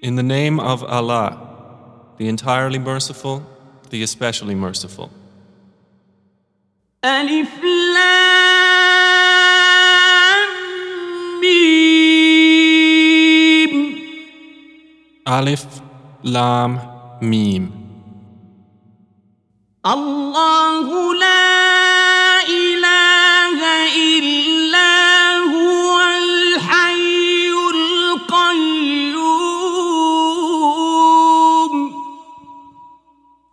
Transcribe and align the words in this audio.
In 0.03 0.15
the 0.15 0.23
name 0.23 0.59
of 0.59 0.83
Allah, 0.83 1.39
the 2.19 2.27
entirely 2.27 2.77
merciful, 2.77 3.41
the 3.89 4.03
especially 4.03 4.53
merciful. 4.55 5.09
ألف 7.05 7.49
لام 7.95 9.25
ميم 11.41 11.95
Alif, 15.27 15.65
Lam, 16.23 16.79
Mim. 17.21 17.71
الله 19.85 21.13
لا 21.19 21.53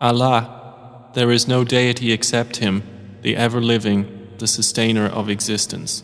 Allah, 0.02 1.10
there 1.14 1.32
is 1.32 1.48
no 1.48 1.64
deity 1.64 2.12
except 2.12 2.58
Him, 2.58 2.84
the 3.22 3.36
ever 3.36 3.62
living, 3.62 4.06
the 4.38 4.48
sustainer 4.48 5.08
of 5.08 5.30
existence. 5.30 6.04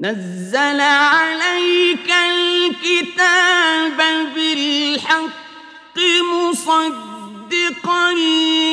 نزل 0.00 0.80
عليك 0.80 2.10
الكتاب 2.10 3.98
بالحق 4.34 5.98
مصدقا 6.32 8.12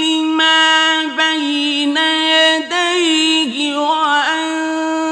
لما 0.01 1.05
بين 1.05 1.97
يديه 1.97 3.77
وأنزل 3.77 5.02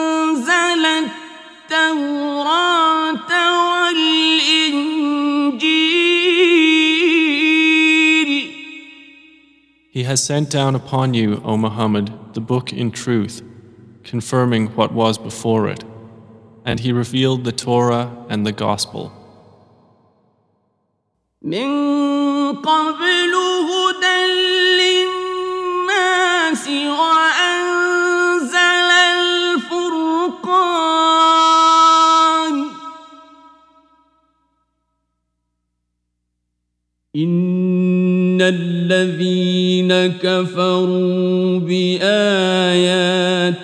He 9.93 10.05
has 10.05 10.23
sent 10.23 10.49
down 10.49 10.75
upon 10.75 11.13
you, 11.13 11.43
O 11.45 11.59
Muhammad, 11.59 12.11
the 12.33 12.41
book 12.41 12.73
in 12.73 12.93
truth, 12.93 13.43
confirming 14.05 14.69
what 14.69 14.91
was 14.91 15.19
before 15.19 15.69
it, 15.69 15.85
and 16.65 16.81
he 16.81 16.93
revealed 16.93 17.45
the 17.45 17.53
Torah 17.53 18.11
and 18.31 18.47
the 18.47 18.53
Gospel. 18.53 19.13
إن 37.17 37.72
الذين 38.49 40.07
كفروا 40.07 41.59
بآيات 41.59 42.07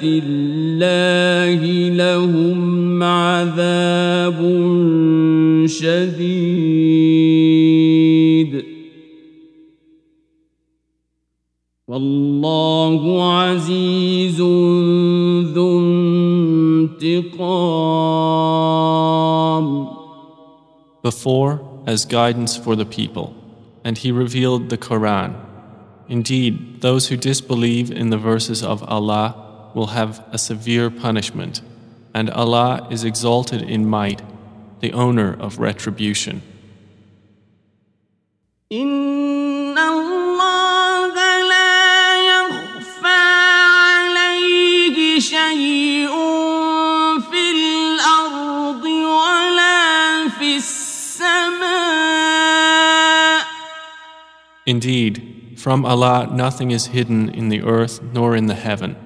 الله 0.03 1.61
لهم 1.95 3.03
عذاب 3.03 4.39
شديد. 5.67 6.99
والله 11.89 13.33
عزيز 13.34 14.41
ذو 15.55 15.81
انتقام. 17.01 17.49
Before, 21.03 21.53
as 21.87 22.05
guidance 22.05 22.56
for 22.56 22.75
the 22.77 22.84
people, 22.84 23.33
and 23.84 23.99
He 23.99 24.12
revealed 24.12 24.69
the 24.69 24.78
Quran. 24.78 25.34
Indeed, 26.09 26.81
those 26.81 27.09
who 27.09 27.16
disbelieve 27.16 27.91
in 27.91 28.11
the 28.11 28.19
verses 28.19 28.62
of 28.62 28.83
Allah 28.89 29.71
will 29.75 29.89
have 29.89 30.25
a 30.33 30.39
severe 30.39 30.91
punishment, 30.91 31.61
and 32.15 32.31
Allah 32.31 32.88
is 32.91 33.05
exalted 33.05 33.62
in 33.62 33.87
might, 33.87 34.22
the 34.81 34.93
owner 34.93 35.37
of 35.38 35.59
retribution. 35.59 36.43
إن 38.72 39.07
Indeed, 54.69 55.56
from 55.56 55.87
Allah 55.87 56.29
nothing 56.31 56.73
is 56.73 56.93
hidden 56.93 57.31
in 57.31 57.49
the 57.49 57.62
earth 57.62 58.03
nor 58.12 58.37
in 58.37 58.47
the 58.49 58.55
heaven. 58.55 58.97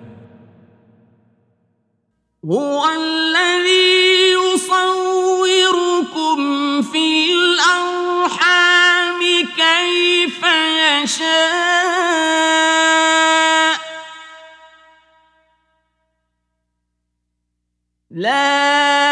لا 18.11 19.12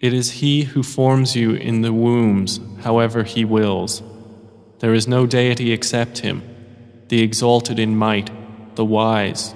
It 0.00 0.14
is 0.14 0.30
He 0.32 0.62
who 0.62 0.82
forms 0.82 1.36
you 1.36 1.52
in 1.52 1.82
the 1.82 1.92
wombs, 1.92 2.58
however 2.80 3.22
He 3.22 3.44
wills. 3.44 4.02
There 4.78 4.94
is 4.94 5.06
no 5.06 5.26
deity 5.26 5.72
except 5.72 6.20
Him, 6.20 6.42
the 7.08 7.22
exalted 7.22 7.78
in 7.78 7.96
might, 7.96 8.30
the 8.76 8.84
wise. 8.84 9.54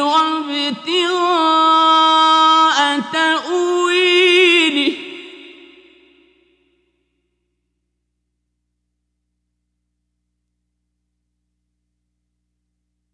وابتغاء 0.00 1.38
تأويله. 3.12 4.92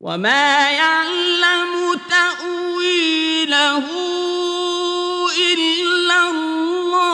وما 0.01 0.71
يعلم 0.71 2.01
تأويله 2.11 3.87
إلا 5.39 6.31
الله. 6.31 7.05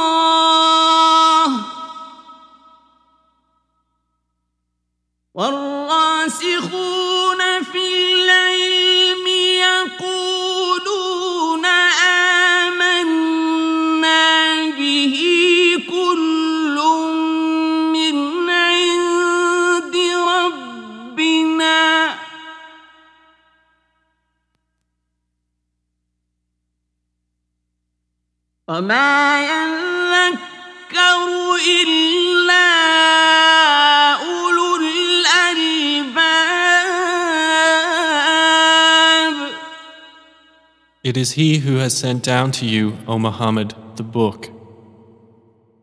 والراسخون 5.34 7.09
وما 28.79 29.41
يذكر 29.45 31.25
إلا 31.81 32.65
أولو 34.13 34.75
الألباب 34.75 36.15
It 41.03 41.15
is 41.15 41.33
He 41.33 41.59
who 41.59 41.75
has 41.75 41.95
sent 41.95 42.23
down 42.23 42.51
to 42.53 42.65
you, 42.65 42.97
O 43.07 43.19
Muhammad, 43.19 43.75
the 43.97 44.03
book. 44.03 44.49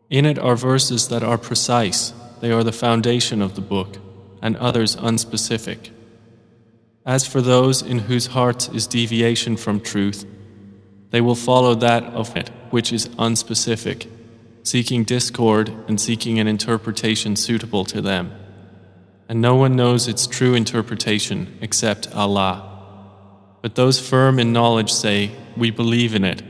In 0.09 0.25
it 0.25 0.37
are 0.37 0.57
verses 0.57 1.07
that 1.07 1.23
are 1.23 1.37
precise, 1.37 2.11
they 2.41 2.51
are 2.51 2.65
the 2.65 2.73
foundation 2.73 3.41
of 3.41 3.55
the 3.55 3.61
book, 3.61 3.97
and 4.41 4.57
others 4.57 4.97
unspecific. 4.97 5.91
As 7.05 7.25
for 7.25 7.39
those 7.39 7.81
in 7.81 7.99
whose 7.99 8.25
hearts 8.27 8.67
is 8.73 8.87
deviation 8.87 9.55
from 9.55 9.79
truth, 9.79 10.25
they 11.11 11.21
will 11.21 11.35
follow 11.35 11.75
that 11.75 12.03
of 12.03 12.35
it 12.35 12.51
which 12.69 12.91
is 12.91 13.07
unspecific, 13.09 14.07
seeking 14.63 15.03
discord 15.03 15.69
and 15.87 15.99
seeking 15.99 16.39
an 16.39 16.47
interpretation 16.47 17.35
suitable 17.35 17.85
to 17.85 18.01
them. 18.01 18.33
And 19.29 19.41
no 19.41 19.55
one 19.55 19.75
knows 19.75 20.07
its 20.07 20.27
true 20.27 20.53
interpretation 20.53 21.57
except 21.61 22.13
Allah. 22.13 22.69
But 23.61 23.75
those 23.75 23.99
firm 23.99 24.39
in 24.39 24.51
knowledge 24.51 24.91
say, 24.91 25.31
We 25.55 25.71
believe 25.71 26.13
in 26.15 26.23
it. 26.25 26.41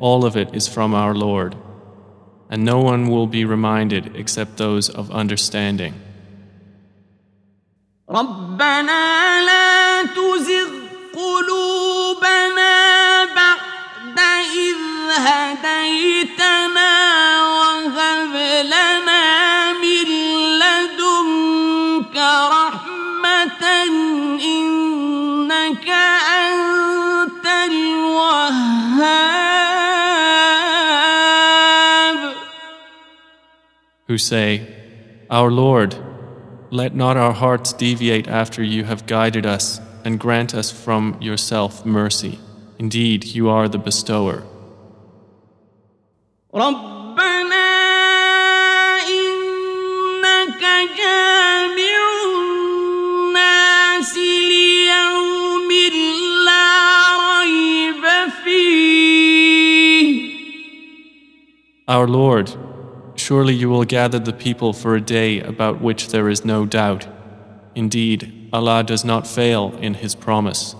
All 0.00 0.24
of 0.24 0.36
it 0.36 0.54
is 0.54 0.68
from 0.68 0.94
our 0.94 1.14
Lord. 1.14 1.54
And 2.50 2.64
no 2.64 2.80
one 2.80 3.08
will 3.08 3.26
be 3.26 3.44
reminded 3.44 4.16
except 4.16 4.56
those 4.56 4.88
of 4.88 5.10
understanding. 5.10 5.94
ربنا 8.10 9.40
لا 9.46 10.02
تزغ 10.02 10.70
قلوبنا 11.14 12.74
بعد 13.24 14.18
إذ 14.54 14.89
هديتنا 15.18 16.92
وهب 17.42 18.34
لنا 18.64 19.72
من 19.72 20.06
لدنك 20.58 22.16
رحمة 22.52 23.64
إنك 24.44 25.88
أنت 25.88 27.46
الوهاب 27.46 28.76
Who 34.08 34.18
say, 34.18 34.62
Our 35.28 35.50
Lord, 35.50 35.96
let 36.70 36.94
not 36.94 37.16
our 37.16 37.32
hearts 37.32 37.72
deviate 37.72 38.28
after 38.28 38.62
you 38.62 38.84
have 38.84 39.06
guided 39.06 39.44
us, 39.44 39.80
and 40.04 40.20
grant 40.20 40.54
us 40.54 40.70
from 40.70 41.16
yourself 41.20 41.84
mercy. 41.84 42.38
Indeed, 42.78 43.24
you 43.24 43.48
are 43.48 43.68
the 43.68 43.78
bestower. 43.78 44.44
ربنا 46.54 47.68
إنك 49.08 50.62
جامع 50.98 51.96
الناس 52.26 54.18
ليوم 54.18 55.70
لا 56.46 56.68
ريب 57.40 58.04
فيه 58.44 60.26
Our 61.88 62.08
Lord, 62.08 62.50
surely 63.14 63.54
you 63.54 63.68
will 63.68 63.84
gather 63.84 64.18
the 64.18 64.32
people 64.32 64.72
for 64.72 64.96
a 64.96 65.00
day 65.00 65.40
about 65.40 65.80
which 65.80 66.08
there 66.08 66.28
is 66.28 66.44
no 66.44 66.66
doubt. 66.66 67.06
Indeed, 67.76 68.48
Allah 68.52 68.82
does 68.82 69.04
not 69.04 69.26
fail 69.26 69.72
in 69.80 69.94
His 69.94 70.14
promise. 70.14 70.74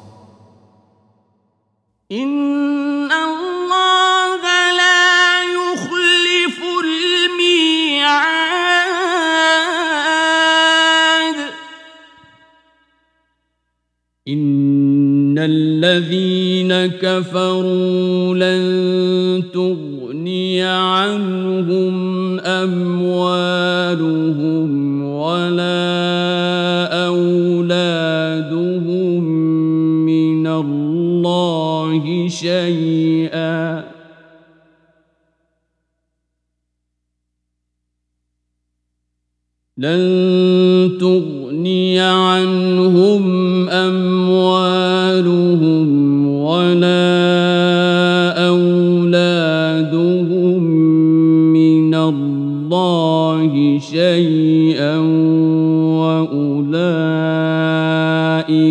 الذين 15.84 17.02
كفروا 17.02 18.36
لن 18.36 19.44
تغني 19.54 20.62
عنهم 20.62 22.40
أموالهم 22.40 23.92
ولا 25.04 25.82
أولادهم 27.08 28.44
من 30.06 30.48
الله 30.48 32.28
شيئا. 32.30 33.92
لن 39.78 40.21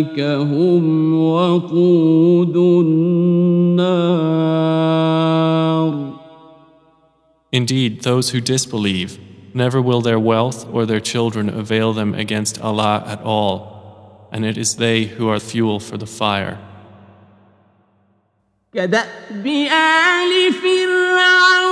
وأولئك 0.00 0.20
هم 0.20 1.14
وقود 1.14 2.56
النار 2.56 4.16
Indeed, 7.52 8.02
those 8.02 8.30
who 8.30 8.40
disbelieve, 8.40 9.18
never 9.54 9.80
will 9.80 10.02
their 10.02 10.18
wealth 10.18 10.66
or 10.70 10.84
their 10.84 11.00
children 11.00 11.48
avail 11.48 11.94
them 11.94 12.12
against 12.14 12.60
Allah 12.60 13.02
at 13.06 13.22
all, 13.22 14.28
and 14.30 14.44
it 14.44 14.58
is 14.58 14.76
they 14.76 15.04
who 15.04 15.28
are 15.30 15.40
fuel 15.40 15.80
for 15.80 15.96
the 15.96 16.06
fire. 16.06 16.58
كدأب 18.74 19.46
آل 19.46 20.52
فرعون 20.52 21.69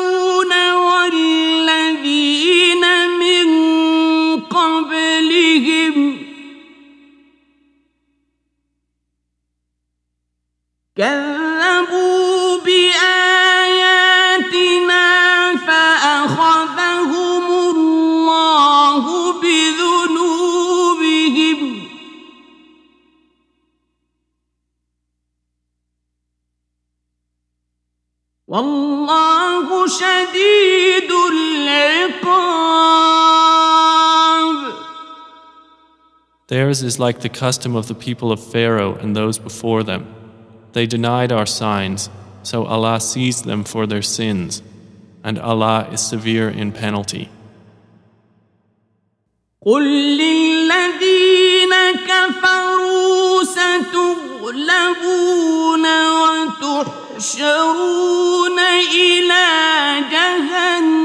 كذبوا 10.98 12.58
بآياتنا 12.58 13.04
فأخذهم 15.56 17.44
الله 17.50 19.04
بذنوبهم 19.42 20.54
والله 28.48 29.86
شديد 29.86 31.10
العقاب 31.32 32.54
Theirs 36.48 36.82
is 36.82 36.98
like 37.00 37.20
the 37.20 37.30
custom 37.30 37.74
of 37.74 37.88
the 37.88 37.94
people 37.94 38.30
of 38.30 38.38
Pharaoh 38.38 38.94
and 38.96 39.16
those 39.16 39.38
before 39.38 39.82
them. 39.82 40.17
They 40.72 40.86
denied 40.86 41.30
our 41.32 41.46
signs, 41.46 42.10
so 42.42 42.64
Allah 42.64 43.00
seized 43.00 43.44
them 43.44 43.64
for 43.64 43.86
their 43.86 44.02
sins, 44.02 44.62
and 45.22 45.38
Allah 45.38 45.88
is 45.92 46.00
severe 46.00 46.48
in 46.48 46.72
penalty. 46.72 47.28
قل 49.66 49.82
للذين 50.18 51.74
كفروا 52.06 53.44
ستغلبون 53.44 55.04
وتحشرون 57.16 58.58
إلى 58.94 59.46
جهنم 60.12 60.97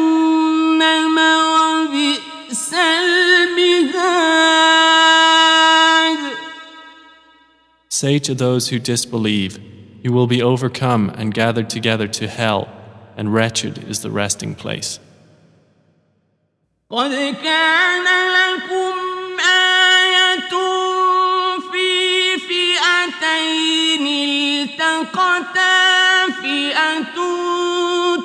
Say 7.93 8.19
to 8.19 8.35
those 8.35 8.69
who 8.69 8.79
disbelieve, 8.79 9.59
You 10.03 10.13
will 10.13 10.27
be 10.27 10.41
overcome 10.41 11.09
and 11.09 11.33
gathered 11.33 11.69
together 11.69 12.07
to 12.07 12.27
hell, 12.27 12.69
and 13.17 13.33
wretched 13.33 13.89
is 13.89 14.01
the 14.01 14.11
resting 14.11 14.55
place. 14.55 14.99
قد 16.91 17.11
كان 17.43 18.07
لكم 18.37 18.95
آية 19.39 20.49
في 21.71 22.37
فئتين 22.37 24.07
التقتا 24.07 25.79
فئة 26.41 27.15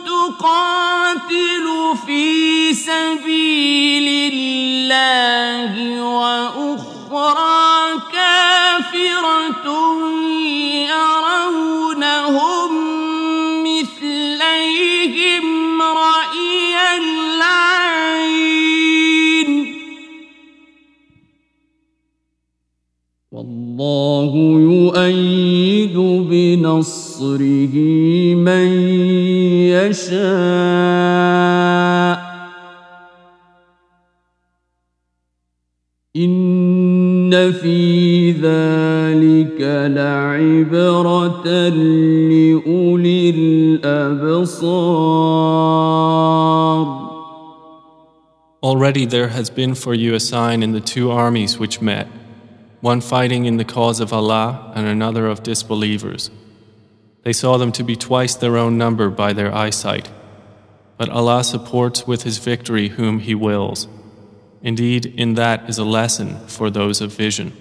تقاتل 0.07 1.67
في 2.07 2.75
سبيل 2.75 4.33
الله 4.33 6.01
وأخرى 6.03 7.75
كبيرة 9.00 9.66
مثليهم 13.64 15.48
رأي 15.82 16.76
العين 17.02 18.40
والله 23.32 24.32
يؤيد 24.60 25.98
بنصره 26.30 27.76
من 28.36 28.68
يشاء 29.72 31.10
إن 36.16 37.52
في 37.52 37.99
ذلك 39.59 39.61
لعبرة 39.91 41.47
لأولي 41.69 43.31
الأبصار 43.81 44.85
Already 48.63 49.05
there 49.05 49.29
has 49.29 49.51
been 49.51 49.75
for 49.75 49.93
you 49.93 50.15
a 50.15 50.21
sign 50.21 50.63
in 50.63 50.73
the 50.73 50.81
two 50.81 51.11
armies 51.11 51.59
which 51.59 51.83
met, 51.83 52.09
one 52.81 53.03
fighting 53.03 53.45
in 53.45 53.59
the 53.59 53.65
cause 53.65 54.01
of 54.01 54.11
Allah 54.11 54.73
and 54.75 54.87
another 54.87 55.27
of 55.27 55.43
disbelievers. 55.43 56.31
They 57.25 57.35
saw 57.35 57.59
them 57.59 57.73
to 57.73 57.85
be 57.85 57.95
twice 57.95 58.35
their 58.35 58.57
own 58.57 58.79
number 58.79 59.11
by 59.11 59.35
their 59.35 59.55
eyesight. 59.55 60.11
But 60.97 61.11
Allah 61.11 61.45
supports 61.45 62.07
with 62.07 62.23
His 62.23 62.39
victory 62.39 62.89
whom 62.89 63.19
He 63.19 63.35
wills. 63.35 63.87
Indeed, 64.63 65.05
in 65.07 65.35
that 65.35 65.69
is 65.69 65.77
a 65.77 65.85
lesson 65.85 66.39
for 66.47 66.71
those 66.71 67.03
of 67.03 67.13
vision. 67.13 67.53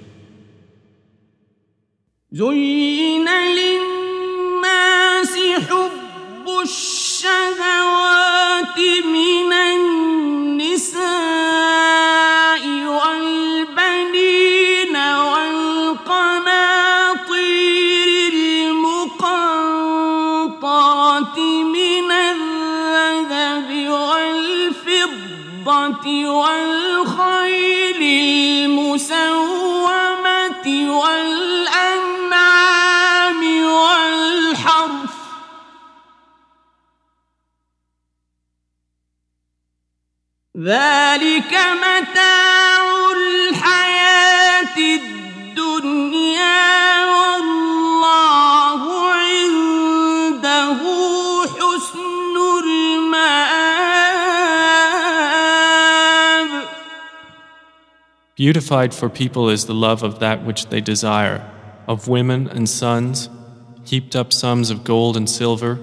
زين 2.33 3.29
للناس 3.29 5.37
حب 5.69 6.49
الشهوات 6.63 8.79
من 9.05 9.53
النساء 9.53 10.99
والبنين 12.87 14.97
والقناطير 14.97 16.33
المقنطرة 18.69 20.19
من 21.65 22.11
الذهب 22.13 23.89
والفضة 23.89 24.87
والخيل 26.29 26.88
ذلك 40.68 41.54
متاع 41.82 43.12
الحياة 43.18 44.78
الدنيا 44.78 46.62
والله 47.06 48.82
عنده 49.14 50.80
حسن 51.48 52.36
المآب 52.64 53.44
Beautified 58.36 58.94
for 58.94 59.10
people 59.10 59.50
is 59.50 59.66
the 59.66 59.74
love 59.74 60.04
of 60.04 60.20
that 60.20 60.44
which 60.44 60.68
they 60.68 60.82
desire, 60.82 61.42
of 61.88 62.08
women 62.08 62.48
and 62.48 62.70
sons, 62.70 63.30
heaped 63.86 64.16
up 64.16 64.32
sums 64.32 64.70
of 64.70 64.84
gold 64.84 65.18
and 65.18 65.28
silver, 65.30 65.80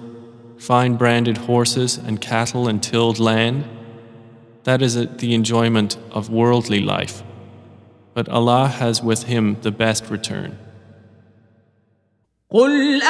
fine 0.59 0.95
branded 0.95 1.39
horses 1.39 1.97
and 1.97 2.21
cattle 2.21 2.69
and 2.69 2.83
tilled 2.83 3.19
land. 3.19 3.65
that 4.66 4.82
is 4.82 4.96
the 4.96 5.34
enjoyment 5.34 5.96
of 6.12 6.30
worldly 6.30 6.82
life. 6.82 7.24
But 8.16 8.28
Allah 8.30 8.68
has 8.68 9.02
with 9.02 9.24
Him 9.24 9.58
the 9.62 9.72
best 9.72 10.10
return. 10.10 10.58
قل 12.50 13.02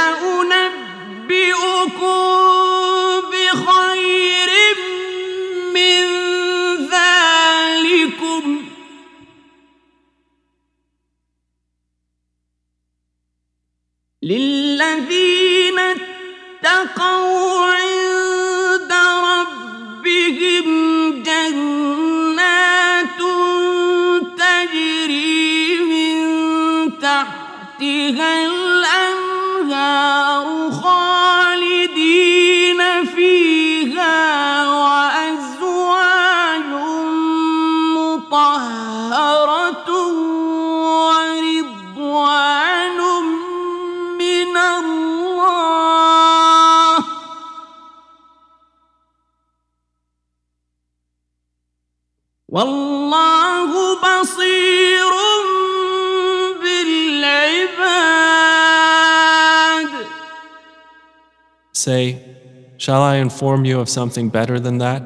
Say, 61.84 62.30
Shall 62.76 63.02
I 63.02 63.16
inform 63.16 63.66
you 63.66 63.78
of 63.78 63.88
something 63.88 64.30
better 64.30 64.58
than 64.58 64.78
that? 64.78 65.02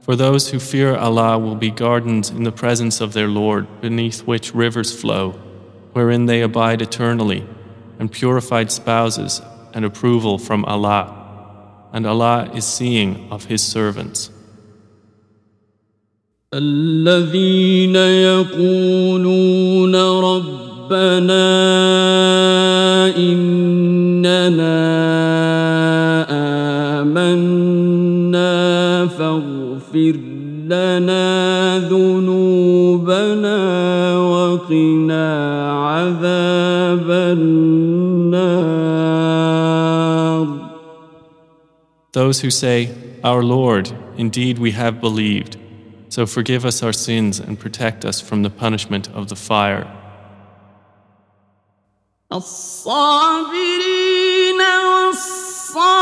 For 0.00 0.16
those 0.16 0.50
who 0.50 0.58
fear 0.58 0.96
Allah 0.96 1.38
will 1.38 1.54
be 1.54 1.70
gardens 1.70 2.30
in 2.30 2.42
the 2.42 2.52
presence 2.52 3.00
of 3.00 3.12
their 3.12 3.28
Lord, 3.28 3.80
beneath 3.80 4.26
which 4.26 4.54
rivers 4.54 4.92
flow, 4.92 5.30
wherein 5.92 6.26
they 6.26 6.42
abide 6.42 6.82
eternally, 6.82 7.46
and 7.98 8.12
purified 8.12 8.70
spouses 8.70 9.40
and 9.72 9.84
approval 9.84 10.36
from 10.36 10.64
Allah. 10.64 11.88
And 11.92 12.06
Allah 12.06 12.50
is 12.54 12.66
seeing 12.66 13.30
of 13.30 13.44
His 13.44 13.62
servants. 13.62 14.30
الذين 16.54 17.96
يقولون 17.96 19.94
ربنا 19.94 21.46
إننا 23.16 24.84
لنا 30.68 31.78
ذنوبنا 31.88 33.58
وقنا 34.18 35.26
عذاب 35.86 37.10
النار 37.10 38.64
Those 42.12 42.40
who 42.42 42.50
say, 42.50 42.90
Our 43.24 43.42
Lord, 43.42 43.90
indeed 44.16 44.58
we 44.60 44.70
have 44.70 45.00
believed, 45.00 45.56
so 46.08 46.26
forgive 46.26 46.64
us 46.64 46.80
our 46.80 46.92
sins 46.92 47.40
and 47.40 47.58
protect 47.58 48.04
us 48.04 48.20
from 48.20 48.42
the 48.42 48.50
punishment 48.50 49.08
of 49.08 49.28
the 49.28 49.36
fire. 49.36 49.86
الصابرين 52.32 53.94
والصادقين 54.84 55.94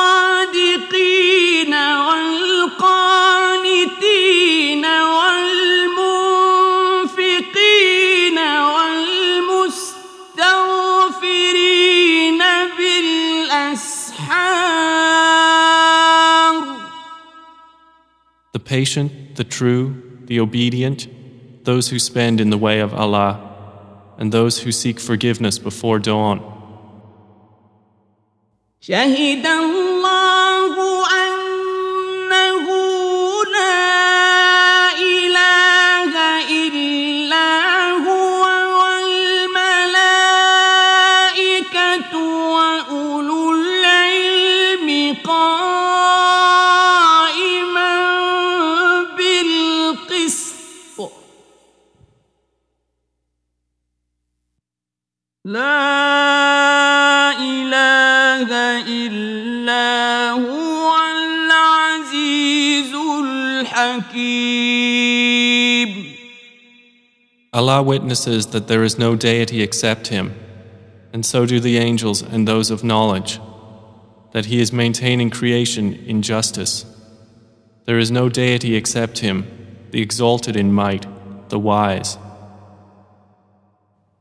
patient, 18.67 19.35
the 19.35 19.43
true, 19.43 20.19
the 20.25 20.39
obedient, 20.39 21.07
those 21.63 21.89
who 21.89 21.99
spend 21.99 22.39
in 22.39 22.49
the 22.49 22.57
way 22.57 22.79
of 22.79 22.93
Allah, 22.93 23.33
and 24.17 24.31
those 24.31 24.59
who 24.59 24.71
seek 24.71 24.99
forgiveness 24.99 25.57
before 25.57 25.99
dawn. 25.99 26.39
Allah 67.56 67.82
witnesses 67.82 68.46
that 68.48 68.66
there 68.66 68.82
is 68.82 68.98
no 68.98 69.14
deity 69.14 69.60
except 69.62 70.06
Him, 70.08 70.34
and 71.12 71.26
so 71.26 71.44
do 71.44 71.60
the 71.60 71.76
angels 71.76 72.22
and 72.22 72.48
those 72.48 72.70
of 72.70 72.82
knowledge, 72.82 73.38
that 74.32 74.46
He 74.46 74.60
is 74.60 74.72
maintaining 74.72 75.28
creation 75.28 75.92
in 75.94 76.22
justice. 76.22 76.86
There 77.84 77.98
is 77.98 78.10
no 78.10 78.28
deity 78.30 78.74
except 78.74 79.18
Him, 79.18 79.46
the 79.90 80.00
exalted 80.00 80.56
in 80.56 80.72
might, 80.72 81.06
the 81.50 81.58
wise. 81.58 82.16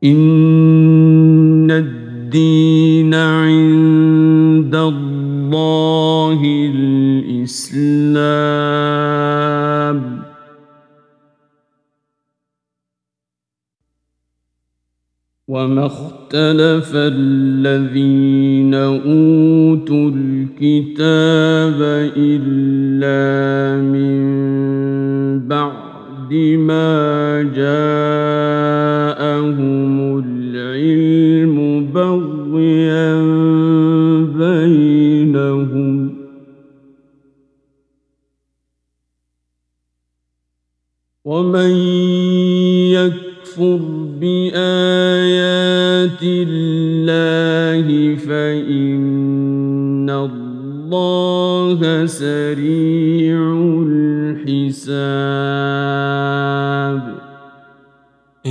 إن 0.03 1.71
الدين 1.71 3.13
عند 3.13 4.75
الله 4.75 6.41
الإسلام 6.73 8.11
وما 15.56 15.86
اختلف 15.86 16.90
الذين 16.94 18.74
أوتوا 18.74 20.10
الكتاب 20.10 21.82
إلا 22.16 23.82
من 23.82 23.95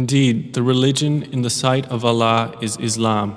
Indeed, 0.05 0.55
the 0.55 0.63
religion 0.63 1.23
in 1.23 1.43
the 1.43 1.51
sight 1.51 1.87
of 1.91 2.05
Allah 2.05 2.57
is 2.61 2.77
Islam. 2.79 3.37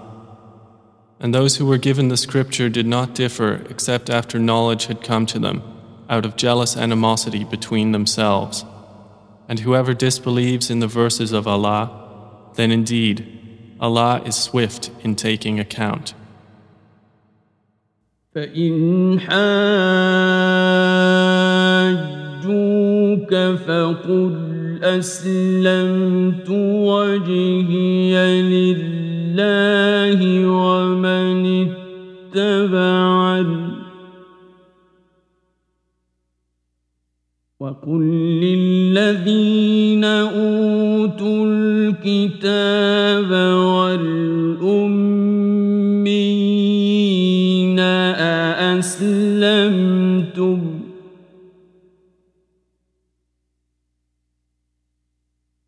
And 1.20 1.34
those 1.34 1.58
who 1.58 1.66
were 1.66 1.78
given 1.78 2.10
the 2.10 2.18
scripture 2.18 2.70
did 2.70 2.86
not 2.86 3.16
differ 3.16 3.66
except 3.70 4.10
after 4.10 4.38
knowledge 4.38 4.86
had 4.86 5.02
come 5.02 5.25
to 5.28 5.40
them, 5.40 5.63
out 6.10 6.25
of 6.25 6.36
jealous 6.36 6.78
animosity 6.78 7.44
between 7.44 7.92
themselves. 7.92 8.66
And 9.48 9.60
whoever 9.60 9.94
disbelieves 9.94 10.70
in 10.70 10.80
the 10.80 10.88
verses 10.88 11.32
of 11.32 11.48
Allah, 11.48 11.90
then 12.56 12.72
indeed, 12.72 13.75
Allah 13.80 14.22
is 14.25 14.36
swift 14.36 14.92
in 15.02 15.16
taking 15.16 15.60
account. 15.60 16.13
فإن 18.36 19.19
حاجوك 23.09 23.35
فقل 23.66 24.35
أسلمت 24.83 26.51
وجهي 26.51 28.42
لله 28.42 30.21
ومن 30.47 31.68
اتبعني 32.35 33.68
وقل 37.61 38.03
للذين 38.42 40.05
أوتوا 40.05 41.47
الكتاب 41.47 43.31
والأمين 43.64 44.18
أأسلمتم 48.68 49.98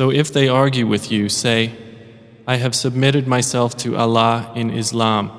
So 0.00 0.10
if 0.10 0.32
they 0.32 0.48
argue 0.48 0.86
with 0.86 1.12
you, 1.12 1.28
say, 1.28 1.76
I 2.46 2.56
have 2.56 2.74
submitted 2.74 3.26
myself 3.26 3.76
to 3.84 3.98
Allah 3.98 4.50
in 4.56 4.70
Islam, 4.70 5.30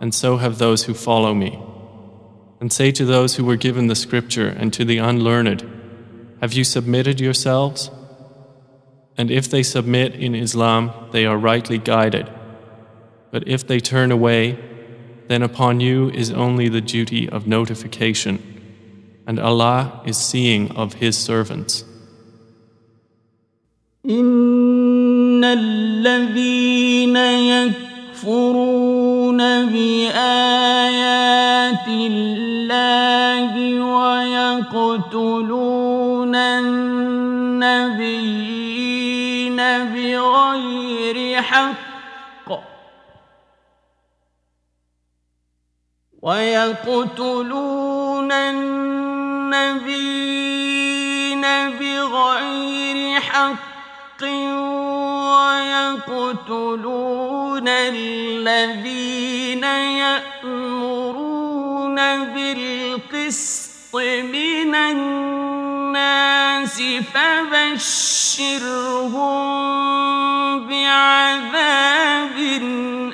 and 0.00 0.14
so 0.14 0.38
have 0.38 0.56
those 0.56 0.84
who 0.84 0.94
follow 0.94 1.34
me. 1.34 1.62
And 2.58 2.72
say 2.72 2.90
to 2.90 3.04
those 3.04 3.36
who 3.36 3.44
were 3.44 3.56
given 3.56 3.88
the 3.88 3.94
scripture 3.94 4.48
and 4.48 4.72
to 4.72 4.86
the 4.86 4.96
unlearned, 4.96 5.60
Have 6.40 6.54
you 6.54 6.64
submitted 6.64 7.20
yourselves? 7.20 7.90
And 9.18 9.30
if 9.30 9.50
they 9.50 9.62
submit 9.62 10.14
in 10.14 10.34
Islam, 10.34 10.90
they 11.10 11.26
are 11.26 11.36
rightly 11.36 11.76
guided. 11.76 12.32
But 13.30 13.46
if 13.46 13.66
they 13.66 13.78
turn 13.78 14.10
away, 14.10 14.58
then 15.28 15.42
upon 15.42 15.80
you 15.80 16.08
is 16.08 16.30
only 16.30 16.70
the 16.70 16.80
duty 16.80 17.28
of 17.28 17.46
notification, 17.46 18.40
and 19.26 19.38
Allah 19.38 20.00
is 20.06 20.16
seeing 20.16 20.74
of 20.74 20.94
His 20.94 21.18
servants. 21.18 21.84
إن 24.10 25.44
الذين 25.44 27.16
يكفرون 28.16 29.38
بآيات 29.66 30.68
الله 31.88 33.52
ويقتلون 34.74 35.54
النبيين 36.34 36.86
بغير 39.94 41.42
حق 41.42 41.82
ويقتلون 46.22 47.62
النبيين 48.32 50.02
بغير 51.80 53.20
حق 53.20 53.71
ويقتلون 56.07 57.67
الذين 57.67 59.63
يأمرون 60.03 61.95
بالقسط 62.33 63.95
من 63.95 64.75
الناس 64.75 66.83
فبشرهم 67.13 68.57
بعذاب 70.67 72.35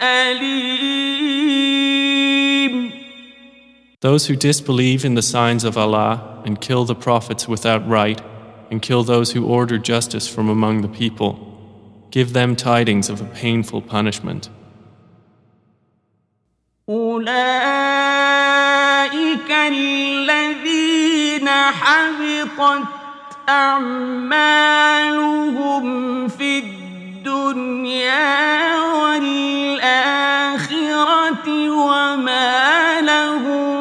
أليم 0.01 1.53
Those 4.01 4.27
who 4.27 4.35
disbelieve 4.35 5.05
in 5.05 5.15
the 5.15 5.21
signs 5.21 5.63
of 5.63 5.77
Allah 5.77 6.41
and 6.43 6.59
kill 6.59 6.83
the 6.83 6.93
prophets 6.93 7.47
without 7.47 7.87
right 7.87 8.19
and 8.69 8.81
kill 8.81 9.03
those 9.03 9.31
who 9.33 9.45
order 9.45 9.77
justice 9.77 10.27
from 10.27 10.49
among 10.49 10.81
the 10.81 10.87
people, 10.87 11.31
give 12.11 12.33
them 12.33 12.55
tidings 12.55 13.09
of 13.09 13.21
a 13.21 13.25
painful 13.25 13.81
punishment. 13.81 14.49
أولئك 16.89 17.53
الذين 19.51 21.49
حبطت 21.49 22.87
أعمالهم 23.49 24.67
في 26.27 26.59
الدنيا 26.59 28.23
والآخرة 28.81 30.09
وما 31.69 33.01
لهم 33.01 33.76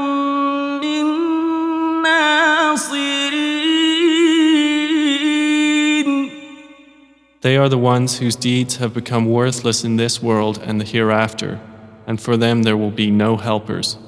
They 7.47 7.57
are 7.57 7.69
the 7.69 7.79
ones 7.79 8.19
whose 8.19 8.37
deeds 8.37 8.77
have 8.77 8.95
become 8.95 9.27
worthless 9.27 9.83
in 9.83 9.97
this 9.97 10.23
world 10.23 10.61
and 10.63 10.81
the 10.81 10.85
hereafter, 10.85 11.59
and 12.07 12.21
for 12.21 12.37
them 12.37 12.63
there 12.63 12.77
will 12.77 12.93
be 12.93 13.11
no 13.11 13.37
helpers. 13.37 13.99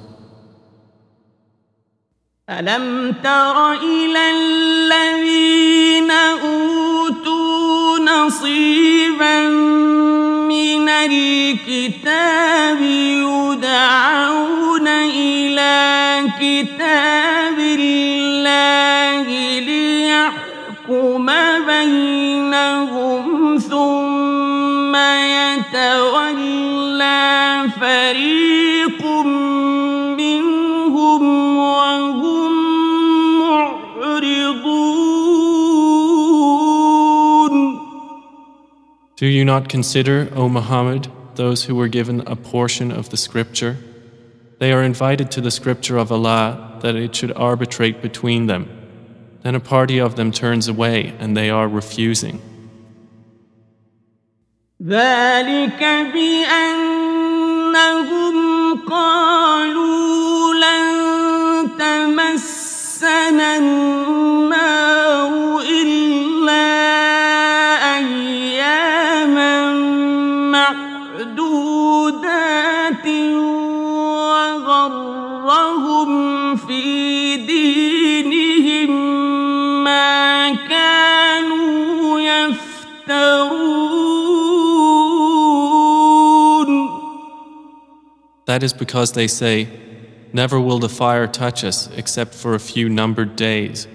ألم 2.49 3.15
تر 3.23 3.73
إلى 3.73 4.31
الذين 4.31 6.11
أوتوا 6.11 7.99
نصيبا 7.99 9.49
من 10.47 10.89
الكتاب 10.89 12.81
يدعون 12.81 14.87
إلى 14.87 16.23
كتاب 16.39 17.59
الله 17.59 19.23
ليحكم 19.59 21.25
بينهم 21.67 22.95
ثم 22.95 23.28
يتولى 25.69 27.25
فريق 27.79 29.01
منهم 30.17 31.23
وهم 31.57 32.51
معرضون 33.39 34.85
Do 39.17 39.27
you 39.27 39.45
not 39.45 39.69
consider, 39.69 40.29
O 40.35 40.49
Muhammad, 40.49 41.07
those 41.35 41.63
who 41.65 41.75
were 41.75 41.87
given 41.87 42.21
a 42.27 42.35
portion 42.35 42.91
of 42.91 43.09
the 43.11 43.17
scripture? 43.17 43.77
They 44.59 44.73
are 44.73 44.83
invited 44.83 45.31
to 45.31 45.41
the 45.41 45.51
scripture 45.51 45.97
of 45.97 46.11
Allah 46.11 46.79
that 46.81 46.95
it 46.95 47.15
should 47.15 47.31
arbitrate 47.31 48.01
between 48.01 48.47
them. 48.47 48.67
Then 49.43 49.55
a 49.55 49.59
party 49.59 49.99
of 49.99 50.15
them 50.15 50.31
turns 50.31 50.67
away 50.67 51.13
and 51.19 51.37
they 51.37 51.49
are 51.49 51.67
refusing. 51.67 52.41
ذلك 54.88 55.82
بأنهم 56.14 56.76
قالوا 58.88 59.59
That 88.49 88.61
is 88.63 88.73
because 88.73 89.13
they 89.13 89.27
say, 89.27 89.67
Never 90.33 90.59
will 90.59 90.79
the 90.79 90.89
fire 90.89 91.27
touch 91.27 91.63
us 91.63 91.89
except 91.95 92.35
for 92.35 92.55
a 92.55 92.59
few 92.59 92.89
numbered 92.89 93.37
days, 93.37 93.87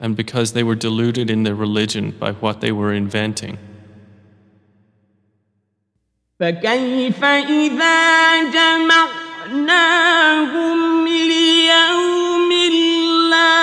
and 0.00 0.16
because 0.16 0.54
they 0.54 0.62
were 0.62 0.74
deluded 0.74 1.28
in 1.28 1.42
their 1.42 1.54
religion 1.54 2.12
by 2.12 2.32
what 2.32 2.62
they 2.62 2.72
were 2.72 2.94
inventing. 2.94 3.58
فكيف 6.40 7.24
إذا 7.24 8.42
جمعناهم 9.52 9.88
ليوم 11.08 12.52
لا 13.30 13.54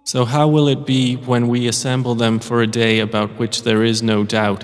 So, 0.03 0.23
how 0.23 0.47
will 0.47 0.69
it 0.69 0.85
be 0.85 1.15
when 1.15 1.49
we 1.49 1.67
assemble 1.67 2.15
them 2.15 2.39
for 2.39 2.61
a 2.61 2.67
day 2.67 2.99
about 2.99 3.37
which 3.37 3.63
there 3.63 3.83
is 3.83 4.01
no 4.01 4.23
doubt, 4.23 4.63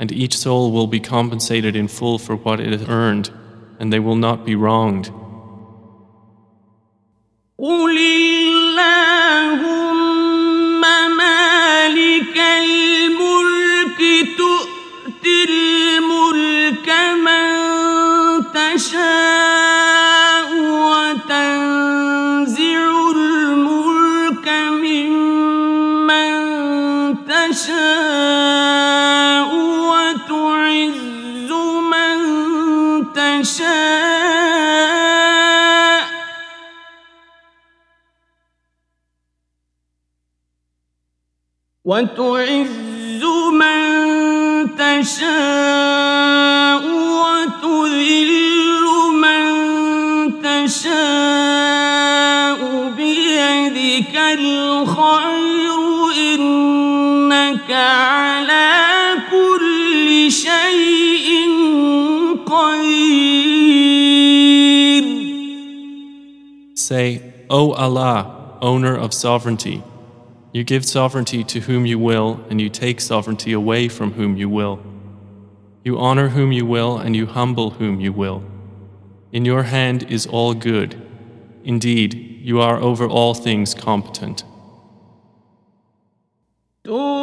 and 0.00 0.10
each 0.10 0.36
soul 0.36 0.72
will 0.72 0.88
be 0.88 0.98
compensated 0.98 1.76
in 1.76 1.86
full 1.86 2.18
for 2.18 2.34
what 2.34 2.58
it 2.58 2.72
has 2.72 2.88
earned, 2.88 3.30
and 3.78 3.92
they 3.92 4.00
will 4.00 4.16
not 4.16 4.44
be 4.44 4.56
wronged? 4.56 5.10
قل 7.60 7.98
اللهم 8.78 9.91
وتعز 42.03 43.23
من 43.53 44.75
تشاء 44.75 45.23
وتذل 47.19 48.31
من 49.23 49.51
تشاء 50.43 51.79
بيدك 52.97 54.15
الخير 54.15 55.77
إنك 56.17 57.71
على 57.71 58.71
كل 59.31 60.31
شيء 60.31 61.27
قدير. 62.45 63.63
Say, 66.75 67.21
O 67.49 67.71
Allah, 67.71 68.19
owner 68.61 68.95
of 68.97 69.13
sovereignty, 69.13 69.81
You 70.53 70.63
give 70.63 70.85
sovereignty 70.85 71.43
to 71.45 71.61
whom 71.61 71.87
you 71.87 71.97
will, 71.97 72.45
and 72.47 72.61
you 72.61 72.69
take 72.69 73.01
sovereignty 73.01 73.53
away 73.53 73.89
from 73.89 74.13
whom 74.13 74.37
you 74.37 74.47
will. 74.47 74.79
You 75.83 75.97
honor 75.97 76.29
whom 76.29 76.51
you 76.51 76.63
will, 76.63 76.97
and 76.97 77.15
you 77.15 77.25
humble 77.25 77.71
whom 77.71 77.99
you 77.99 78.13
will. 78.13 78.43
In 79.31 79.45
your 79.45 79.63
hand 79.63 80.03
is 80.11 80.27
all 80.27 80.53
good. 80.53 81.01
Indeed, 81.63 82.13
you 82.13 82.61
are 82.61 82.77
over 82.77 83.07
all 83.07 83.33
things 83.33 83.73
competent. 83.73 84.43
Oh. 86.85 87.22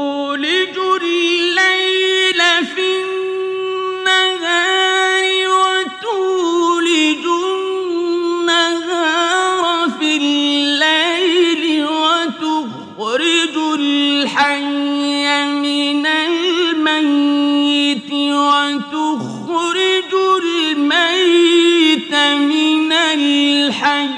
الحي. 23.71 24.11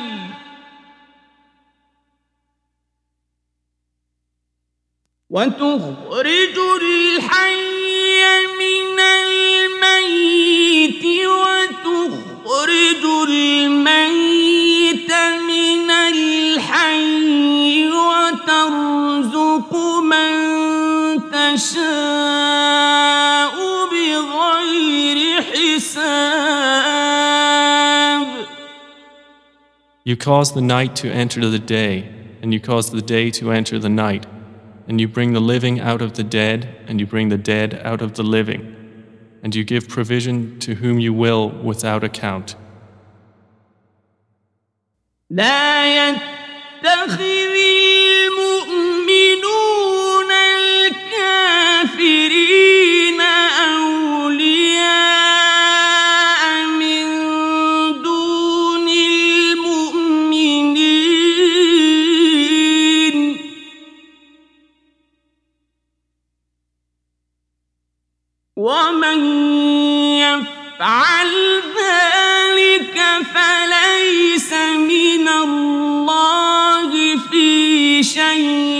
وتخرج 5.30 6.58
الحي 6.82 8.46
من 8.58 9.00
الميت 9.00 11.04
وتخرج 11.26 13.04
الميت 13.28 14.31
You 30.04 30.16
cause 30.16 30.52
the 30.52 30.60
night 30.60 30.96
to 30.96 31.08
enter 31.08 31.48
the 31.48 31.60
day, 31.60 32.12
and 32.42 32.52
you 32.52 32.58
cause 32.58 32.90
the 32.90 33.02
day 33.02 33.30
to 33.30 33.52
enter 33.52 33.78
the 33.78 33.88
night, 33.88 34.26
and 34.88 35.00
you 35.00 35.06
bring 35.06 35.32
the 35.32 35.40
living 35.40 35.78
out 35.78 36.02
of 36.02 36.14
the 36.14 36.24
dead, 36.24 36.74
and 36.88 36.98
you 36.98 37.06
bring 37.06 37.28
the 37.28 37.38
dead 37.38 37.80
out 37.84 38.02
of 38.02 38.14
the 38.14 38.24
living, 38.24 38.74
and 39.44 39.54
you 39.54 39.62
give 39.62 39.88
provision 39.88 40.58
to 40.58 40.74
whom 40.74 40.98
you 40.98 41.12
will 41.14 41.48
without 41.50 42.02
account. 42.02 42.56
يفعل 70.82 71.62
ذلك 71.78 72.98
فليس 73.34 74.52
من 74.78 75.28
الله 75.28 76.90
في 77.30 78.02
شيء. 78.02 78.71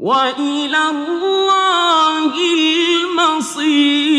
والى 0.00 0.90
الله 0.90 2.34
المصير 2.54 4.16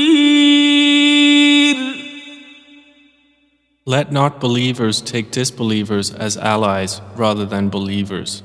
Let 3.86 4.12
not 4.12 4.42
believers 4.42 5.02
take 5.02 5.32
disbelievers 5.32 6.12
as 6.12 6.36
allies 6.36 7.00
rather 7.16 7.46
than 7.46 7.70
believers. 7.70 8.44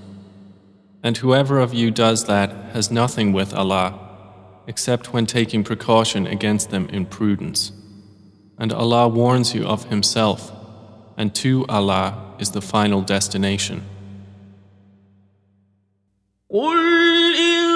And 1.03 1.17
whoever 1.17 1.59
of 1.59 1.75
you 1.75 1.91
does 1.91 2.27
that 2.27 2.51
has 2.75 2.93
nothing 2.93 3.33
with 3.33 3.53
Allah, 3.53 3.99
except 4.69 5.13
when 5.13 5.27
taking 5.27 5.65
precaution 5.65 6.29
against 6.29 6.71
them 6.71 6.89
in 6.91 7.07
prudence. 7.07 7.73
And 8.57 8.73
Allah 8.73 9.09
warns 9.09 9.53
you 9.53 9.65
of 9.65 9.87
Himself, 9.87 10.53
and 11.17 11.35
to 11.35 11.67
Allah 11.69 12.37
is 12.39 12.53
the 12.53 12.63
final 12.63 13.01
destination. 13.01 13.83
Yeah. 17.38 17.67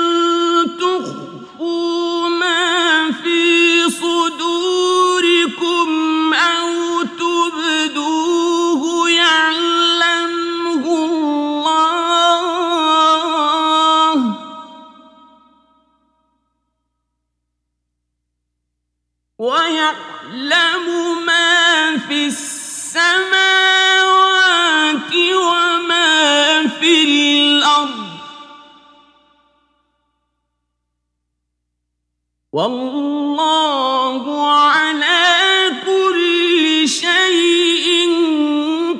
والله 32.52 34.24
على 34.48 35.70
كل 35.84 36.88
شيء 36.88 37.86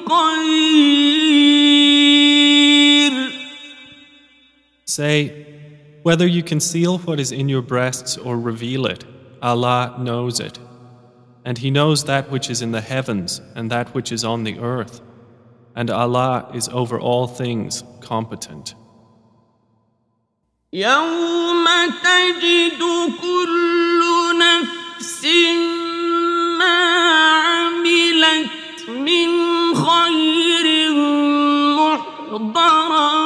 قدير 0.06 1.06
Say, 4.84 5.46
whether 6.02 6.26
you 6.26 6.42
conceal 6.42 6.98
what 6.98 7.18
is 7.20 7.32
in 7.32 7.48
your 7.48 7.62
breasts 7.62 8.16
or 8.16 8.38
reveal 8.38 8.86
it, 8.86 9.04
Allah 9.42 9.96
knows 9.98 10.38
it. 10.40 10.58
And 11.44 11.58
He 11.58 11.70
knows 11.70 12.04
that 12.04 12.30
which 12.30 12.50
is 12.50 12.62
in 12.62 12.72
the 12.72 12.80
heavens 12.80 13.40
and 13.54 13.70
that 13.70 13.94
which 13.94 14.12
is 14.12 14.24
on 14.24 14.44
the 14.44 14.58
earth. 14.58 15.00
And 15.74 15.90
Allah 15.90 16.50
is 16.54 16.68
over 16.68 16.98
all 16.98 17.26
things 17.26 17.84
competent. 18.00 18.74
يوم 20.73 21.65
تجد 22.03 22.79
كل 23.21 24.01
نفس 24.37 25.25
ما 26.59 26.79
عملت 27.39 28.89
من 28.89 29.29
خير 29.75 30.91
محضرا 31.75 33.20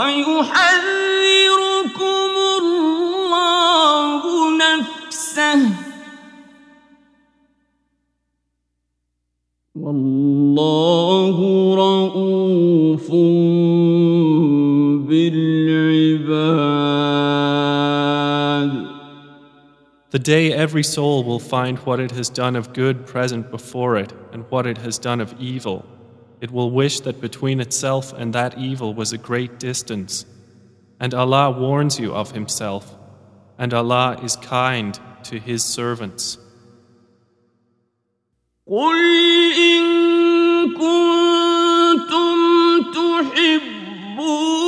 ويحذركم 0.00 0.56
الله 2.60 4.22
نفسه 4.58 5.60
والله 9.74 11.36
رؤوف 11.74 13.10
بالعباد 15.08 16.56
The 20.10 20.18
day 20.18 20.52
every 20.52 20.82
soul 20.82 21.24
will 21.24 21.38
find 21.38 21.78
what 21.80 22.00
it 22.00 22.12
has 22.12 22.30
done 22.30 22.56
of 22.56 22.72
good 22.72 23.04
present 23.06 23.50
before 23.50 23.96
it 23.98 24.14
and 24.32 24.44
what 24.48 24.66
it 24.66 24.78
has 24.78 24.98
done 24.98 25.20
of 25.20 25.34
evil. 25.38 25.84
It 26.40 26.50
will 26.50 26.70
wish 26.70 27.00
that 27.00 27.20
between 27.20 27.60
itself 27.60 28.12
and 28.12 28.32
that 28.34 28.58
evil 28.58 28.94
was 28.94 29.12
a 29.12 29.18
great 29.18 29.58
distance. 29.58 30.26
And 31.00 31.14
Allah 31.14 31.50
warns 31.50 31.98
you 31.98 32.14
of 32.14 32.32
Himself, 32.32 32.96
and 33.58 33.72
Allah 33.72 34.18
is 34.22 34.36
kind 34.36 34.98
to 35.24 35.38
His 35.38 35.64
servants. 35.64 36.38
قل 38.68 38.98
إن 39.54 39.84
كنتم 40.74 42.36
تحبون 42.92 44.59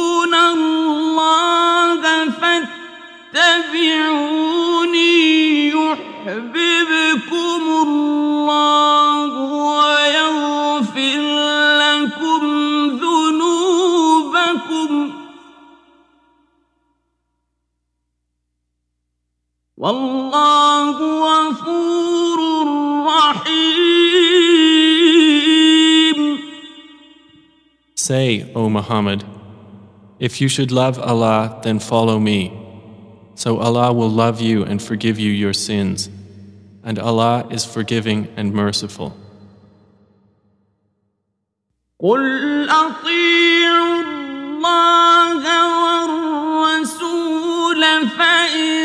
والله 19.83 20.97
غفور 21.23 22.39
رحيم 23.07 24.59
Say, 27.95 28.51
O 28.55 28.69
Muhammad, 28.71 29.25
if 30.19 30.41
you 30.41 30.49
should 30.49 30.73
love 30.73 30.99
Allah, 30.99 31.61
then 31.63 31.79
follow 31.79 32.19
me. 32.19 32.53
So 33.35 33.59
Allah 33.59 33.93
will 33.93 34.09
love 34.09 34.41
you 34.41 34.65
and 34.65 34.81
forgive 34.83 35.19
you 35.19 35.31
your 35.31 35.53
sins. 35.53 36.09
And 36.83 36.99
Allah 36.99 37.47
is 37.51 37.65
forgiving 37.65 38.29
and 38.37 38.53
merciful. 38.55 39.13
قل 42.01 42.69
أطيعوا 42.71 44.03
الله 44.03 45.43
والرسول 46.65 47.83
فإن 48.09 48.82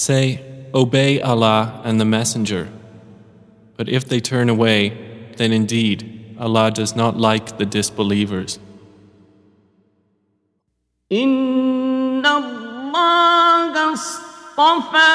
Say, 0.00 0.40
Obey 0.74 1.20
Allah 1.20 1.80
and 1.84 2.00
the 2.00 2.04
Messenger. 2.04 2.68
But 3.76 3.88
if 3.88 4.04
they 4.08 4.20
turn 4.20 4.48
away, 4.48 4.92
then 5.36 5.52
indeed 5.52 6.36
Allah 6.38 6.70
does 6.70 6.96
not 6.96 7.16
like 7.16 7.58
the 7.58 7.66
disbelievers. 7.66 8.58
إن 11.12 12.26
الله 12.26 13.92
اصطفى 13.92 15.12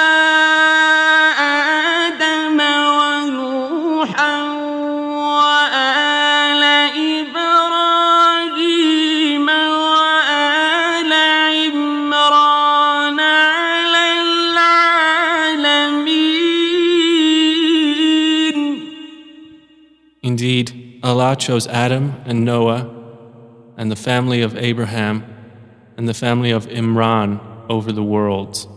آدم 1.40 2.55
Allah 21.06 21.36
chose 21.36 21.68
Adam 21.68 22.16
and 22.26 22.46
Noah 22.46 22.90
and 23.78 23.92
the 23.92 23.96
family 23.96 24.42
of 24.42 24.56
Abraham 24.56 25.26
and 25.98 26.08
the 26.08 26.14
family 26.14 26.52
of 26.52 26.68
Imran 26.68 27.40
over 27.70 27.92
the 27.92 28.04
worlds. 28.04 28.68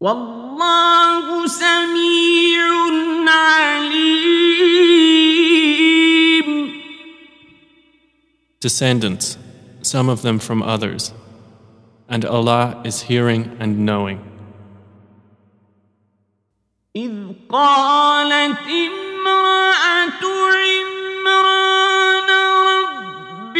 والله 0.00 1.46
سميع 1.46 2.66
عليم 3.28 3.99
Descendants, 8.60 9.38
some 9.82 10.08
of 10.08 10.22
them 10.22 10.38
from 10.38 10.62
others, 10.62 11.12
and 12.08 12.24
Allah 12.24 12.80
is 12.84 13.02
hearing 13.02 13.56
and 13.60 13.84
knowing. 13.84 14.20
إذ 16.96 17.12
قالت 17.48 18.58
امرأة 18.68 20.22
عمران 20.56 22.30
رب 22.70 23.56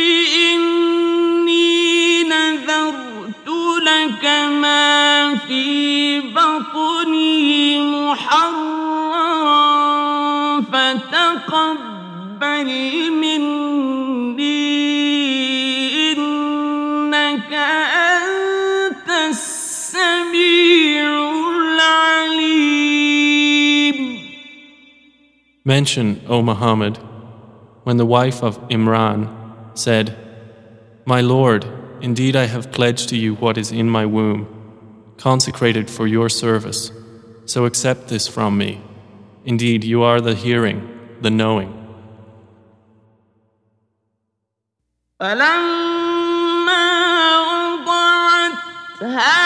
إني 0.46 2.24
نذرت 2.24 3.48
لك 3.86 4.24
ما 4.62 5.36
في 5.36 6.20
بطني 6.20 7.80
محررا 7.80 9.56
فتقبل 10.60 12.06
Mention, 25.64 26.22
O 26.28 26.42
Muhammad, 26.42 26.98
when 27.84 27.96
the 27.96 28.06
wife 28.06 28.42
of 28.42 28.58
Imran 28.68 29.28
said, 29.74 30.16
My 31.04 31.20
Lord, 31.20 31.64
indeed 32.00 32.36
I 32.36 32.46
have 32.46 32.70
pledged 32.72 33.08
to 33.10 33.16
you 33.16 33.34
what 33.34 33.58
is 33.58 33.72
in 33.72 33.88
my 33.90 34.06
womb, 34.06 34.46
consecrated 35.18 35.90
for 35.90 36.06
your 36.06 36.28
service, 36.28 36.90
so 37.46 37.64
accept 37.64 38.08
this 38.08 38.28
from 38.28 38.56
me. 38.56 38.80
Indeed, 39.44 39.84
you 39.84 40.02
are 40.02 40.20
the 40.20 40.34
hearing, 40.34 40.80
the 41.20 41.30
knowing. 41.30 41.72
فلما 45.20 46.86
وضعتها 49.00 49.36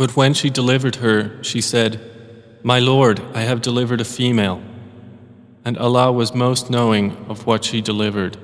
But 0.00 0.16
when 0.16 0.34
she 0.34 0.50
delivered 0.50 0.96
her, 0.96 1.42
she 1.42 1.60
said, 1.60 2.00
My 2.62 2.78
Lord, 2.78 3.20
I 3.34 3.40
have 3.42 3.62
delivered 3.62 4.00
a 4.00 4.04
female. 4.04 4.62
And 5.64 5.78
Allah 5.78 6.12
was 6.12 6.34
most 6.34 6.70
knowing 6.70 7.16
of 7.28 7.46
what 7.46 7.64
she 7.64 7.80
delivered, 7.80 8.36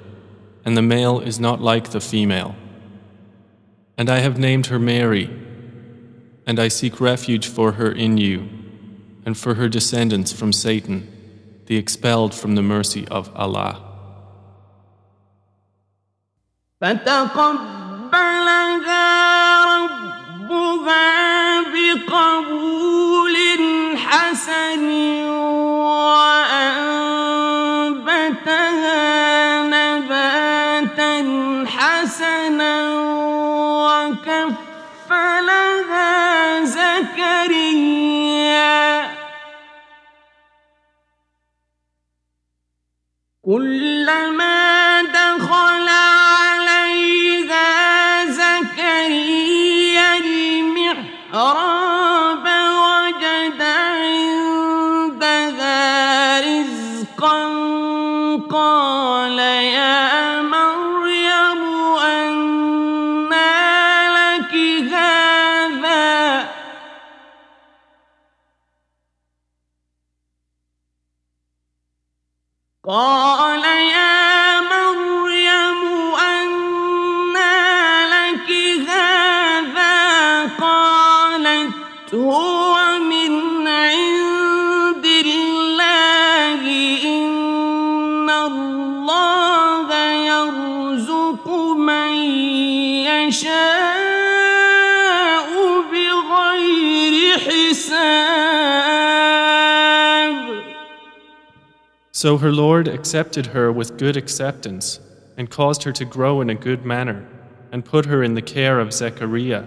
and 0.65 0.77
the 0.77 0.83
male 0.83 1.21
is 1.21 1.39
not 1.39 1.61
like 1.61 1.91
the 1.91 2.01
female. 2.01 2.57
And 3.97 4.09
I 4.11 4.19
have 4.21 4.39
named 4.39 4.67
her 4.67 4.79
Mary, 4.79 5.31
and 6.47 6.59
I 6.59 6.69
seek 6.69 7.01
refuge 7.01 7.47
for 7.47 7.73
her 7.73 7.93
in 7.93 8.17
you, 8.17 8.49
and 9.25 9.37
for 9.37 9.55
her 9.55 9.69
descendants 9.69 10.33
from 10.33 10.53
Satan, 10.53 11.07
the 11.67 11.77
expelled 11.77 12.35
from 12.35 12.55
the 12.55 12.63
mercy 12.63 13.07
of 13.09 13.31
Allah. 13.37 13.89
فتقبلها 16.83 18.03
ربها 19.65 20.26
بقبول 22.08 23.38
حسن 23.98 24.90
وأنبتها 25.68 26.88
نباتا 29.64 31.14
حسنا 31.68 32.76
وكفلها 35.08 35.34
زكريا. 36.64 37.98
كلما 43.46 44.87
قال 72.87 73.26
So 102.28 102.38
her 102.40 102.52
Lord 102.52 102.90
accepted 102.90 103.46
her 103.46 103.72
with 103.72 103.98
good 103.98 104.18
acceptance, 104.18 105.00
and 105.38 105.50
caused 105.50 105.84
her 105.84 105.94
to 105.94 106.04
grow 106.04 106.42
in 106.42 106.50
a 106.50 106.56
good 106.56 106.84
manner, 106.84 107.26
and 107.72 107.86
put 107.86 108.06
her 108.08 108.22
in 108.22 108.34
the 108.34 108.42
care 108.42 108.82
of 108.82 108.92
Zechariah. 108.92 109.64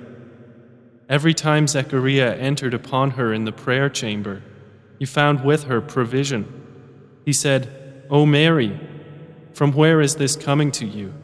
Every 1.09 1.33
time 1.33 1.67
Zechariah 1.67 2.35
entered 2.35 2.75
upon 2.75 3.13
her 3.13 3.33
in 3.33 3.47
the 3.47 3.51
prayer 3.51 3.89
chamber, 3.89 4.43
he 4.99 5.07
found 5.07 5.43
with 5.43 5.65
her 5.65 5.81
provision. 5.81 6.45
He 7.25 7.33
said, 7.33 8.05
O 8.11 8.27
Mary, 8.27 8.79
from 9.55 9.73
where 9.73 10.03
is 10.03 10.17
this 10.17 10.37
coming 10.37 10.71
to 10.73 10.85
you? 10.85 11.15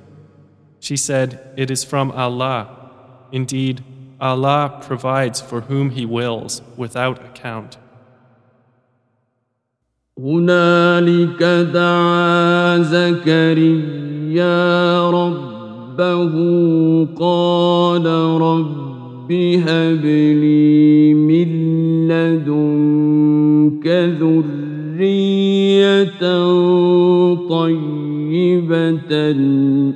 She 0.80 0.96
said, 0.96 1.52
It 1.58 1.70
is 1.70 1.84
from 1.84 2.12
Allah. 2.12 3.28
Indeed, 3.30 3.84
Allah 4.22 4.78
provides 4.80 5.42
for 5.42 5.60
whom 5.60 5.90
He 5.90 6.06
wills 6.06 6.62
without 6.78 7.22
account. 7.22 7.76
هنالك 10.18 11.42
دعا 11.74 12.78
زكريا 12.78 14.50
ربه 15.10 16.34
قال 17.16 18.06
رب 18.40 19.32
هب 19.32 20.04
لي 20.04 21.14
من 21.14 21.48
لدنك 22.08 23.86
ذرية 24.20 26.06
طيبة 27.48 29.10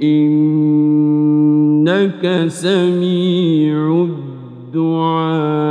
إنك 0.02 1.24
سميع 2.48 4.06
الدعاء. 4.74 5.70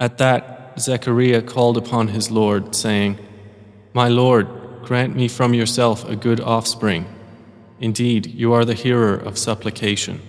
At 0.00 0.16
that, 0.18 0.57
Zechariah 0.79 1.41
called 1.41 1.77
upon 1.77 2.09
his 2.09 2.31
Lord, 2.31 2.75
saying, 2.75 3.17
My 3.93 4.07
Lord, 4.07 4.47
grant 4.83 5.15
me 5.15 5.27
from 5.27 5.53
yourself 5.53 6.07
a 6.09 6.15
good 6.15 6.39
offspring. 6.41 7.05
Indeed, 7.79 8.27
you 8.27 8.53
are 8.53 8.65
the 8.65 8.73
hearer 8.73 9.15
of 9.15 9.37
supplication. 9.37 10.21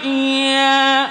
بيحيى 0.03 1.07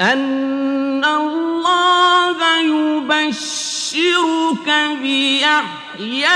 أن 0.00 1.04
الله 1.04 2.60
يبشرك 2.60 4.68
بيحيى 5.02 6.28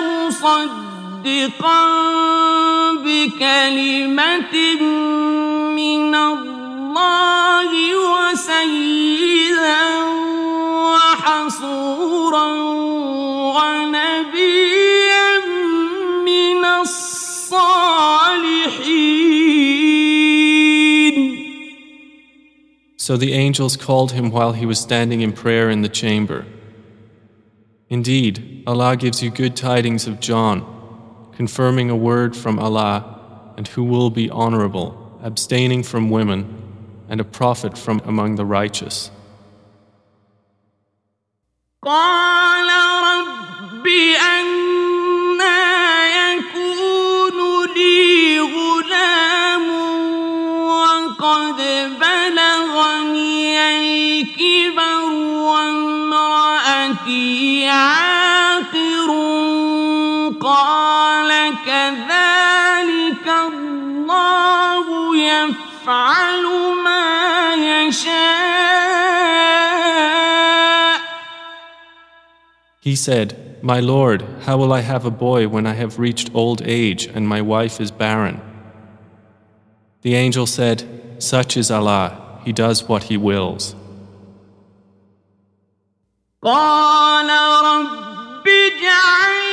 مصدقا 0.00 1.86
بكلمة 2.94 4.54
من 5.74 6.14
الله 6.14 7.70
وسيدا 7.96 9.86
وحصورا 10.86 12.50
So 23.09 23.17
the 23.17 23.33
angels 23.33 23.75
called 23.75 24.13
him 24.13 24.31
while 24.31 24.53
he 24.53 24.65
was 24.65 24.79
standing 24.79 25.21
in 25.21 25.33
prayer 25.33 25.69
in 25.69 25.81
the 25.81 25.89
chamber. 25.89 26.45
Indeed, 27.89 28.63
Allah 28.65 28.95
gives 28.95 29.21
you 29.21 29.29
good 29.29 29.55
tidings 29.55 30.07
of 30.07 30.19
John, 30.19 30.63
confirming 31.33 31.89
a 31.89 31.95
word 31.95 32.35
from 32.35 32.57
Allah, 32.57 33.53
and 33.57 33.67
who 33.67 33.83
will 33.83 34.09
be 34.09 34.29
honorable, 34.29 35.19
abstaining 35.21 35.83
from 35.83 36.09
women, 36.09 36.61
and 37.07 37.21
a 37.21 37.23
prophet 37.23 37.77
from 37.77 38.01
among 38.05 38.35
the 38.35 38.45
righteous. 38.45 39.11
قال 41.83 42.67
رب 42.67 43.85
أنا 43.85 44.48
عاقر 57.69 59.09
قال 60.41 61.53
كذلك 61.65 63.27
الله 63.27 64.85
يفعل 65.17 66.45
ما 66.83 67.53
يشاء 67.55 68.65
He 72.81 72.95
said, 72.95 73.57
My 73.63 73.79
Lord, 73.79 74.23
how 74.45 74.57
will 74.57 74.71
I 74.71 74.81
have 74.81 75.05
a 75.05 75.11
boy 75.11 75.47
when 75.47 75.65
I 75.65 75.73
have 75.73 75.97
reached 75.97 76.29
old 76.35 76.61
age 76.61 77.07
and 77.07 77.27
my 77.27 77.41
wife 77.41 77.81
is 77.81 77.89
barren? 77.89 78.39
The 80.03 80.13
angel 80.13 80.45
said, 80.45 80.83
Such 81.17 81.57
is 81.57 81.71
Allah, 81.71 82.39
He 82.45 82.53
does 82.53 82.87
what 82.87 83.03
He 83.09 83.17
wills. 83.17 83.73
قال 86.42 87.30
رب 87.64 88.48
اجعل 88.48 89.44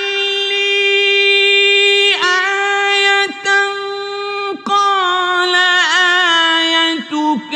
لي 0.50 2.16
آية 2.16 3.48
قال 4.66 5.56
آيتك 6.56 7.54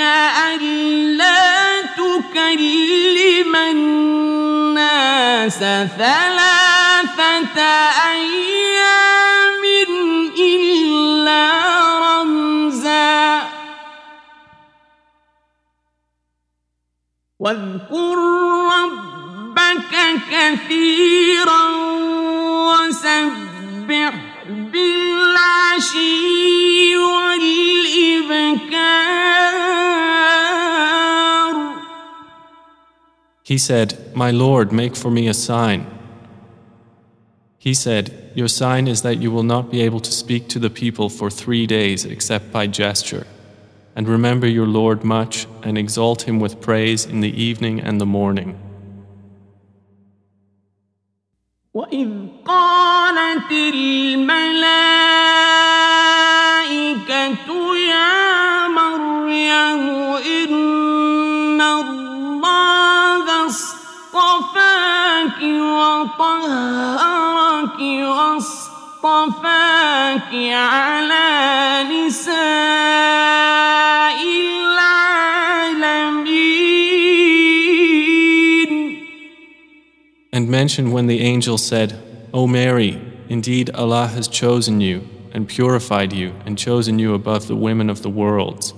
ألا 0.52 1.82
تكلم 1.82 3.56
الناس 3.56 5.60
ثلاثة 5.98 7.62
أيام 8.12 9.64
إلا 10.40 11.52
رمزا. 12.00 13.42
واذكر 17.40 18.32
ربك 19.91 20.23
كثيرا 20.31 21.65
وسبح 22.69 24.15
بالعشي 24.73 26.07
والإبكار 26.97 27.77
He 33.43 33.59
said, 33.59 33.95
My 34.17 34.33
Lord, 34.33 34.73
make 34.73 34.97
for 34.97 35.09
me 35.11 35.29
a 35.29 35.35
sign. 35.35 35.87
He 37.59 37.75
said, 37.75 38.33
Your 38.35 38.49
sign 38.49 38.89
is 38.89 39.03
that 39.03 39.19
you 39.19 39.31
will 39.31 39.45
not 39.45 39.71
be 39.71 39.83
able 39.83 40.01
to 40.01 40.11
speak 40.11 40.49
to 40.49 40.59
the 40.59 40.69
people 40.69 41.09
for 41.09 41.31
three 41.31 41.65
days 41.65 42.05
except 42.05 42.51
by 42.51 42.67
gesture. 42.67 43.25
And 43.95 44.09
remember 44.09 44.49
your 44.49 44.67
Lord 44.67 45.05
much 45.05 45.47
and 45.63 45.79
exalt 45.79 46.23
him 46.23 46.41
with 46.41 46.61
praise 46.61 47.07
in 47.07 47.21
the 47.21 47.41
evening 47.41 47.81
and 47.81 48.01
the 48.01 48.07
morning. 48.07 48.59
وإذ 51.74 52.10
قالت 52.48 53.52
الملائكة 53.52 54.36
يا 57.76 58.68
مريم 58.68 59.90
إن 60.20 61.62
الله 61.62 63.46
اصطفاك 63.48 65.40
وطهرك 65.80 67.00
واصطفاك 68.20 69.52
على 70.52 71.28
نساء 71.92 73.51
And 80.41 80.49
mention 80.49 80.91
when 80.93 81.07
the 81.07 81.21
angel 81.21 81.59
said, 81.59 81.95
O 82.35 82.47
Mary, 82.47 83.01
indeed 83.29 83.71
Allah 83.71 84.07
has 84.09 84.29
chosen 84.29 84.81
you 84.81 85.07
and 85.33 85.49
purified 85.49 86.13
you 86.13 86.33
and 86.45 86.59
chosen 86.59 86.99
you 86.99 87.15
above 87.15 87.47
the 87.47 87.57
women 87.57 87.89
of 87.91 88.03
the 88.03 88.11
worlds. 88.11 88.75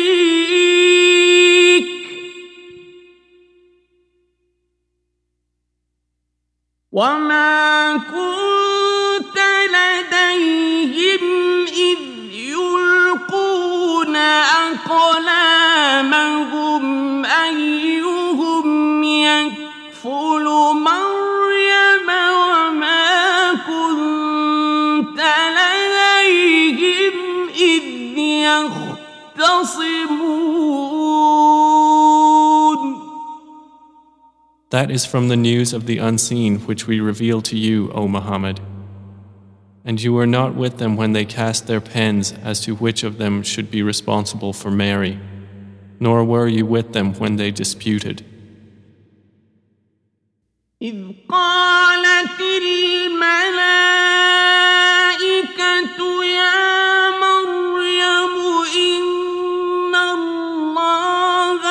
وما 6.93 7.97
كنت 7.97 8.56
أقلامهم 16.07 17.25
أيهم 17.25 19.05
يكفل 19.05 20.45
مريم 20.75 22.09
وما 22.39 23.55
كنت 23.67 25.21
لديهم 25.59 27.15
إذ 27.49 28.19
يختصمون 29.39 29.83
That 34.71 34.91
is 34.91 35.05
from 35.05 35.29
the 35.29 35.37
news 35.37 35.75
of 35.75 35.87
the 35.87 35.99
unseen 35.99 36.61
which 36.61 36.87
we 36.87 37.01
reveal 37.01 37.43
to 37.43 37.59
you, 37.59 37.91
O 37.93 38.09
Muhammad. 38.09 38.61
And 39.85 40.01
you 40.01 40.13
were 40.15 40.29
not 40.29 40.55
with 40.55 40.79
them 40.79 40.97
when 40.97 41.13
they 41.13 41.25
cast 41.25 41.67
their 41.67 41.81
pens 41.81 42.33
as 42.43 42.61
to 42.61 42.77
which 42.77 43.03
of 43.03 43.19
them 43.19 43.43
should 43.43 43.71
be 43.71 43.83
responsible 43.83 44.53
for 44.55 44.71
Mary, 44.71 45.19
nor 46.01 46.25
were 46.25 46.49
you 46.49 46.67
with 46.67 46.93
them 46.93 47.15
when 47.15 47.37
they 47.37 47.51
disputed. 47.51 48.25
إذ 50.83 50.97
قالت 51.29 52.41
الملائكة 52.41 53.85
يا 56.25 57.11
مريم 57.23 58.35
إن 58.77 59.95
الله 59.95 61.63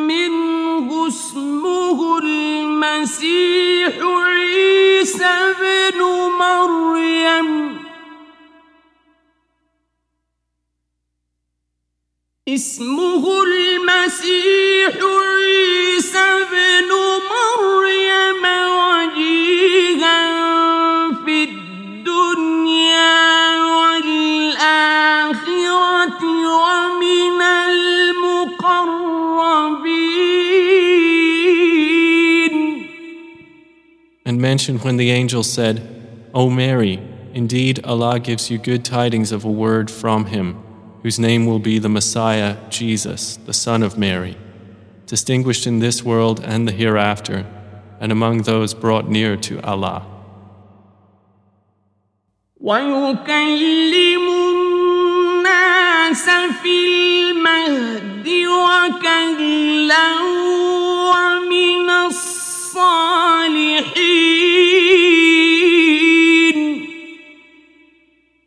منه 0.09 0.88
اسمه 1.07 1.99
المسيح 2.18 3.93
عيسى 4.01 5.26
ابن 5.26 5.99
مريم 6.39 7.55
اسمه 12.49 13.43
المسيح 13.43 14.95
عيسى 14.95 16.18
ابن 16.18 16.89
مريم 17.32 18.43
وجيها 18.78 20.22
في 21.26 21.43
الدنيا 21.43 23.18
والآخرة 23.74 25.01
ومن 26.57 27.41
المقربين 27.72 28.91
And 34.26 34.38
mention 34.41 34.80
when 34.80 34.97
the 34.97 35.12
angel 35.12 35.43
said, 35.43 35.82
O 36.34 36.49
Mary, 36.49 36.99
indeed 37.34 37.84
Allah 37.84 38.20
gives 38.20 38.49
you 38.49 38.57
good 38.57 38.84
tidings 38.84 39.32
of 39.32 39.45
a 39.45 39.51
word 39.51 39.91
from 39.91 40.26
Him, 40.26 40.64
whose 41.05 41.20
name 41.20 41.45
will 41.45 41.59
be 41.59 41.80
the 41.80 41.89
Messiah, 41.89 42.57
Jesus, 42.70 43.38
the 43.38 43.53
Son 43.53 43.82
of 43.84 43.97
Mary, 43.97 44.38
distinguished 45.07 45.66
in 45.66 45.80
this 45.80 46.03
world 46.03 46.39
and 46.43 46.68
the 46.68 46.72
hereafter, 46.72 47.45
and 47.99 48.12
among 48.12 48.43
those 48.43 48.74
brought 48.74 49.09
near 49.09 49.36
to 49.38 49.62
Allah. 49.62 50.05
ويكلم 52.62 54.26
الناس 55.41 56.30
في 56.62 56.76
المهد 56.88 58.28
وكهلا 58.28 60.12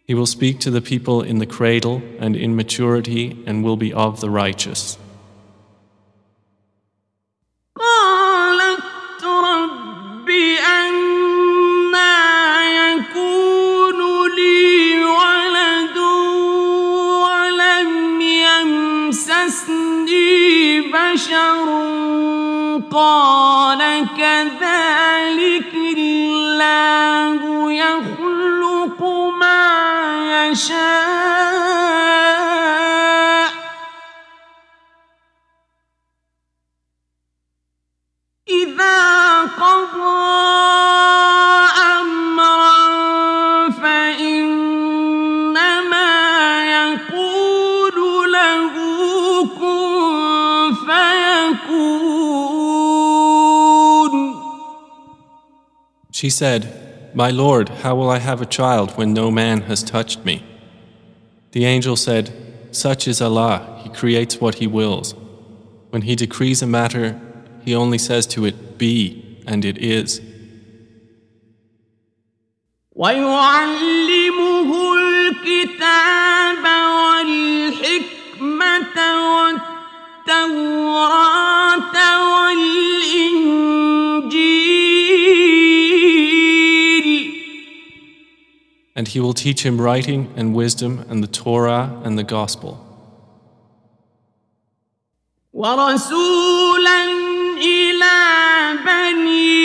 He 0.09 0.15
will 0.15 0.27
speak 0.27 0.61
to 0.61 0.71
the 0.71 0.81
people 0.83 1.23
in 1.23 1.39
the 1.39 1.47
cradle 1.47 2.03
and 2.19 2.37
in 2.37 2.55
maturity 2.55 3.43
and 3.47 3.65
will 3.65 3.77
be 3.77 3.93
of 3.93 4.21
the 4.21 4.31
righteous. 4.31 4.99
قالت 7.77 9.25
رب 9.25 9.85
يشاء 30.59 30.85
إذا 38.49 39.41
قضى 39.43 40.35
أمرا 42.01 42.75
فإنما 43.71 44.95
يقول 46.67 48.33
له 48.33 48.75
كن 49.47 50.75
فيكون 50.75 52.15
She 56.13 56.31
said, 56.31 56.78
My 57.15 57.31
Lord, 57.31 57.69
how 57.69 57.95
will 57.95 58.11
I 58.11 58.19
have 58.19 58.43
a 58.43 58.47
child 58.47 58.91
when 58.93 59.13
no 59.13 59.31
man 59.31 59.63
has 59.63 59.83
touched 59.83 60.25
me? 60.25 60.43
The 61.53 61.65
angel 61.65 61.97
said, 61.97 62.33
Such 62.73 63.07
is 63.07 63.21
Allah, 63.21 63.81
He 63.85 63.89
creates 63.91 64.41
what 64.41 64.57
He 64.57 64.67
wills. 64.67 65.15
When 65.91 66.03
He 66.03 66.17
decrees 66.17 66.61
a 66.63 66.67
matter, 66.67 67.21
He 67.65 67.75
only 67.75 67.99
says 67.99 68.27
to 68.29 68.45
it, 68.45 68.79
Be, 68.79 69.41
and 69.47 69.65
it 69.65 69.79
is. 69.79 70.21
ويعلمه 72.97 74.71
الكتاب 74.95 76.28
And 88.99 89.09
He 89.09 89.21
will 89.21 89.35
teach 89.35 89.65
him 89.67 89.81
writing 89.81 90.33
and 90.37 90.55
wisdom 90.55 91.05
and 91.09 91.23
the 91.23 91.27
Torah 91.27 92.01
and 92.05 92.19
the 92.19 92.25
Gospel. 92.25 92.81
ورسولا 95.55 97.05
إلى 97.59 98.17
بني 98.87 99.58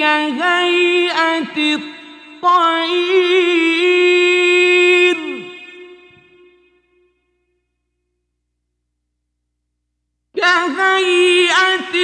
كهيئة 0.00 1.56
الطير. 1.74 1.90
كهيئة 10.36 11.94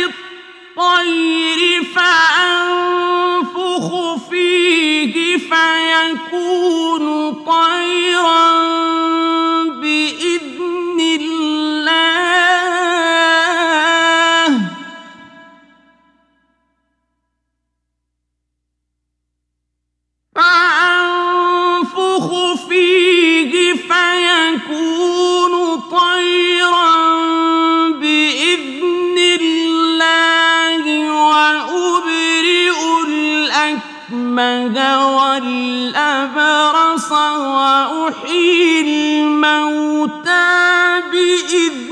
الطير 0.76 1.60
فأنفخ 1.94 3.86
فيه 4.30 5.14
فيكون 5.38 7.04
طيرا. 7.34 7.75
المه 34.38 35.16
والأبرص 35.16 37.12
وأحيي 37.12 38.80
الموتى 38.80 40.56
بِإِذْ 41.12 41.85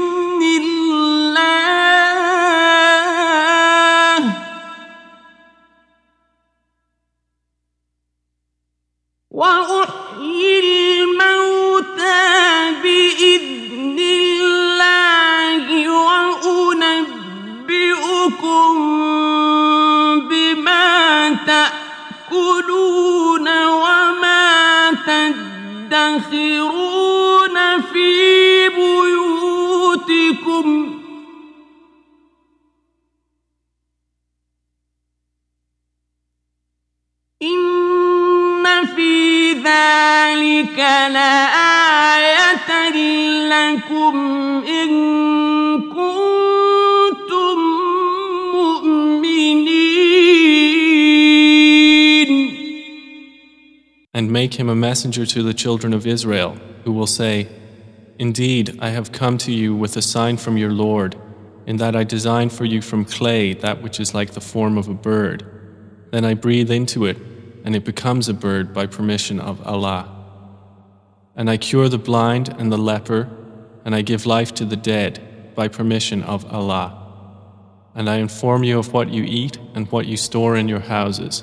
في 26.20 26.60
بيوتكم. 30.04 31.00
إن 37.42 38.86
في 38.96 39.52
ذلك 39.52 40.78
لآية 41.12 42.88
لكم. 43.48 44.43
And 54.14 54.30
make 54.30 54.54
him 54.54 54.68
a 54.68 54.76
messenger 54.76 55.26
to 55.26 55.42
the 55.42 55.52
children 55.52 55.92
of 55.92 56.06
Israel, 56.06 56.56
who 56.84 56.92
will 56.92 57.06
say, 57.06 57.48
Indeed, 58.18 58.78
I 58.80 58.90
have 58.90 59.10
come 59.10 59.38
to 59.38 59.52
you 59.52 59.74
with 59.74 59.96
a 59.96 60.02
sign 60.02 60.36
from 60.36 60.56
your 60.56 60.70
Lord, 60.70 61.16
in 61.66 61.78
that 61.78 61.96
I 61.96 62.04
design 62.04 62.48
for 62.48 62.64
you 62.64 62.80
from 62.80 63.04
clay 63.04 63.54
that 63.54 63.82
which 63.82 63.98
is 63.98 64.14
like 64.14 64.32
the 64.32 64.40
form 64.40 64.78
of 64.78 64.88
a 64.88 64.94
bird. 64.94 65.50
Then 66.12 66.24
I 66.24 66.34
breathe 66.34 66.70
into 66.70 67.06
it, 67.06 67.16
and 67.64 67.74
it 67.74 67.84
becomes 67.84 68.28
a 68.28 68.34
bird 68.34 68.72
by 68.72 68.86
permission 68.86 69.40
of 69.40 69.66
Allah. 69.66 70.08
And 71.34 71.50
I 71.50 71.56
cure 71.56 71.88
the 71.88 71.98
blind 71.98 72.54
and 72.56 72.70
the 72.70 72.78
leper, 72.78 73.28
and 73.84 73.94
I 73.94 74.02
give 74.02 74.26
life 74.26 74.54
to 74.54 74.64
the 74.64 74.76
dead 74.76 75.52
by 75.56 75.68
permission 75.68 76.22
of 76.22 76.44
Allah. 76.52 77.00
And 77.94 78.08
I 78.08 78.16
inform 78.16 78.62
you 78.62 78.78
of 78.78 78.92
what 78.92 79.08
you 79.08 79.24
eat 79.24 79.58
and 79.74 79.90
what 79.90 80.06
you 80.06 80.16
store 80.16 80.56
in 80.56 80.68
your 80.68 80.80
houses. 80.80 81.42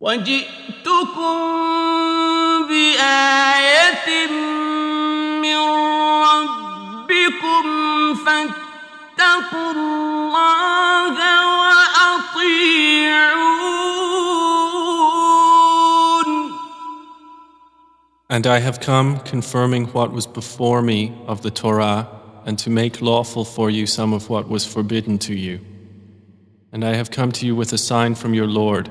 وجئتكم 0.00 1.36
بآية 2.68 4.08
من 5.42 5.56
ربكم 6.28 7.64
فاتقوا 8.14 9.72
الله 9.72 11.16
وأطيعون 11.58 12.66
And 18.28 18.46
I 18.46 18.58
have 18.58 18.80
come 18.80 19.20
confirming 19.20 19.86
what 19.86 20.12
was 20.12 20.26
before 20.26 20.82
me 20.82 21.14
of 21.26 21.40
the 21.42 21.50
Torah, 21.50 22.08
and 22.44 22.58
to 22.58 22.68
make 22.70 23.00
lawful 23.00 23.44
for 23.44 23.70
you 23.70 23.86
some 23.86 24.12
of 24.12 24.28
what 24.28 24.48
was 24.48 24.66
forbidden 24.66 25.18
to 25.20 25.34
you. 25.34 25.60
And 26.70 26.84
I 26.84 26.94
have 26.94 27.10
come 27.10 27.32
to 27.32 27.46
you 27.46 27.56
with 27.56 27.72
a 27.72 27.78
sign 27.78 28.14
from 28.14 28.34
your 28.34 28.46
Lord, 28.46 28.90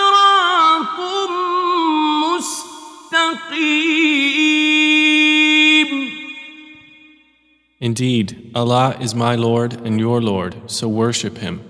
Indeed, 7.80 8.50
Allah 8.54 8.96
is 9.00 9.14
my 9.14 9.34
Lord 9.34 9.74
and 9.86 10.00
your 10.00 10.22
Lord, 10.22 10.70
so 10.70 10.88
worship 10.88 11.38
Him. 11.38 11.60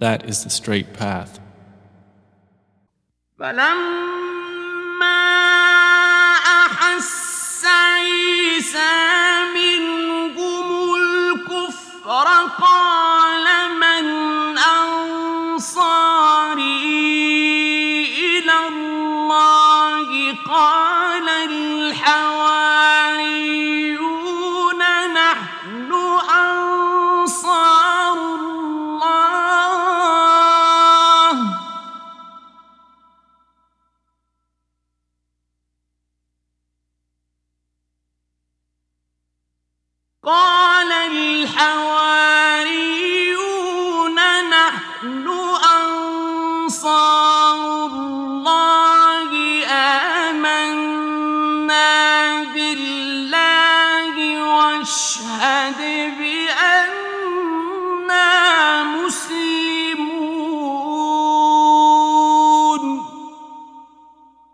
That 0.00 0.28
is 0.28 0.44
the 0.44 0.50
straight 0.50 0.92
path. 0.92 1.40
فلما 3.38 4.26
أحس 6.64 7.64
عيسى 7.64 8.94
منهم 9.54 10.94
الكفر 10.94 12.28
قال 12.60 12.99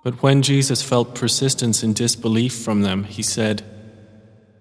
But 0.07 0.23
when 0.23 0.41
Jesus 0.41 0.81
felt 0.81 1.15
persistence 1.15 1.83
in 1.83 1.91
disbelief 1.91 2.55
from 2.55 2.81
them, 2.81 3.03
he 3.03 3.21
said, 3.21 3.61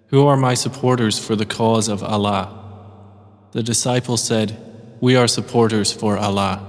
Who 0.09 0.26
are 0.26 0.36
my 0.36 0.55
supporters 0.55 1.24
for 1.24 1.36
the 1.36 1.47
cause 1.47 1.86
of 1.86 2.03
Allah? 2.03 2.51
The 3.53 3.62
disciples 3.62 4.24
said, 4.24 4.57
We 5.01 5.14
are 5.14 5.28
supporters 5.28 5.92
for 5.92 6.18
Allah. 6.18 6.66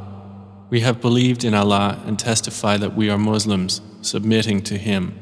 We 0.70 0.82
have 0.82 1.02
believed 1.02 1.44
in 1.44 1.56
Allah 1.56 2.04
and 2.06 2.20
testify 2.20 2.78
that 2.78 2.96
we 2.96 3.10
are 3.10 3.18
Muslims, 3.18 3.82
submitting 4.04 4.62
to 4.66 4.78
Him. 4.78 5.18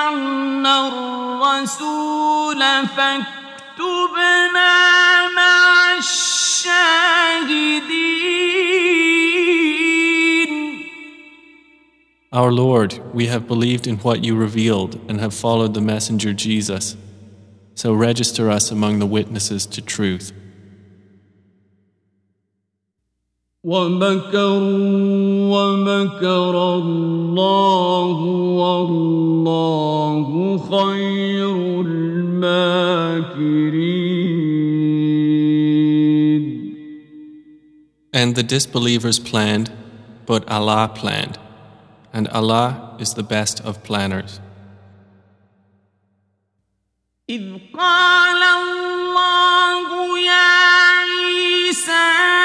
واتبعنا 0.00 0.88
الرسول 0.88 2.60
فاكتبنا 2.96 4.72
مع 5.36 5.98
الشاهدين 5.98 7.36
Our 12.32 12.52
Lord, 12.52 13.00
we 13.14 13.26
have 13.28 13.46
believed 13.48 13.86
in 13.86 13.96
what 13.98 14.22
you 14.24 14.34
revealed 14.36 15.00
and 15.08 15.20
have 15.20 15.32
followed 15.32 15.72
the 15.74 15.80
messenger 15.80 16.34
Jesus. 16.34 16.96
So 17.74 17.94
register 17.94 18.50
us 18.50 18.70
among 18.70 18.98
the 18.98 19.06
witnesses 19.06 19.64
to 19.66 19.80
truth. 19.80 20.32
ومكروا 23.66 25.26
ومكر 25.50 26.54
الله 26.74 28.18
والله 28.62 30.28
خير 30.70 31.80
الماكرين 31.80 33.16
And 38.14 38.34
the 38.34 38.42
disbelievers 38.42 39.18
planned, 39.18 39.70
but 40.24 40.48
Allah 40.48 40.90
planned. 40.94 41.38
And 42.14 42.28
Allah 42.28 42.96
is 42.98 43.12
the 43.12 43.22
best 43.22 43.60
of 43.60 43.82
planners. 43.82 44.40
إذ 47.28 47.58
قال 47.74 48.42
الله 48.42 50.18
يا 50.18 50.48
عيسى 51.02 52.39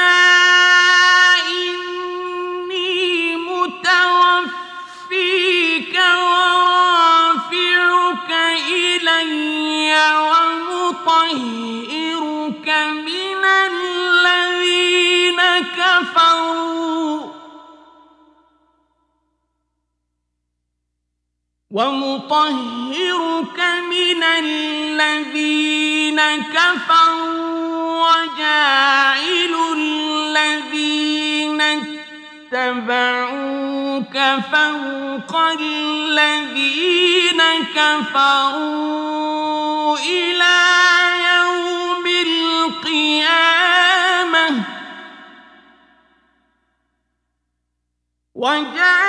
ومطهرك 21.77 23.59
من 23.91 24.23
الذين 24.39 26.21
كفروا 26.37 28.07
وجاعل 28.09 29.55
الذين 29.77 31.61
اتبعوك 32.53 34.17
فوق 34.53 35.33
الذين 35.61 37.43
كفروا 37.77 39.17
إلى 39.99 40.59
يوم 41.29 42.07
القيامة 42.87 43.67
وجاعل 48.35 49.07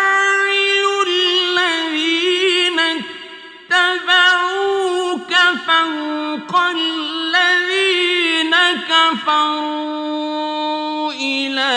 إلى 11.12 11.76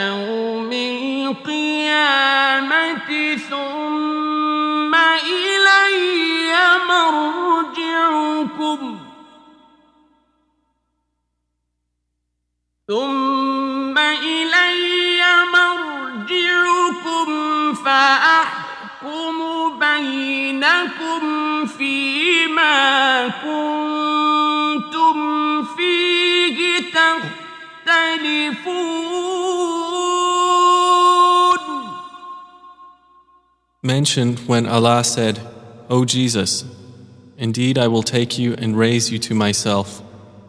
يوم 0.00 0.72
القيامة 1.32 2.16
ثم 3.50 4.94
إلي 4.94 6.52
مرجعكم. 6.88 8.80
ثم 12.88 13.98
إلي 13.98 15.22
مرجعكم 15.56 17.28
فأحكم 17.74 19.36
بينكم 19.78 21.22
فيما 21.66 23.28
كنتم 23.28 24.49
Mentioned 33.82 34.38
when 34.40 34.66
Allah 34.66 35.02
said, 35.02 35.40
O 35.88 36.04
Jesus, 36.04 36.64
indeed 37.36 37.78
I 37.78 37.88
will 37.88 38.02
take 38.02 38.38
you 38.38 38.54
and 38.54 38.76
raise 38.76 39.10
you 39.10 39.18
to 39.18 39.34
myself, 39.34 40.02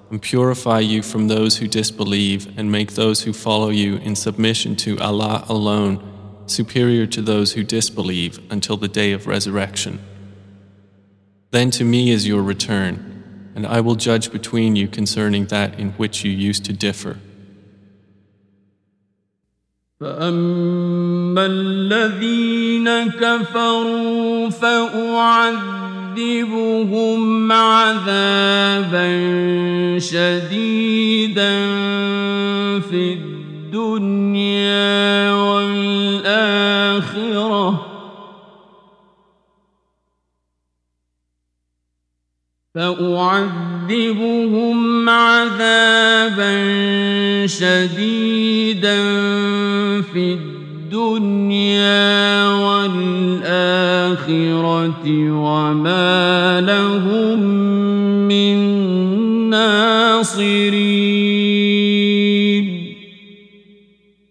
and 0.09 0.21
purify 0.21 0.79
you 0.79 1.01
from 1.01 1.27
those 1.27 1.57
who 1.57 1.67
disbelieve, 1.67 2.57
and 2.57 2.71
make 2.71 2.93
those 2.93 3.23
who 3.23 3.33
follow 3.33 3.69
you 3.69 3.95
in 3.95 4.15
submission 4.15 4.75
to 4.77 4.99
Allah 4.99 5.45
alone 5.47 6.07
superior 6.45 7.07
to 7.07 7.21
those 7.21 7.53
who 7.53 7.63
disbelieve 7.63 8.39
until 8.51 8.77
the 8.77 8.87
day 8.87 9.13
of 9.13 9.27
resurrection. 9.27 9.99
Then 11.51 11.71
to 11.71 11.83
me 11.83 12.11
is 12.11 12.27
your 12.27 12.43
return, 12.43 13.10
and 13.54 13.66
I 13.66 13.80
will 13.80 13.94
judge 13.94 14.30
between 14.30 14.76
you 14.76 14.86
concerning 14.86 15.46
that 15.46 15.78
in 15.78 15.92
which 15.92 16.24
you 16.24 16.30
used 16.30 16.64
to 16.66 16.72
differ. 16.72 17.16
فأما 20.00 21.46
الذين 21.46 23.06
كفروا 23.06 24.50
فأعذبهم 24.50 26.22
عذابا 27.52 29.08
شديدا 29.98 31.56
في 32.80 33.12
الدنيا 33.72 34.62
والآخرة 35.32 36.46
فأعذبهم 42.76 44.28
عذابا 45.08 46.52
شديدا 47.46 49.02
في 50.02 50.32
الدنيا 50.32 52.04
والآخرة 52.52 53.50
وما 55.30 56.60
لهم 56.60 57.38
من 58.28 58.56
ناصرين 59.50 61.16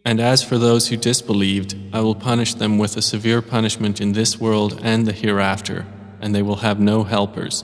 And 0.07 0.19
as 0.21 0.43
for 0.43 0.59
those 0.59 0.89
who 0.89 0.97
disbelieved, 0.97 1.75
I 1.91 2.01
will 2.01 2.13
punish 2.13 2.53
them 2.53 2.77
with 2.77 2.95
a 2.95 3.01
severe 3.01 3.41
punishment 3.41 3.99
in 3.99 4.11
this 4.11 4.39
world 4.39 4.79
and 4.83 5.07
the 5.07 5.11
hereafter, 5.11 5.87
and 6.21 6.35
they 6.35 6.43
will 6.43 6.57
have 6.57 6.79
no 6.79 7.03
helpers. 7.03 7.63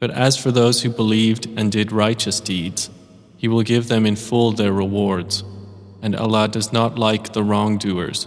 But 0.00 0.10
as 0.10 0.36
for 0.36 0.50
those 0.50 0.82
who 0.82 0.90
believed 0.90 1.48
and 1.56 1.72
did 1.72 1.90
righteous 1.92 2.40
deeds, 2.40 2.90
He 3.36 3.48
will 3.48 3.62
give 3.62 3.88
them 3.88 4.06
in 4.06 4.16
full 4.16 4.52
their 4.52 4.72
rewards, 4.72 5.42
and 6.02 6.14
Allah 6.16 6.48
does 6.48 6.72
not 6.72 6.98
like 6.98 7.32
the 7.32 7.42
wrongdoers. 7.42 8.26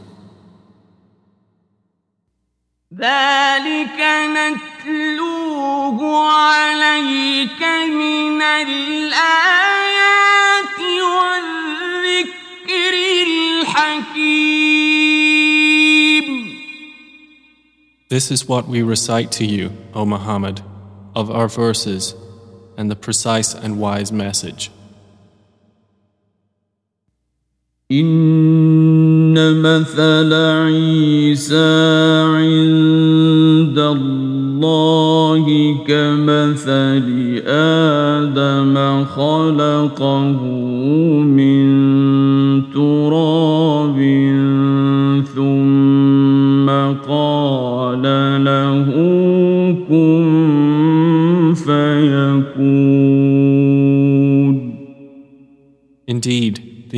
ذلك 2.94 4.00
نتلوه 4.88 6.00
عليك 6.30 7.62
من 7.62 8.42
الآيات 8.42 9.98
والذكر 11.12 12.94
الحكيم 13.28 14.68
This 18.10 18.32
is 18.32 18.48
what 18.48 18.68
we 18.70 18.82
recite 18.82 19.32
to 19.34 19.46
you, 19.46 19.72
O 19.94 20.06
Muhammad, 20.06 20.62
of 21.16 21.32
our 21.32 21.48
verses 21.48 22.16
and 22.78 22.92
the 22.92 22.96
precise 22.96 23.54
and 23.54 23.80
wise 23.80 24.12
message. 24.12 24.72
إن 27.92 29.62
مثل 29.62 30.34
عيسى 30.34 31.56
عند 32.36 33.80
الله 33.80 35.46
كمثل 35.88 37.08
آدم 37.48 39.06
خلقه 39.06 40.61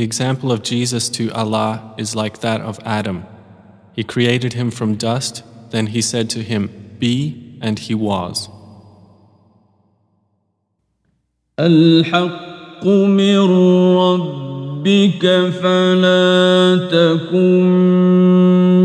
example 0.04 0.50
of 0.52 0.62
Jesus 0.62 1.08
to 1.10 1.30
Allah 1.32 1.94
is 1.96 2.14
like 2.16 2.40
that 2.40 2.60
of 2.60 2.78
Adam. 2.84 3.26
He 3.92 4.04
created 4.04 4.52
him 4.54 4.70
from 4.70 4.94
dust, 4.94 5.42
then 5.70 5.88
he 5.88 6.00
said 6.00 6.30
to 6.30 6.42
him, 6.42 6.70
Be, 6.98 7.58
and 7.60 7.78
he 7.78 7.94
was. 7.94 8.48
الحق 11.58 12.86
من 12.86 13.38
ربك 13.96 15.22
فلا 15.60 16.76
تكن 16.90 17.64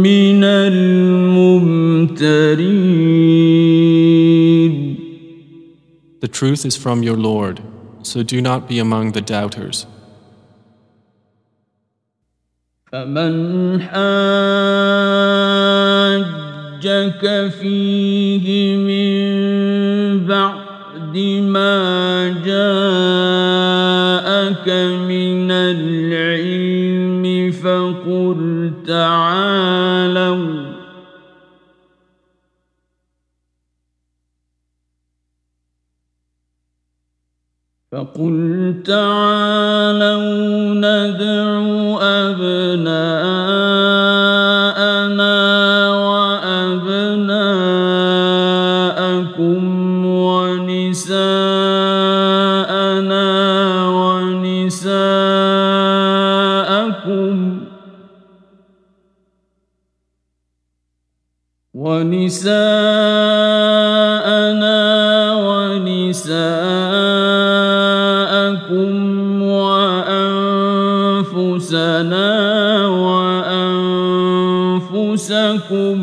من 0.03 0.43
الممترين 0.43 1.55
The 6.21 6.27
truth 6.27 6.65
is 6.65 6.75
from 6.75 7.03
your 7.03 7.15
Lord, 7.15 7.61
so 8.01 8.23
do 8.23 8.41
not 8.41 8.67
be 8.67 8.79
among 8.79 9.11
the 9.11 9.21
doubters. 9.21 9.85
فمن 12.92 13.80
حاجك 13.82 14.00
فيه 17.60 18.76
من 18.76 19.20
بعد 20.26 21.18
ما 21.46 22.28
جاءك 22.44 22.68
من 25.08 25.50
العلم 25.50 27.50
فقل 27.50 28.70
تعالوا 28.86 30.29
فقل 37.92 38.74
تعالوا 38.86 40.74
ندع 40.74 41.60
أبناءنا 42.02 43.39
وأنفسنا 72.00 72.86
وأنفسكم 74.90 75.98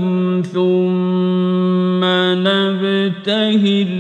ثم 0.53 2.01
نبتهل 2.47 3.91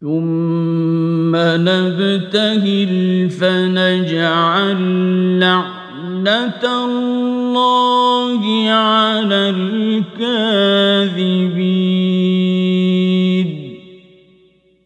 ثم 0.00 1.36
نبتهل 1.36 2.92
فنجعل 3.30 4.80
لعنة 5.40 6.64
الله 6.84 8.42
على 8.70 9.50
الكاذبين 9.50 10.77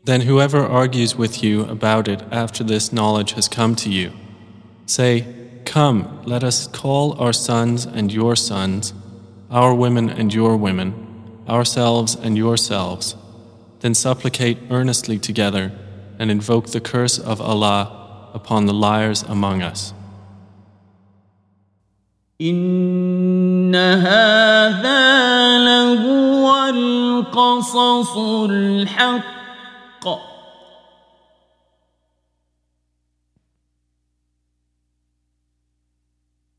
Then 0.04 0.22
whoever 0.22 0.66
argues 0.66 1.18
with 1.18 1.44
you 1.44 1.66
about 1.66 2.08
it 2.08 2.24
after 2.32 2.64
this 2.64 2.94
knowledge 2.94 3.34
has 3.34 3.50
come 3.50 3.76
to 3.76 3.90
you, 3.90 4.14
say, 4.86 5.26
Come, 5.66 6.22
let 6.24 6.46
us 6.46 6.66
call 6.68 7.20
our 7.20 7.34
sons 7.34 7.86
and 7.86 8.12
your 8.12 8.38
sons, 8.38 8.94
our 9.52 9.74
women 9.74 10.10
and 10.10 10.34
your 10.34 10.56
women, 10.56 10.94
ourselves 11.50 12.16
and 12.16 12.38
yourselves, 12.38 13.18
then 13.82 13.94
supplicate 13.94 14.58
earnestly 14.70 15.20
together 15.20 15.74
and 16.18 16.32
invoke 16.32 16.68
the 16.68 16.80
curse 16.80 17.20
of 17.20 17.42
Allah 17.42 18.30
upon 18.34 18.66
the 18.66 18.74
liars 18.74 19.24
among 19.24 19.62
us. 19.62 19.94
إن 22.42 23.76
هذا 23.76 25.58
لهو 25.58 26.70
القصص 26.70 28.18
الحق 28.50 29.31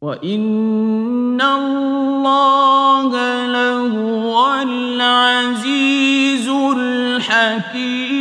وإن 0.03 1.41
الله 1.41 3.11
لهو 3.47 4.63
العزيز 4.63 6.49
الحكيم 6.49 8.15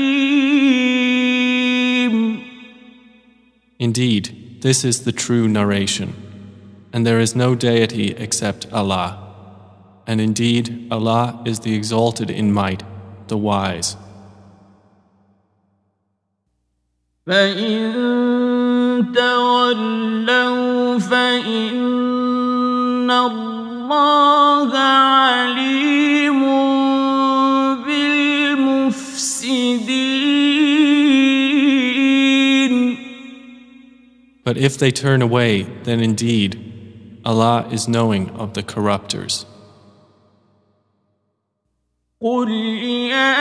Indeed, 3.79 4.61
this 4.61 4.85
is 4.85 5.03
the 5.03 5.11
true 5.11 5.47
narration, 5.49 6.13
and 6.98 7.06
there 7.06 7.20
is 7.20 7.36
no 7.36 7.54
deity 7.54 8.10
except 8.16 8.66
Allah. 8.72 9.08
And 10.08 10.20
indeed, 10.20 10.88
Allah 10.90 11.40
is 11.44 11.60
the 11.60 11.76
exalted 11.76 12.28
in 12.28 12.50
might, 12.52 12.82
the 13.28 13.36
wise. 13.36 13.96
But 34.44 34.56
if 34.56 34.78
they 34.78 34.90
turn 34.90 35.22
away, 35.22 35.62
then 35.84 36.00
indeed 36.00 36.67
Allah 37.27 37.65
is 37.71 37.87
knowing 37.87 38.29
of 38.31 38.53
the 38.53 38.63
corruptors. 38.63 39.45
قل 42.23 42.49
يا 43.11 43.33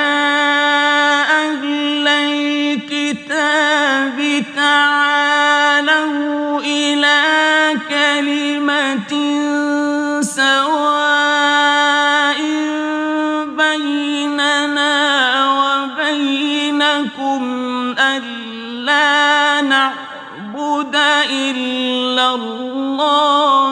أهل 1.46 2.08
الكتاب 2.08 4.18
تعالوا 4.56 6.60
إلى 6.60 7.22
كلمة 7.88 9.12
سواء 10.22 11.52
بيننا 13.56 14.94
وبينكم 16.02 17.42
ألا 17.98 19.60
نعبد 19.60 20.96
إلا 21.30 22.34
الله 22.34 22.92
ولا 22.92 23.65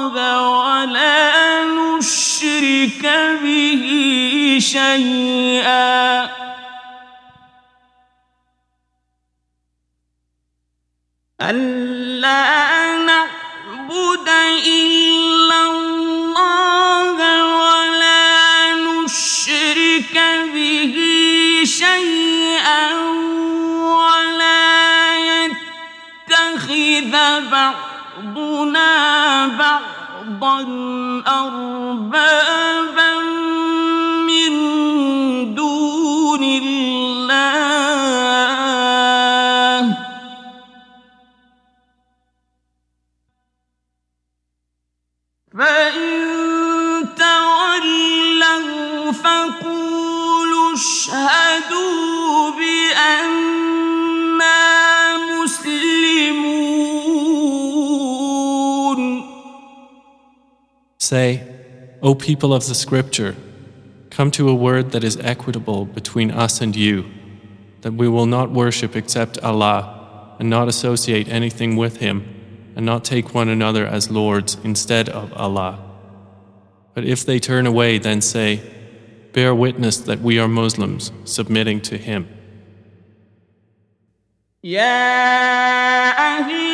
نشرك 2.86 3.06
به 3.42 4.58
شيئا. 4.62 6.30
ألا 11.42 12.96
نعبد 13.06 14.30
إلا 14.66 15.62
الله 15.72 17.18
ولا 17.58 18.76
نشرك 18.76 20.16
به 20.54 20.96
شيئا 21.66 22.94
ولا 24.02 24.66
يتخذ 26.30 27.14
بعضنا 27.52 28.92
بعضا. 29.48 30.15
دون 35.56 36.44
الله. 36.44 37.26
فإن 45.58 46.55
Say, 61.05 61.47
O 62.03 62.15
people 62.15 62.53
of 62.53 62.67
the 62.67 62.75
scripture, 62.75 63.37
come 64.11 64.31
to 64.33 64.49
a 64.49 64.55
word 64.55 64.93
that 64.93 65.05
is 65.05 65.17
equitable 65.19 65.85
between 65.85 66.31
us 66.31 66.61
and 66.61 66.75
you, 66.75 67.05
that 67.83 67.93
we 67.93 68.09
will 68.09 68.27
not 68.27 68.51
worship 68.51 68.97
except 68.97 69.39
Allah, 69.39 70.37
and 70.39 70.49
not 70.49 70.69
associate 70.69 71.29
anything 71.29 71.77
with 71.77 71.99
Him, 71.99 72.73
and 72.77 72.85
not 72.87 73.05
take 73.05 73.35
one 73.35 73.49
another 73.49 73.87
as 73.87 74.11
lords 74.11 74.57
instead 74.65 75.09
of 75.09 75.33
Allah. 75.35 75.79
But 76.95 77.05
if 77.05 77.25
they 77.25 77.39
turn 77.39 77.67
away, 77.67 77.99
then 77.99 78.21
say, 78.21 78.61
Bear 79.33 79.55
witness 79.55 79.99
that 79.99 80.21
we 80.21 80.39
are 80.39 80.49
Muslims, 80.49 81.13
submitting 81.25 81.81
to 81.83 81.97
Him. 81.97 82.29
يا 84.65 86.11
أهل 86.11 86.74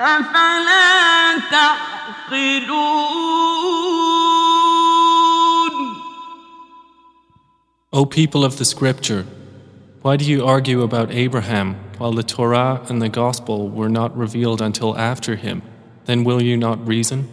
أفلا 0.00 1.38
تعقلون 1.50 2.92
O 7.94 8.06
people 8.06 8.42
of 8.42 8.56
the 8.56 8.64
scripture, 8.64 9.26
why 10.00 10.16
do 10.16 10.24
you 10.24 10.46
argue 10.46 10.82
about 10.82 11.12
Abraham 11.12 11.74
while 11.98 12.12
the 12.12 12.22
Torah 12.22 12.80
and 12.88 13.02
the 13.02 13.10
Gospel 13.10 13.68
were 13.68 13.90
not 13.90 14.16
revealed 14.16 14.62
until 14.62 14.96
after 14.98 15.36
him? 15.36 15.62
Then 16.06 16.24
will 16.24 16.42
you 16.42 16.56
not 16.56 16.84
reason? 16.86 17.28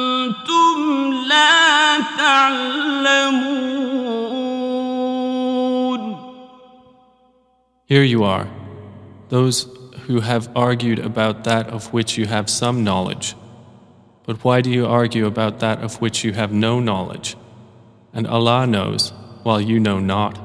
لا 1.28 2.00
تعلمون 2.18 3.64
Here 7.86 8.04
you 8.04 8.24
are, 8.24 8.48
those 9.30 9.68
who 10.08 10.22
have 10.22 10.50
argued 10.56 11.00
about 11.00 11.44
that 11.44 11.68
of 11.68 11.92
which 11.94 12.18
you 12.18 12.26
have 12.26 12.50
some 12.50 12.84
knowledge. 12.84 13.36
But 14.26 14.44
why 14.44 14.62
do 14.62 14.70
you 14.70 14.86
argue 14.88 15.26
about 15.26 15.60
that 15.60 15.82
of 15.84 16.00
which 16.02 16.24
you 16.24 16.32
have 16.32 16.54
no 16.54 16.80
knowledge? 16.80 17.36
And 18.14 18.26
Allah 18.26 18.66
knows, 18.66 19.12
while 19.44 19.60
you 19.60 19.80
know 19.82 20.00
not. 20.00 20.40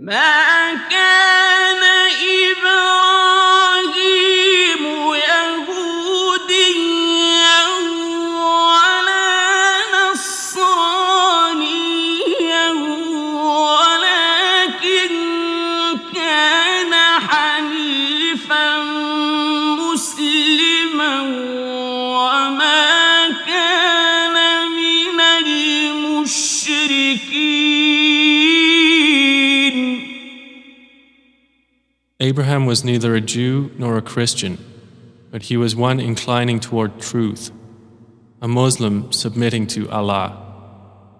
ما 0.00 0.72
كان 0.90 1.82
إبراهيم 2.56 3.60
Abraham 32.30 32.64
was 32.64 32.84
neither 32.84 33.16
a 33.16 33.20
Jew 33.20 33.72
nor 33.76 33.96
a 33.96 34.02
Christian, 34.02 34.56
but 35.32 35.42
he 35.50 35.56
was 35.56 35.74
one 35.74 35.98
inclining 35.98 36.60
toward 36.60 37.00
truth, 37.00 37.50
a 38.40 38.46
Muslim 38.46 39.10
submitting 39.10 39.66
to 39.74 39.90
Allah, 39.90 40.28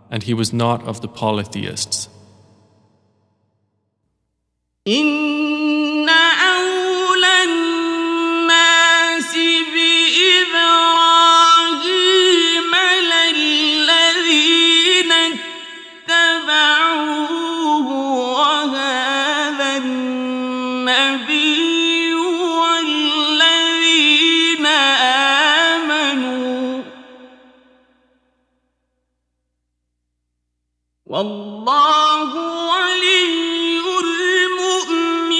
and 0.08 0.22
he 0.22 0.34
was 0.34 0.52
not 0.52 0.84
of 0.84 1.00
the 1.00 1.08
polytheists. 1.08 2.08
إن 4.86 5.30
والله 31.19 32.32
ولي 32.71 33.26
المؤمنين 34.03 35.36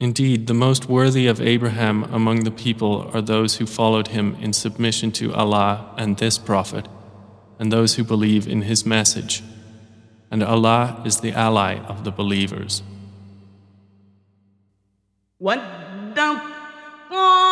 Indeed, 0.00 0.46
the 0.46 0.54
most 0.54 0.88
worthy 0.88 1.26
of 1.26 1.40
Abraham 1.40 2.04
among 2.04 2.44
the 2.44 2.52
people 2.52 3.10
are 3.12 3.20
those 3.20 3.56
who 3.56 3.66
followed 3.66 4.08
him 4.08 4.36
in 4.40 4.52
submission 4.52 5.10
to 5.12 5.34
Allah 5.34 5.92
and 5.98 6.16
this 6.16 6.38
Prophet, 6.38 6.86
and 7.58 7.72
those 7.72 7.96
who 7.96 8.04
believe 8.04 8.46
in 8.46 8.62
his 8.62 8.86
message. 8.86 9.42
And 10.30 10.42
Allah 10.42 11.02
is 11.04 11.20
the 11.20 11.32
ally 11.32 11.78
of 11.92 12.04
the 12.04 12.12
believers. 12.12 12.82
ود 15.40 15.60
طائفة 17.10 17.48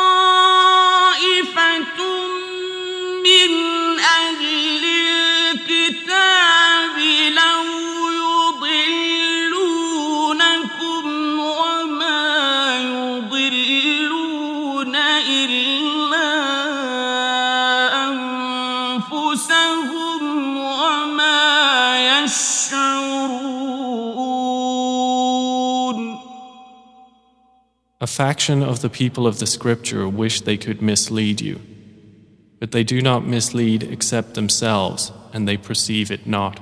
a 28.03 28.07
faction 28.07 28.63
of 28.63 28.81
the 28.81 28.89
people 28.89 29.27
of 29.27 29.37
the 29.37 29.45
scripture 29.45 30.09
wish 30.09 30.41
they 30.41 30.57
could 30.57 30.81
mislead 30.81 31.39
you, 31.39 31.61
but 32.61 32.69
they 32.69 32.83
do 32.83 33.01
not 33.01 33.25
mislead 33.25 33.81
except 33.81 34.35
themselves, 34.35 35.11
and 35.33 35.47
they 35.47 35.57
perceive 35.57 36.11
it 36.11 36.27
not. 36.27 36.59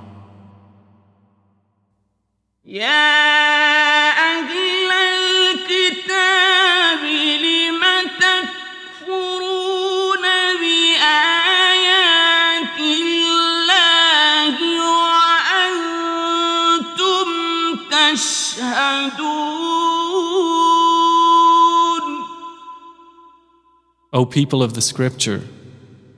O 24.13 24.25
people 24.25 24.63
of 24.63 24.75
the 24.75 24.81
Scripture, 24.81 25.43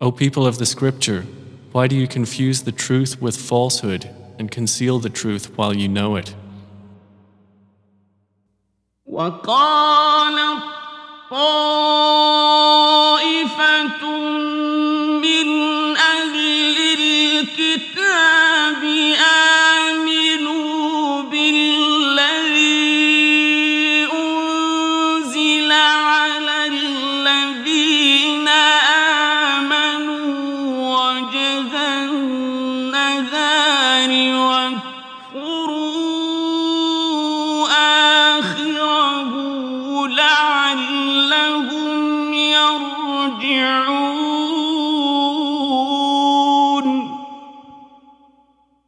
O 0.00 0.10
people 0.10 0.46
of 0.46 0.58
the 0.58 0.66
scripture, 0.66 1.24
why 1.72 1.86
do 1.86 1.96
you 1.96 2.08
confuse 2.08 2.62
the 2.62 2.72
truth 2.72 3.22
with 3.22 3.36
falsehood 3.36 4.10
and 4.38 4.50
conceal 4.50 4.98
the 4.98 5.10
truth 5.10 5.56
while 5.56 5.74
you 5.76 5.88
know 5.88 6.16
it? 6.16 6.34
وقال 9.06 10.58
طائفة 11.30 11.62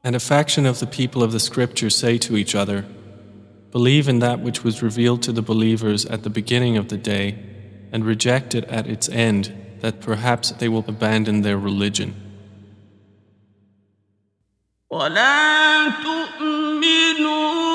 And 0.08 0.14
a 0.14 0.20
faction 0.20 0.66
of 0.66 0.80
the 0.80 0.86
people 0.86 1.22
of 1.22 1.32
the 1.32 1.40
scripture 1.40 1.90
say 1.90 2.18
to 2.18 2.36
each 2.36 2.54
other, 2.54 2.84
Believe 3.70 4.08
in 4.08 4.20
that 4.20 4.40
which 4.40 4.62
was 4.62 4.82
revealed 4.82 5.22
to 5.22 5.32
the 5.32 5.42
believers 5.42 6.06
at 6.06 6.22
the 6.22 6.30
beginning 6.30 6.76
of 6.76 6.88
the 6.88 6.96
day, 6.96 7.38
and 7.90 8.04
reject 8.04 8.54
it 8.54 8.64
at 8.64 8.86
its 8.86 9.08
end, 9.08 9.52
that 9.80 10.00
perhaps 10.00 10.50
they 10.52 10.68
will 10.68 10.84
abandon 10.86 11.42
their 11.42 11.58
religion. 11.58 12.14
ولا 14.90 15.88
تؤمنوا 16.02 17.67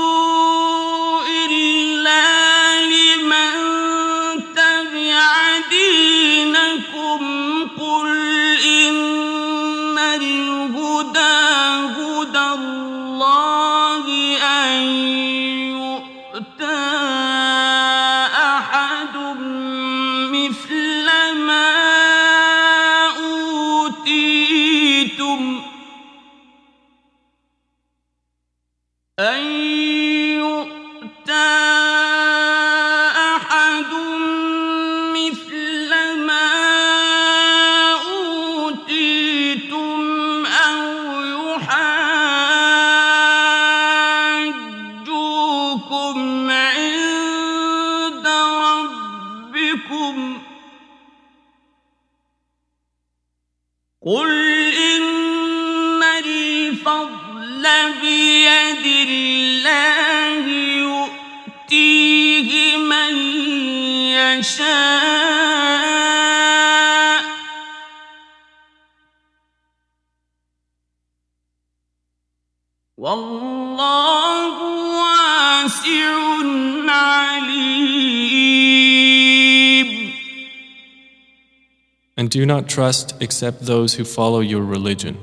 do 82.34 82.44
not 82.44 82.68
trust 82.68 83.14
except 83.22 83.60
those 83.60 83.94
who 83.94 84.04
follow 84.04 84.40
your 84.40 84.64
religion. 84.64 85.16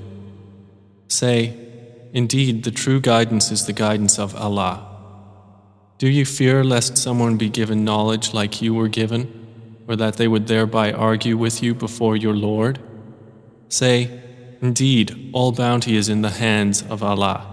Say, 1.09 1.57
Indeed, 2.13 2.63
the 2.63 2.71
true 2.71 3.01
guidance 3.01 3.51
is 3.51 3.65
the 3.65 3.73
guidance 3.73 4.17
of 4.17 4.33
Allah. 4.33 4.87
Do 5.97 6.07
you 6.07 6.23
fear 6.23 6.63
lest 6.63 6.97
someone 6.97 7.35
be 7.35 7.49
given 7.49 7.83
knowledge 7.83 8.33
like 8.33 8.61
you 8.61 8.73
were 8.73 8.87
given, 8.87 9.27
or 9.89 9.97
that 9.97 10.15
they 10.15 10.29
would 10.29 10.47
thereby 10.47 10.93
argue 10.93 11.35
with 11.35 11.61
you 11.61 11.75
before 11.75 12.15
your 12.15 12.33
Lord? 12.33 12.79
Say, 13.67 14.21
Indeed, 14.61 15.31
all 15.33 15.51
bounty 15.51 15.97
is 15.97 16.07
in 16.07 16.21
the 16.21 16.37
hands 16.45 16.81
of 16.81 17.03
Allah. 17.03 17.45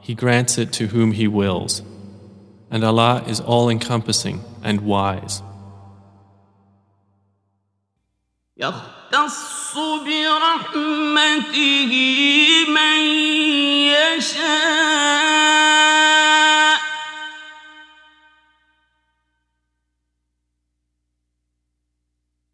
He 0.00 0.16
grants 0.16 0.58
it 0.58 0.72
to 0.72 0.88
whom 0.88 1.12
He 1.12 1.28
wills. 1.28 1.82
And 2.72 2.82
Allah 2.82 3.22
is 3.28 3.38
all 3.38 3.68
encompassing 3.68 4.42
and 4.64 4.80
wise. 4.80 5.42
يختص 8.59 9.77
برحمته 10.05 11.91
من 12.67 12.99
يشاء 13.91 15.35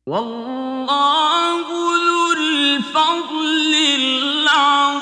والله 0.08 1.60
ذو 1.60 2.34
الفضل 2.38 3.74
العظيم 3.96 5.02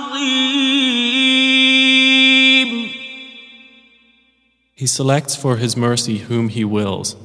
He 4.75 4.87
selects 4.87 5.35
for 5.35 5.57
His 5.57 5.75
mercy 5.75 6.19
whom 6.19 6.49
He 6.49 6.63
wills, 6.63 7.15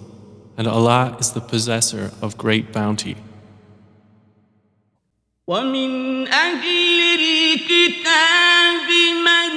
and 0.56 0.66
Allah 0.66 1.16
is 1.20 1.32
the 1.32 1.40
possessor 1.40 2.10
of 2.20 2.36
great 2.36 2.72
bounty. 2.72 3.16
ومن 5.49 6.27
أهل 6.27 6.99
الكتاب 7.19 8.87
من 9.25 9.48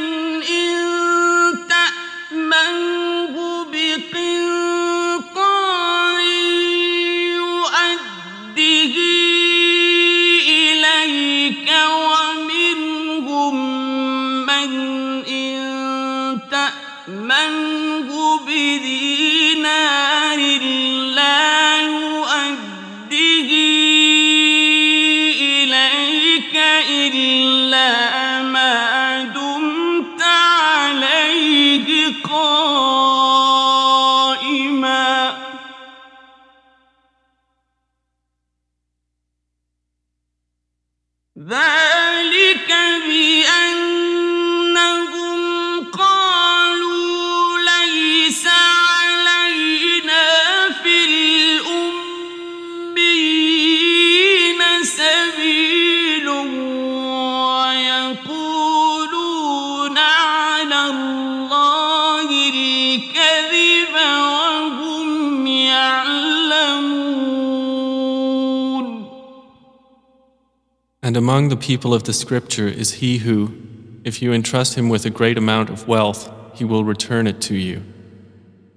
And 71.13 71.17
among 71.19 71.51
the 71.51 71.59
people 71.59 71.93
of 71.93 72.05
the 72.05 72.15
scripture 72.15 72.69
is 72.69 72.95
he 72.95 73.19
who, 73.19 73.55
if 74.03 74.23
you 74.23 74.33
entrust 74.33 74.77
him 74.77 74.89
with 74.89 75.05
a 75.05 75.11
great 75.11 75.37
amount 75.37 75.69
of 75.69 75.87
wealth, 75.87 76.33
he 76.55 76.65
will 76.65 76.85
return 76.85 77.27
it 77.27 77.39
to 77.43 77.55
you. 77.55 77.83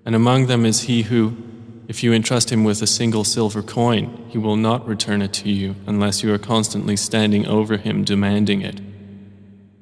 And 0.05 0.13
among 0.13 0.47
them 0.47 0.65
is 0.65 0.81
he 0.81 1.03
who, 1.03 1.37
if 1.87 2.03
you 2.03 2.11
entrust 2.11 2.51
him 2.51 2.65
with 2.65 2.81
a 2.81 2.87
single 2.87 3.23
silver 3.23 3.61
coin, 3.61 4.25
he 4.27 4.37
will 4.37 4.57
not 4.57 4.85
return 4.85 5.21
it 5.21 5.31
to 5.31 5.49
you 5.49 5.77
unless 5.87 6.23
you 6.23 6.33
are 6.33 6.37
constantly 6.37 6.97
standing 6.97 7.47
over 7.47 7.77
him 7.77 8.03
demanding 8.03 8.61
it. 8.61 8.81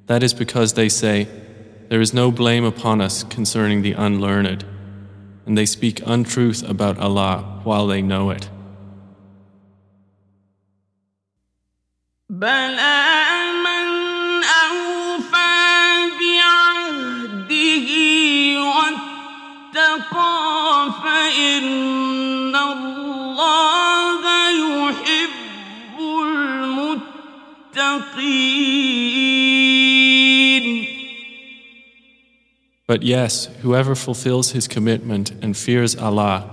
That 0.05 0.21
is 0.21 0.35
because 0.35 0.73
they 0.73 0.89
say, 0.89 1.27
There 1.89 2.01
is 2.01 2.13
no 2.13 2.29
blame 2.29 2.65
upon 2.65 3.01
us 3.01 3.23
concerning 3.23 3.81
the 3.81 3.93
unlearned, 3.93 4.63
and 5.47 5.57
they 5.57 5.65
speak 5.65 6.03
untruth 6.05 6.61
about 6.69 6.99
Allah 6.99 7.61
while 7.63 7.87
they 7.87 8.03
know 8.03 8.29
it. 8.29 8.47
But 32.87 33.01
yes, 33.03 33.45
whoever 33.61 33.95
fulfills 33.95 34.51
his 34.51 34.67
commitment 34.67 35.31
and 35.41 35.57
fears 35.57 35.95
Allah, 35.95 36.49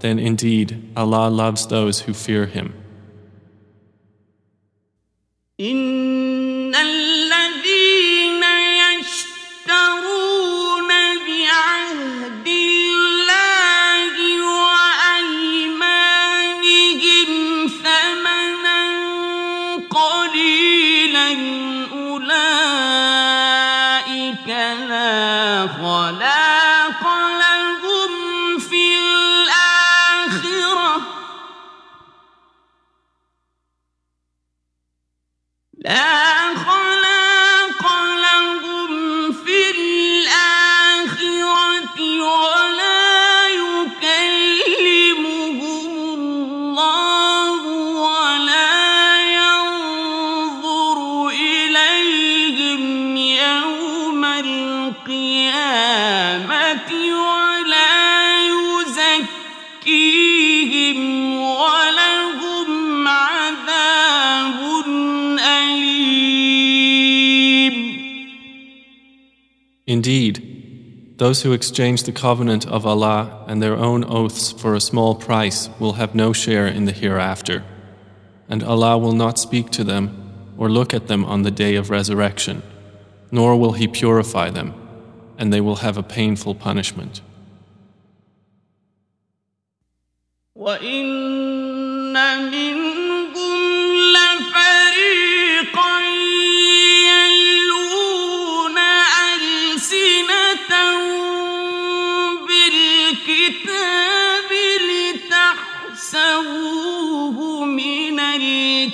then 0.00 0.18
indeed 0.18 0.92
Allah 0.96 1.28
loves 1.28 1.66
those 1.66 2.00
who 2.00 2.14
fear 2.14 2.46
Him. 2.46 2.87
إن 5.60 5.97
those 71.17 71.43
who 71.43 71.53
exchange 71.53 72.03
the 72.03 72.11
covenant 72.11 72.67
of 72.67 72.85
Allah 72.85 73.45
and 73.47 73.61
their 73.61 73.77
own 73.77 74.03
oaths 74.03 74.51
for 74.51 74.73
a 74.73 74.81
small 74.81 75.15
price 75.15 75.69
will 75.79 75.93
have 75.93 76.15
no 76.15 76.33
share 76.33 76.67
in 76.67 76.85
the 76.85 76.91
hereafter, 76.91 77.63
and 78.49 78.63
Allah 78.63 78.97
will 78.97 79.13
not 79.13 79.37
speak 79.37 79.69
to 79.71 79.83
them 79.83 80.53
or 80.57 80.69
look 80.69 80.93
at 80.93 81.07
them 81.07 81.23
on 81.25 81.43
the 81.43 81.51
day 81.51 81.75
of 81.75 81.89
resurrection, 81.89 82.61
nor 83.31 83.55
will 83.55 83.73
He 83.73 83.87
purify 83.87 84.49
them, 84.49 84.73
and 85.37 85.53
they 85.53 85.61
will 85.61 85.77
have 85.77 85.97
a 85.97 86.03
painful 86.03 86.55
punishment. 86.55 87.21
وإن 90.55 92.13
منهم 92.13 92.96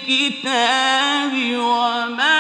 الكتاب 0.09 1.33
وما 1.57 2.34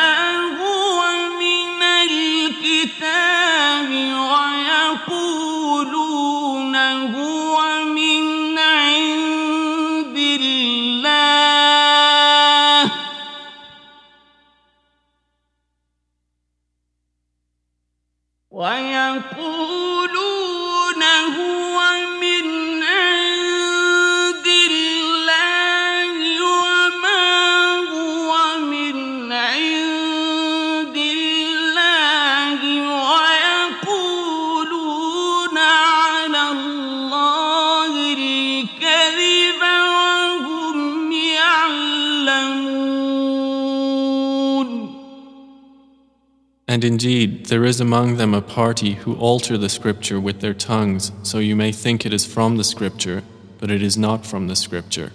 And 46.73 46.83
indeed, 46.83 47.47
there 47.47 47.65
is 47.65 47.81
among 47.81 48.17
them 48.17 48.33
a 48.33 48.43
party 48.43 48.93
who 48.93 49.15
alter 49.15 49.57
the 49.57 49.69
scripture 49.69 50.19
with 50.19 50.39
their 50.39 50.53
tongues, 50.53 51.11
so 51.23 51.39
you 51.39 51.55
may 51.55 51.71
think 51.71 52.05
it 52.05 52.13
is 52.13 52.25
from 52.25 52.57
the 52.57 52.63
scripture, 52.63 53.23
but 53.57 53.71
it 53.71 53.81
is 53.81 53.97
not 53.97 54.25
from 54.25 54.47
the 54.47 54.55
scripture. 54.55 55.11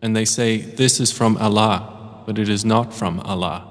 And 0.00 0.16
they 0.16 0.24
say, 0.24 0.58
This 0.58 1.00
is 1.00 1.12
from 1.12 1.36
Allah, 1.36 2.22
but 2.26 2.38
it 2.38 2.48
is 2.48 2.64
not 2.64 2.94
from 2.94 3.20
Allah. 3.20 3.68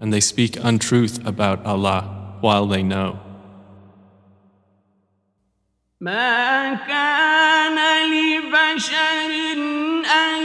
And 0.00 0.12
they 0.12 0.20
speak 0.20 0.56
untruth 0.60 1.24
about 1.24 1.64
Allah 1.64 2.36
while 2.40 2.66
they 2.66 2.82
know. 2.82 3.20
ما 6.00 6.74
كان 6.88 7.76
لبشر 8.08 9.32
أن 10.06 10.42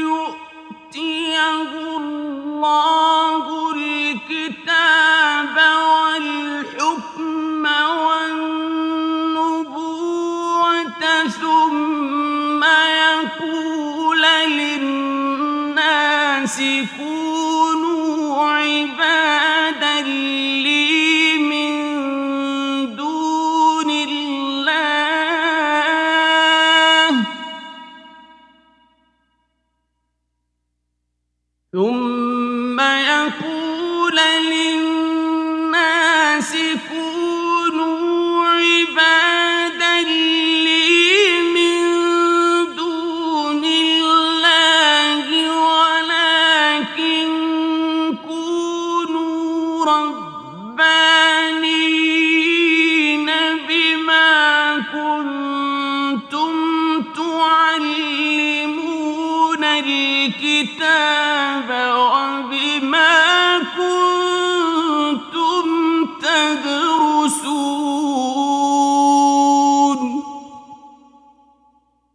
يؤتيه 0.00 1.60
الله 1.96 3.21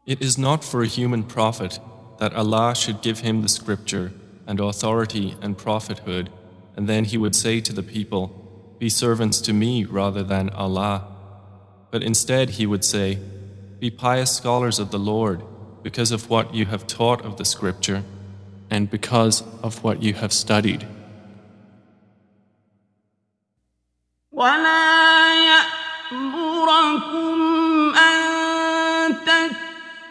It 0.07 0.21
is 0.21 0.37
not 0.37 0.63
for 0.63 0.81
a 0.81 0.87
human 0.87 1.23
prophet 1.23 1.79
that 2.19 2.33
Allah 2.33 2.75
should 2.75 3.01
give 3.01 3.19
him 3.19 3.41
the 3.41 3.49
scripture 3.49 4.11
and 4.45 4.59
authority 4.59 5.35
and 5.41 5.57
prophethood, 5.57 6.29
and 6.75 6.89
then 6.89 7.05
he 7.05 7.17
would 7.17 7.35
say 7.35 7.61
to 7.61 7.73
the 7.73 7.83
people, 7.83 8.75
Be 8.79 8.89
servants 8.89 9.39
to 9.41 9.53
me 9.53 9.85
rather 9.85 10.23
than 10.23 10.49
Allah. 10.49 11.07
But 11.91 12.03
instead 12.03 12.51
he 12.51 12.65
would 12.65 12.83
say, 12.83 13.19
Be 13.79 13.89
pious 13.89 14.35
scholars 14.35 14.79
of 14.79 14.91
the 14.91 14.99
Lord 14.99 15.41
because 15.83 16.11
of 16.11 16.29
what 16.29 16.53
you 16.53 16.65
have 16.65 16.87
taught 16.87 17.23
of 17.23 17.37
the 17.37 17.45
scripture 17.45 18.03
and 18.69 18.89
because 18.89 19.43
of 19.61 19.83
what 19.83 20.01
you 20.01 20.13
have 20.15 20.33
studied. 20.33 20.87
ولا 24.31 25.33
يأمركم 26.11 27.56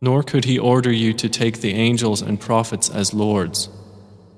Nor 0.00 0.22
Nor 0.22 0.22
could 0.22 0.44
he 0.44 0.58
order 0.58 0.92
you 0.92 1.12
to 1.14 1.28
take 1.28 1.60
the 1.60 1.72
angels 1.72 2.22
and 2.22 2.40
prophets 2.40 2.90
as 2.90 3.14
lords. 3.14 3.68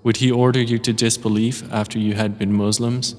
Would 0.05 0.19
he 0.19 0.31
order 0.31 0.63
you 0.63 0.79
to 0.79 0.93
disbelief 0.93 1.63
after 1.73 1.99
you 1.99 2.15
had 2.15 2.39
been 2.39 2.53
Muslims? 2.53 3.15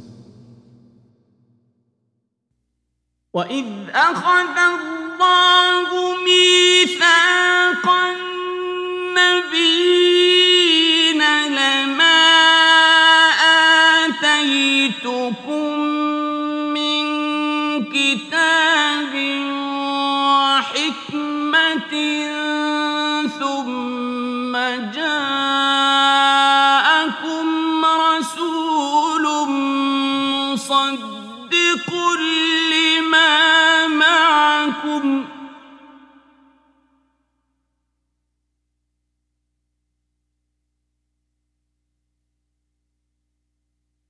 وإذ 3.34 3.90
أخذ 3.94 4.58
الله 4.58 5.90
ميثاق 6.24 7.88
النبيين 9.10 10.13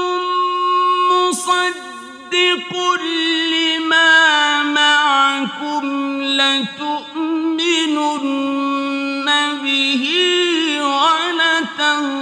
مصدق 1.12 2.72
لما 3.54 4.64
معكم 4.64 5.86
به 9.64 10.04
ولتنصرنه. 10.84 12.18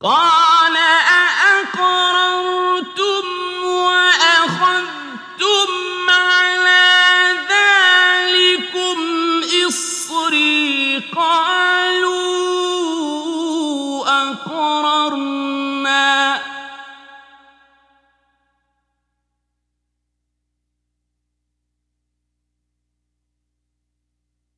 قال 0.00 0.47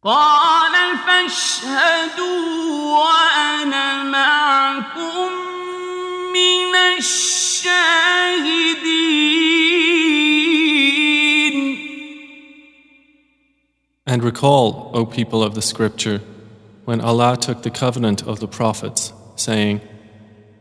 قال 0.06 0.98
فاشهدوا 0.98 2.42
وأنا 2.94 4.04
معكم 4.04 5.32
من 6.34 6.76
الشاهدين 6.98 7.96
And 14.08 14.24
recall, 14.24 14.92
O 14.94 15.08
people 15.08 15.42
of 15.42 15.56
the 15.56 15.62
scripture, 15.64 16.22
when 16.86 17.02
Allah 17.02 17.36
took 17.36 17.64
the 17.64 17.72
covenant 17.72 18.22
of 18.28 18.40
the 18.40 18.48
prophets, 18.48 19.12
saying, 19.36 19.82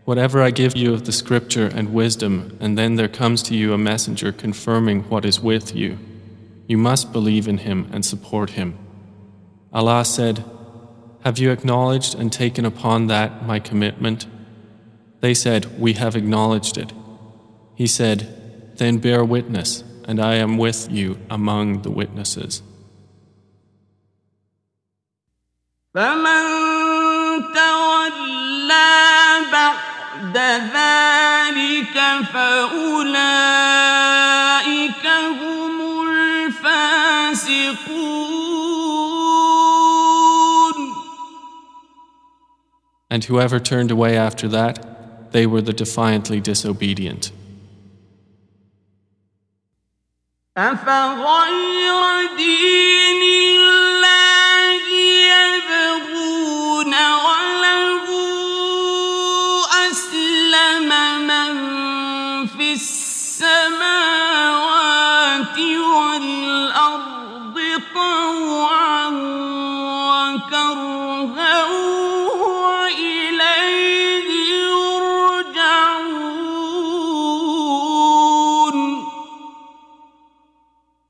Whatever 0.06 0.40
I 0.42 0.50
give 0.52 0.74
you 0.74 0.94
of 0.94 1.04
the 1.04 1.12
scripture 1.12 1.66
and 1.66 1.92
wisdom, 1.92 2.56
and 2.60 2.78
then 2.78 2.94
there 2.96 3.08
comes 3.08 3.42
to 3.44 3.54
you 3.54 3.74
a 3.74 3.78
messenger 3.78 4.32
confirming 4.32 5.02
what 5.10 5.26
is 5.26 5.38
with 5.38 5.76
you, 5.76 5.98
you 6.66 6.78
must 6.78 7.12
believe 7.12 7.46
in 7.46 7.58
him 7.58 7.90
and 7.92 8.06
support 8.06 8.50
him. 8.50 8.78
Allah 9.72 10.04
said, 10.04 10.44
Have 11.24 11.38
you 11.38 11.50
acknowledged 11.50 12.14
and 12.14 12.32
taken 12.32 12.64
upon 12.64 13.08
that 13.08 13.44
my 13.44 13.58
commitment? 13.58 14.26
They 15.20 15.34
said, 15.34 15.80
We 15.80 15.94
have 15.94 16.16
acknowledged 16.16 16.76
it. 16.78 16.92
He 17.74 17.86
said, 17.86 18.76
Then 18.76 18.98
bear 18.98 19.24
witness, 19.24 19.82
and 20.06 20.20
I 20.20 20.34
am 20.34 20.58
with 20.58 20.90
you 20.90 21.18
among 21.30 21.82
the 21.82 21.90
witnesses. 21.90 22.62
فمن 25.94 26.42
تولى 27.54 28.90
بعد 29.52 30.36
ذلك 30.74 31.96
فأولئك 32.32 33.44
هم 35.40 35.80
الفاسقون 36.46 37.34
And 43.10 43.24
whoever 43.24 43.60
turned 43.60 43.90
away 43.90 44.16
after 44.16 44.48
that, 44.48 45.32
they 45.32 45.46
were 45.46 45.62
the 45.62 45.72
defiantly 45.72 46.40
disobedient. 46.40 47.32
أفغير 50.56 52.36
دين 52.36 53.27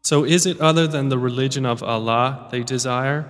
So 0.10 0.26
is 0.26 0.48
it 0.48 0.60
other 0.60 0.88
than 0.88 1.10
the 1.10 1.20
religion 1.20 1.68
of 1.68 1.84
Allah 1.84 2.48
they 2.50 2.64
desire? 2.64 3.30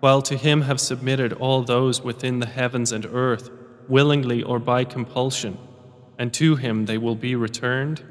While 0.00 0.20
to 0.20 0.36
Him 0.36 0.60
have 0.60 0.78
submitted 0.78 1.32
all 1.32 1.62
those 1.62 2.02
within 2.02 2.40
the 2.40 2.46
heavens 2.46 2.92
and 2.92 3.06
earth, 3.06 3.50
willingly 3.88 4.42
or 4.42 4.58
by 4.58 4.84
compulsion, 4.84 5.56
and 6.18 6.30
to 6.34 6.56
Him 6.56 6.84
they 6.84 6.98
will 6.98 7.14
be 7.14 7.34
returned? 7.34 8.02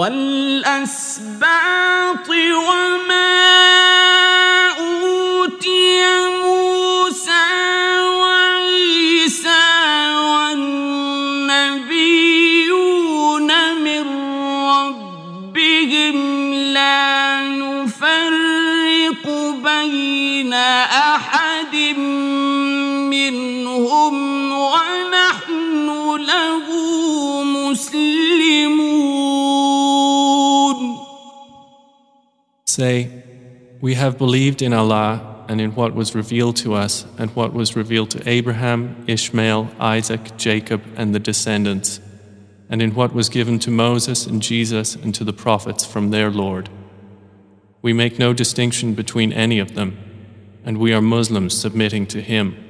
والأسباط 0.00 1.48
وما 2.28 3.89
Say, 32.79 33.23
We 33.81 33.95
have 33.95 34.17
believed 34.17 34.61
in 34.61 34.71
Allah 34.71 35.45
and 35.47 35.61
in 35.61 35.75
what 35.75 35.93
was 35.93 36.15
revealed 36.15 36.55
to 36.57 36.73
us 36.73 37.05
and 37.17 37.29
what 37.35 37.53
was 37.53 37.75
revealed 37.75 38.09
to 38.11 38.29
Abraham, 38.29 39.03
Ishmael, 39.07 39.69
Isaac, 39.79 40.37
Jacob, 40.37 40.81
and 40.95 41.13
the 41.13 41.19
descendants, 41.19 41.99
and 42.69 42.81
in 42.81 42.95
what 42.95 43.13
was 43.13 43.29
given 43.29 43.59
to 43.59 43.69
Moses 43.71 44.25
and 44.25 44.41
Jesus 44.41 44.95
and 44.95 45.13
to 45.15 45.23
the 45.23 45.33
prophets 45.33 45.85
from 45.85 46.09
their 46.09 46.31
Lord. 46.31 46.69
We 47.81 47.93
make 47.93 48.17
no 48.17 48.33
distinction 48.33 48.95
between 48.95 49.31
any 49.31 49.59
of 49.59 49.75
them, 49.75 49.97
and 50.63 50.79
we 50.79 50.93
are 50.93 51.01
Muslims 51.01 51.55
submitting 51.55 52.07
to 52.07 52.21
Him. 52.21 52.61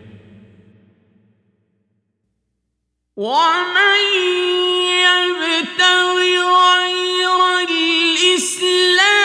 ومن 3.17 3.95
يبتغ 5.07 6.17
غير 6.51 7.69
الإسلام 7.69 9.18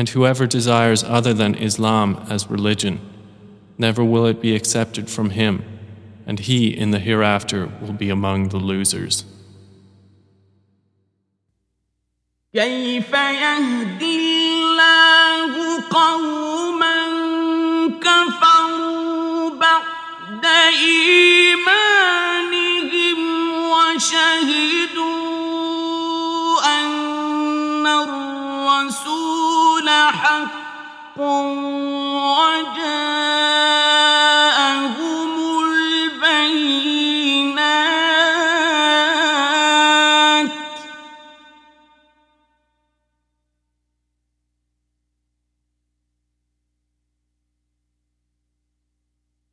And 0.00 0.08
whoever 0.10 0.46
desires 0.46 1.02
other 1.02 1.32
than 1.32 1.54
Islam 1.54 2.24
as 2.28 2.50
religion, 2.50 3.00
never 3.78 4.04
will 4.04 4.26
it 4.26 4.40
be 4.40 4.54
accepted 4.54 5.08
from 5.08 5.30
him, 5.30 5.64
and 6.26 6.38
he 6.38 6.68
in 6.68 6.90
the 6.90 6.98
hereafter 6.98 7.70
will 7.80 7.92
be 7.92 8.10
among 8.10 8.48
the 8.50 8.58
losers. 8.58 9.24
كيف 12.54 13.12
يهدي 13.12 14.16
الله 14.30 15.82
قوما 15.90 16.96
كفروا 18.00 19.50
بعد 19.50 20.46
إيمانهم 21.26 21.98
وشهدوا 23.70 25.19
حق 30.11 31.19
وجاءهم 31.19 31.71
البينات. 35.63 36.51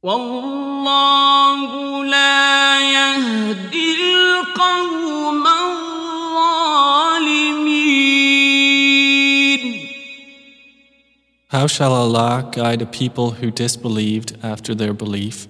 والله 0.02 1.70
لا 2.05 2.80
يهدي 2.80 4.14
القوم 4.14 5.18
How 11.49 11.68
shall 11.68 11.94
Allah 11.94 12.49
guide 12.52 12.81
a 12.81 12.85
people 12.88 13.31
who 13.31 13.52
disbelieved 13.52 14.38
after 14.41 14.73
their 14.73 14.94
belief 14.94 15.48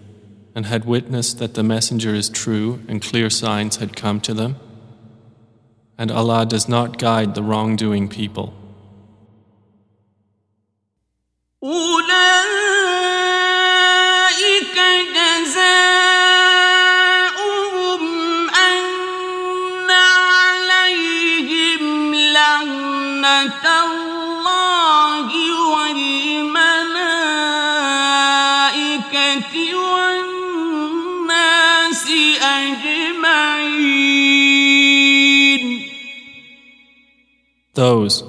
and 0.53 0.65
had 0.65 0.83
witnessed 0.85 1.39
that 1.39 1.53
the 1.53 1.63
messenger 1.63 2.13
is 2.13 2.27
true 2.29 2.81
and 2.89 3.01
clear 3.01 3.29
signs 3.29 3.77
had 3.77 3.95
come 3.95 4.19
to 4.21 4.33
them? 4.33 4.57
And 5.97 6.11
Allah 6.11 6.45
does 6.45 6.67
not 6.67 6.99
guide 6.99 7.35
the 7.35 7.43
wrongdoing 7.43 8.09
people. 8.09 8.53
أولئك 11.63 12.33
Those, 37.77 38.23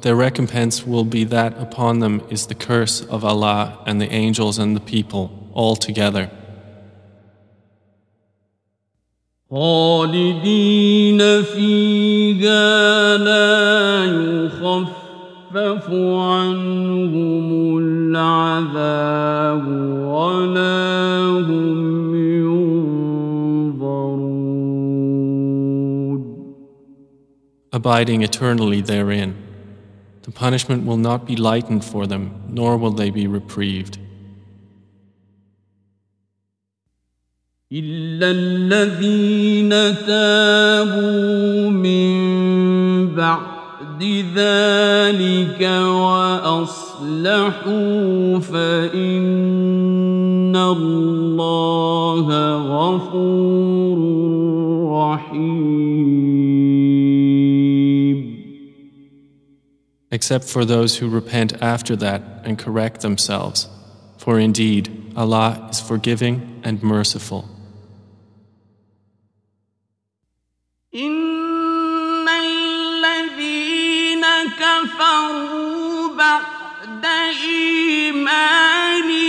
their 0.00 0.16
recompense 0.16 0.86
will 0.86 1.04
be 1.04 1.24
that 1.24 1.58
upon 1.58 2.00
them 2.00 2.22
is 2.30 2.46
the 2.46 2.54
curse 2.54 3.02
of 3.02 3.24
Allah 3.24 3.78
and 3.86 4.00
the 4.00 4.10
angels 4.10 4.58
and 4.58 4.74
the 4.74 4.80
people 4.80 5.30
all 5.52 5.76
together. 5.76 6.30
خالدين 9.50 11.42
فيها 11.42 13.16
لا 13.16 14.04
يخفف 14.04 15.90
عنهم 15.90 17.78
العذاب 17.78 19.66
ولا 20.02 21.16
هم 21.46 21.89
abiding 27.80 28.22
eternally 28.22 28.80
therein. 28.80 29.36
The 30.22 30.32
punishment 30.32 30.86
will 30.86 30.96
not 30.96 31.26
be 31.26 31.36
lightened 31.36 31.84
for 31.84 32.06
them, 32.06 32.24
nor 32.48 32.76
will 32.76 32.90
they 32.90 33.10
be 33.10 33.26
reprieved. 33.26 33.98
إلا 37.72 38.30
الذين 38.30 39.70
تابوا 40.06 41.70
من 41.70 42.14
بعد 43.14 44.02
ذلك 44.34 45.62
وأصلحوا 46.06 47.18
فإن 48.38 49.76
الله 50.56 52.26
غفور 52.56 53.98
رحيم 54.92 55.89
Except 60.10 60.44
for 60.44 60.64
those 60.64 60.98
who 60.98 61.08
repent 61.08 61.60
after 61.60 61.96
that 61.96 62.22
and 62.44 62.58
correct 62.58 63.00
themselves. 63.00 63.68
For 64.18 64.38
indeed, 64.38 65.12
Allah 65.16 65.68
is 65.70 65.80
forgiving 65.80 66.60
and 66.64 66.82
merciful. 66.82 67.48
إن 70.94 72.28
الذين 72.28 74.24
كفروا 74.58 76.16
بعد 76.16 77.04
إيمانهم 78.06 79.19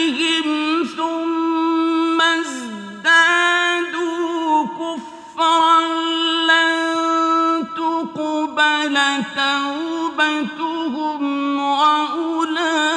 وأولئك 11.82 12.94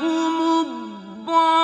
هم 0.00 0.36
الضالون 0.60 1.56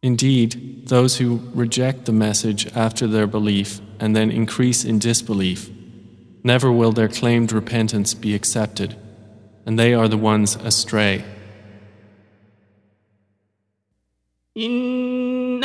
Indeed, 0.00 0.86
those 0.86 1.16
who 1.18 1.40
reject 1.54 2.04
the 2.04 2.12
message 2.12 2.66
after 2.74 3.06
their 3.06 3.26
belief 3.26 3.80
and 4.00 4.14
then 4.16 4.30
increase 4.30 4.84
in 4.84 4.98
disbelief, 4.98 5.70
never 6.44 6.70
will 6.72 6.92
their 6.92 7.08
claimed 7.08 7.52
repentance 7.52 8.14
be 8.14 8.34
accepted, 8.34 8.96
and 9.66 9.78
they 9.78 9.92
are 9.92 10.08
the 10.08 10.16
ones 10.16 10.56
astray. 10.56 11.24
إن 14.56 15.11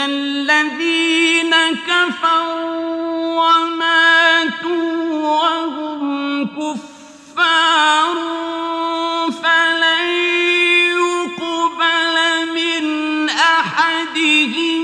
الذين 0.08 1.54
كفروا 1.86 2.78
وماتوا 3.40 4.88
وهم 5.12 6.02
كفار 6.46 8.16
فلن 9.42 10.08
يقبل 11.02 12.16
من 12.54 12.84
أحدهم 13.28 14.82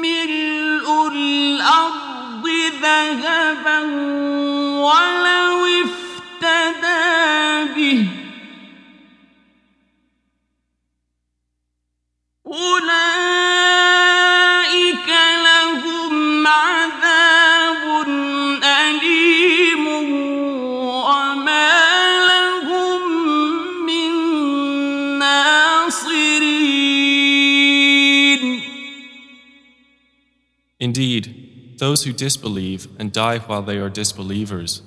ملء 0.00 0.86
الأرض 1.12 2.44
ذهبا 2.82 3.80
ولو 4.86 5.56
افتدى 5.84 7.04
به. 7.74 8.02
أولئك 12.46 13.81
Indeed, 30.82 31.76
those 31.78 32.02
who 32.02 32.12
disbelieve 32.12 32.88
and 32.98 33.12
die 33.12 33.38
while 33.38 33.62
they 33.62 33.76
are 33.76 33.88
disbelievers, 33.88 34.82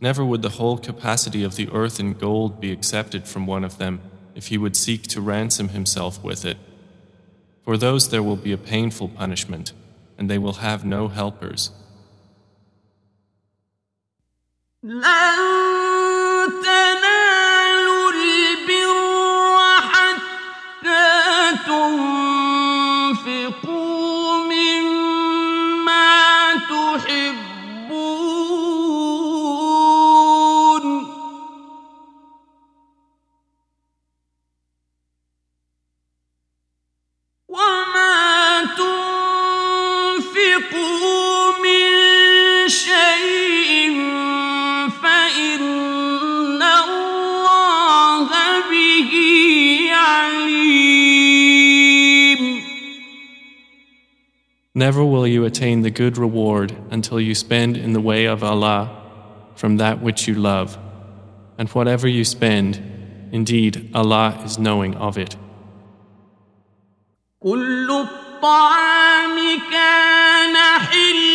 never 0.00 0.24
would 0.24 0.42
the 0.42 0.56
whole 0.58 0.78
capacity 0.78 1.44
of 1.44 1.54
the 1.54 1.68
earth 1.70 2.00
in 2.00 2.14
gold 2.14 2.60
be 2.60 2.72
accepted 2.72 3.28
from 3.28 3.46
one 3.46 3.62
of 3.62 3.78
them 3.78 4.00
if 4.34 4.48
he 4.48 4.58
would 4.58 4.74
seek 4.74 5.04
to 5.04 5.20
ransom 5.20 5.68
himself 5.68 6.24
with 6.24 6.44
it. 6.44 6.56
For 7.62 7.76
those 7.76 8.08
there 8.08 8.20
will 8.20 8.34
be 8.34 8.50
a 8.50 8.58
painful 8.58 9.10
punishment, 9.10 9.72
and 10.18 10.28
they 10.28 10.38
will 10.38 10.54
have 10.54 10.84
no 10.84 11.06
helpers. 11.06 11.70
Never 54.77 55.05
will 55.05 55.27
you 55.27 55.45
attain 55.45 55.81
the 55.81 55.91
good 55.91 56.17
reward 56.17 56.75
until 56.89 57.19
you 57.19 57.35
spend 57.35 57.77
in 57.77 57.93
the 57.93 58.01
way 58.01 58.25
of 58.25 58.43
Allah 58.43 58.89
from 59.55 59.77
that 59.77 60.01
which 60.01 60.27
you 60.27 60.33
love. 60.33 60.77
And 61.59 61.69
whatever 61.69 62.07
you 62.07 62.25
spend, 62.25 62.81
indeed 63.31 63.91
Allah 63.93 64.41
is 64.43 64.57
knowing 64.57 64.95
of 64.95 65.17
it. 65.17 65.35
كل 67.43 67.91
الطعام 67.91 69.37
كان 69.71 70.55
حلا 70.79 71.26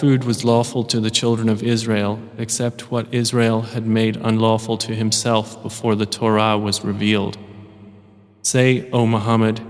food 0.00 0.24
was 0.24 0.42
lawful 0.42 0.84
to 0.84 1.00
the 1.00 1.10
children 1.10 1.48
of 1.50 1.62
Israel 1.62 2.18
except 2.38 2.90
what 2.90 3.12
Israel 3.12 3.60
had 3.74 3.86
made 3.86 4.16
unlawful 4.16 4.78
to 4.78 4.94
himself 4.94 5.62
before 5.62 5.94
the 5.94 6.06
Torah 6.06 6.56
was 6.56 6.82
revealed. 6.82 7.36
Say, 8.40 8.90
O 8.90 9.06
Muhammad, 9.06 9.60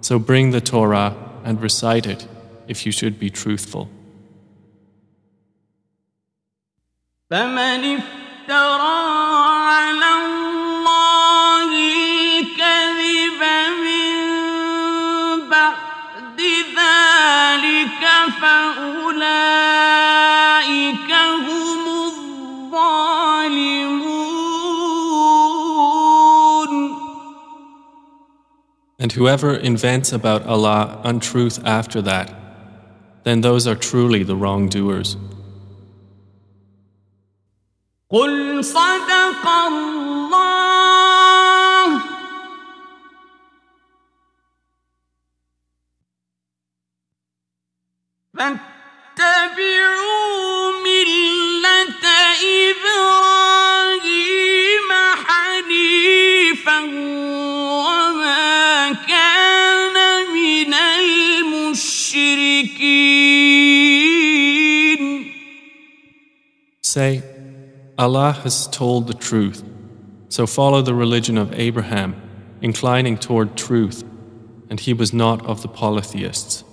so 0.00 0.20
bring 0.20 0.52
the 0.52 0.60
Torah 0.60 1.16
and 1.44 1.60
recite 1.60 2.06
it 2.06 2.28
if 2.68 2.86
you 2.86 2.92
should 2.92 3.18
be 3.18 3.30
truthful. 3.30 3.90
فمن 7.30 8.02
And 28.98 29.12
whoever 29.12 29.54
invents 29.54 30.12
about 30.12 30.46
Allah 30.46 31.00
untruth 31.02 31.64
after 31.64 32.00
that, 32.02 32.32
then 33.24 33.40
those 33.40 33.66
are 33.66 33.74
truly 33.74 34.22
the 34.22 34.36
wrongdoers. 34.36 35.16
قل 38.10 38.64
صدق 38.64 39.46
الله 39.48 40.12
فاتبعوا 49.16 49.92
ملة 50.84 52.04
إبراهيم 52.70 53.70
حنيفا 55.26 56.80
Say, 66.81 67.21
Allah 67.97 68.31
has 68.31 68.67
told 68.67 69.07
the 69.07 69.13
truth, 69.13 69.63
so 70.29 70.47
follow 70.47 70.81
the 70.81 70.93
religion 70.93 71.37
of 71.37 71.53
Abraham, 71.59 72.21
inclining 72.61 73.17
toward 73.17 73.55
truth, 73.57 74.03
and 74.69 74.79
he 74.79 74.93
was 74.93 75.13
not 75.13 75.45
of 75.45 75.61
the 75.61 75.67
polytheists. 75.67 76.63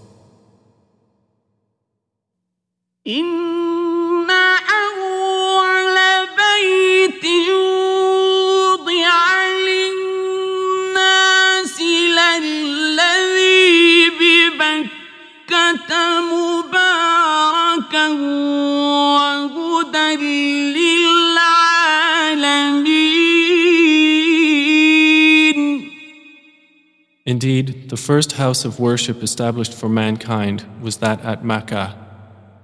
Indeed, 27.34 27.90
the 27.90 27.96
first 27.96 28.34
house 28.34 28.64
of 28.64 28.78
worship 28.78 29.20
established 29.20 29.74
for 29.74 29.88
mankind 29.88 30.64
was 30.80 30.98
that 30.98 31.20
at 31.22 31.44
Mecca, 31.44 31.98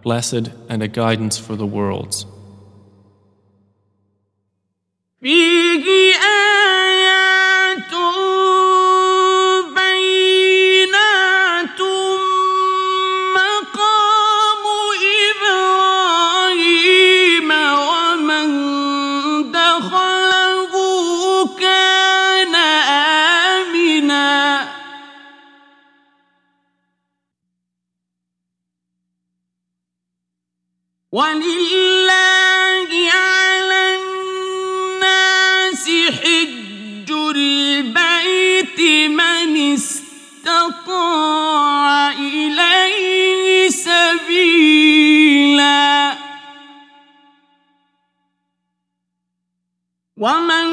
blessed 0.00 0.52
and 0.68 0.80
a 0.80 0.86
guidance 0.86 1.36
for 1.36 1.56
the 1.56 1.66
worlds. 1.66 2.24
ومن 50.20 50.68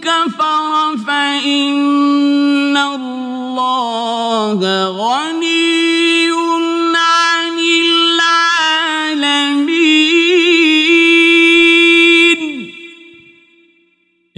كفر 0.00 0.96
فإن 1.06 2.76
الله 2.76 4.60
غني 4.90 5.70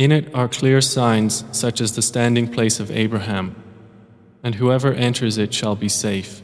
In 0.02 0.10
it 0.10 0.34
are 0.34 0.48
clear 0.48 0.80
signs 0.80 1.44
such 1.52 1.80
as 1.80 1.94
the 1.94 2.02
standing 2.02 2.48
place 2.48 2.80
of 2.80 2.90
Abraham, 2.90 3.54
and 4.42 4.56
whoever 4.56 4.92
enters 4.92 5.38
it 5.38 5.54
shall 5.54 5.76
be 5.76 5.88
safe. 5.88 6.42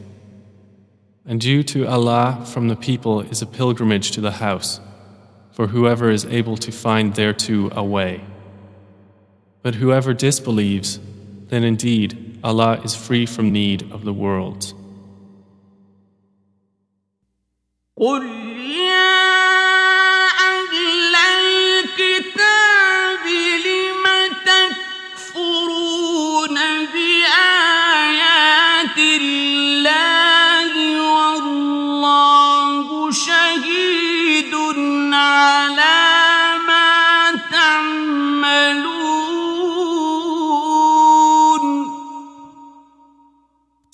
And 1.25 1.41
due 1.41 1.63
to 1.63 1.85
Allah 1.85 2.45
from 2.45 2.69
the 2.69 2.77
people 2.77 3.19
is 3.21 3.41
a 3.41 3.45
pilgrimage 3.45 4.11
to 4.11 4.21
the 4.21 4.31
house 4.33 4.79
for 5.59 5.67
whoever 5.67 6.09
is 6.09 6.23
able 6.23 6.55
to 6.55 6.71
find 6.71 7.15
thereto 7.15 7.69
a 7.75 7.83
way. 7.83 8.21
But 9.61 9.75
whoever 9.75 10.13
disbelieves, 10.13 11.01
then 11.47 11.65
indeed 11.65 12.39
Allah 12.45 12.79
is 12.81 12.95
free 12.95 13.25
from 13.25 13.51
need 13.51 13.91
of 13.91 14.05
the 14.05 14.13
worlds. 14.13 14.73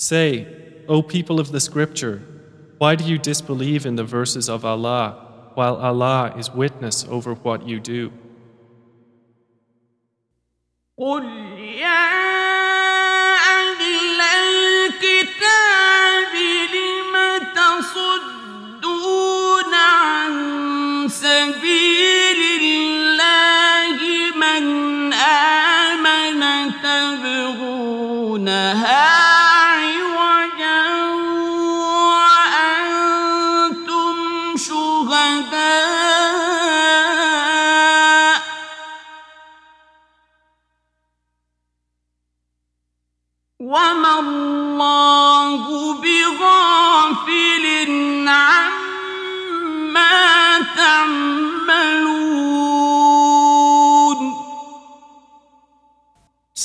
Say, 0.04 0.46
O 0.88 1.02
people 1.02 1.38
of 1.38 1.52
the 1.52 1.60
scripture, 1.60 2.22
why 2.78 2.94
do 2.94 3.04
you 3.04 3.18
disbelieve 3.18 3.84
in 3.84 3.96
the 3.96 4.04
verses 4.04 4.48
of 4.48 4.64
Allah 4.64 5.52
while 5.54 5.76
Allah 5.76 6.34
is 6.38 6.50
witness 6.50 7.04
over 7.08 7.34
what 7.34 7.68
you 7.68 7.80
do? 7.80 8.12
سبيل 21.10 22.00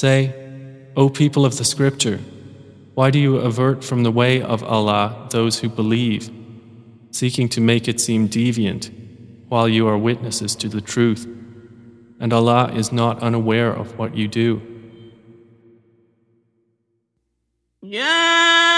Say, 0.01 0.33
O 0.97 1.11
people 1.11 1.45
of 1.45 1.59
the 1.59 1.65
scripture, 1.65 2.21
why 2.95 3.11
do 3.11 3.19
you 3.19 3.37
avert 3.37 3.85
from 3.85 4.03
the 4.03 4.11
way 4.11 4.41
of 4.41 4.65
Allah 4.65 5.29
those 5.31 5.59
who 5.59 5.69
believe, 5.69 6.31
seeking 7.11 7.51
to 7.51 7.61
make 7.61 7.87
it 7.87 8.01
seem 8.01 8.27
deviant, 8.27 8.91
while 9.51 9.69
you 9.69 9.87
are 9.87 9.99
witnesses 9.99 10.57
to 10.57 10.71
the 10.71 10.81
truth, 10.81 11.27
and 12.19 12.33
Allah 12.33 12.73
is 12.75 12.91
not 12.93 13.23
unaware 13.23 13.71
of 13.71 13.99
what 13.99 14.17
you 14.17 14.27
do? 14.27 14.63
Yeah. 17.83 18.70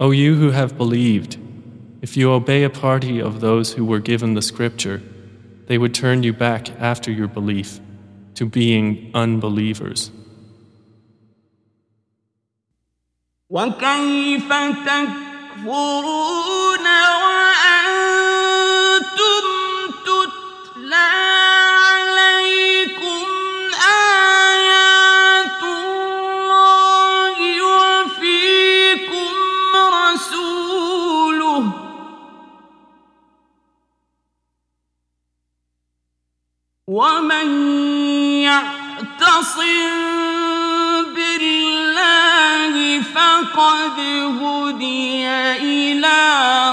O 0.00 0.10
you 0.10 0.34
who 0.34 0.50
have 0.50 0.76
believed, 0.76 1.38
if 2.02 2.16
you 2.16 2.30
obey 2.32 2.64
a 2.64 2.70
party 2.70 3.20
of 3.20 3.40
those 3.40 3.74
who 3.74 3.84
were 3.84 4.00
given 4.00 4.34
the 4.34 4.42
scripture, 4.42 5.00
they 5.66 5.78
would 5.78 5.94
turn 5.94 6.22
you 6.22 6.32
back 6.32 6.70
after 6.80 7.10
your 7.10 7.28
belief 7.28 7.80
to 8.34 8.46
being 8.46 9.10
unbelievers. 9.14 10.10
وكيف 13.50 14.48
تكفرون 14.86 15.66
وأنتم 17.22 18.97
ومن 36.88 37.48
يعتصم 38.42 39.64
بالله 41.16 43.00
فقد 43.00 43.98
هدي 44.42 45.26
الى 45.56 46.20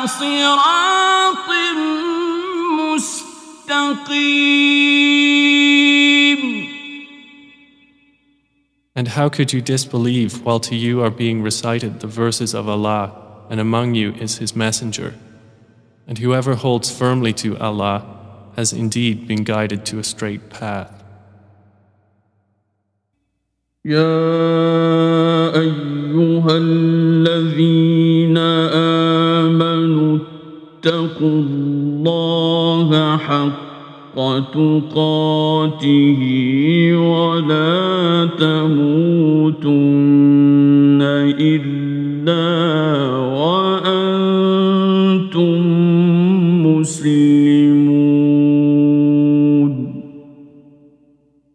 صراط 0.07 1.49
مستقيم 2.79 4.31
And 8.93 9.07
how 9.07 9.29
could 9.29 9.53
you 9.53 9.61
disbelieve 9.61 10.43
while 10.45 10.59
to 10.59 10.75
you 10.75 11.01
are 11.01 11.09
being 11.09 11.41
recited 11.41 12.01
the 12.01 12.07
verses 12.07 12.53
of 12.53 12.67
Allah 12.67 13.13
and 13.49 13.61
among 13.61 13.95
you 13.95 14.11
is 14.19 14.39
His 14.39 14.53
Messenger? 14.57 15.15
And 16.05 16.17
whoever 16.17 16.55
holds 16.55 16.91
firmly 16.91 17.31
to 17.35 17.57
Allah 17.57 18.14
has 18.55 18.73
indeed 18.73 19.27
been 19.27 19.43
guided 19.43 19.85
to 19.85 19.99
a 19.99 20.03
straight 20.03 20.49
path. 20.49 21.01
يا 23.85 23.97
أيها 25.59 26.57
الذين 26.57 28.37
آمنوا 29.47 30.19
اتقوا 30.85 31.41
الله 31.41 33.17
حق 33.17 33.71
تقاته 34.53 36.21
ولا 36.95 38.29
تموتن 38.37 39.61
إلا 41.39 42.45
وأنتم 43.41 44.31
مسلمون 46.65 47.14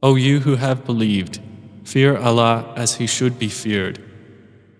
O 0.02 0.14
you 0.14 0.40
who 0.40 0.56
have 0.56 0.84
believed, 0.84 1.40
fear 1.84 2.16
Allah 2.16 2.72
as 2.76 2.96
He 2.96 3.06
should 3.06 3.38
be 3.38 3.48
feared, 3.48 4.02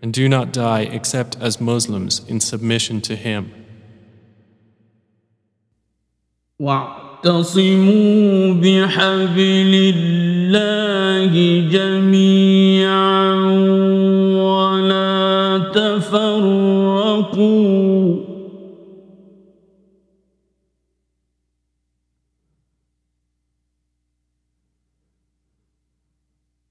and 0.03 0.13
do 0.13 0.29
not 0.29 0.53
die 0.53 0.83
except 0.83 1.37
as 1.41 1.61
Muslims 1.61 2.23
in 2.29 2.41
submission 2.41 3.01
to 3.03 3.17
Him. 3.17 3.53
واعتصموا 6.59 8.55
بحبل 8.55 9.93
الله 9.97 11.33
جميعا 11.71 12.40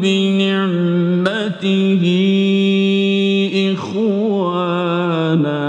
بنعمته 0.00 2.04
إخوانا. 3.72 5.68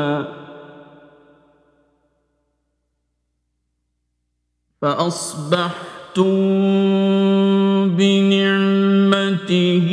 فأصبحتم 4.81 5.79
بنعمته 7.97 9.89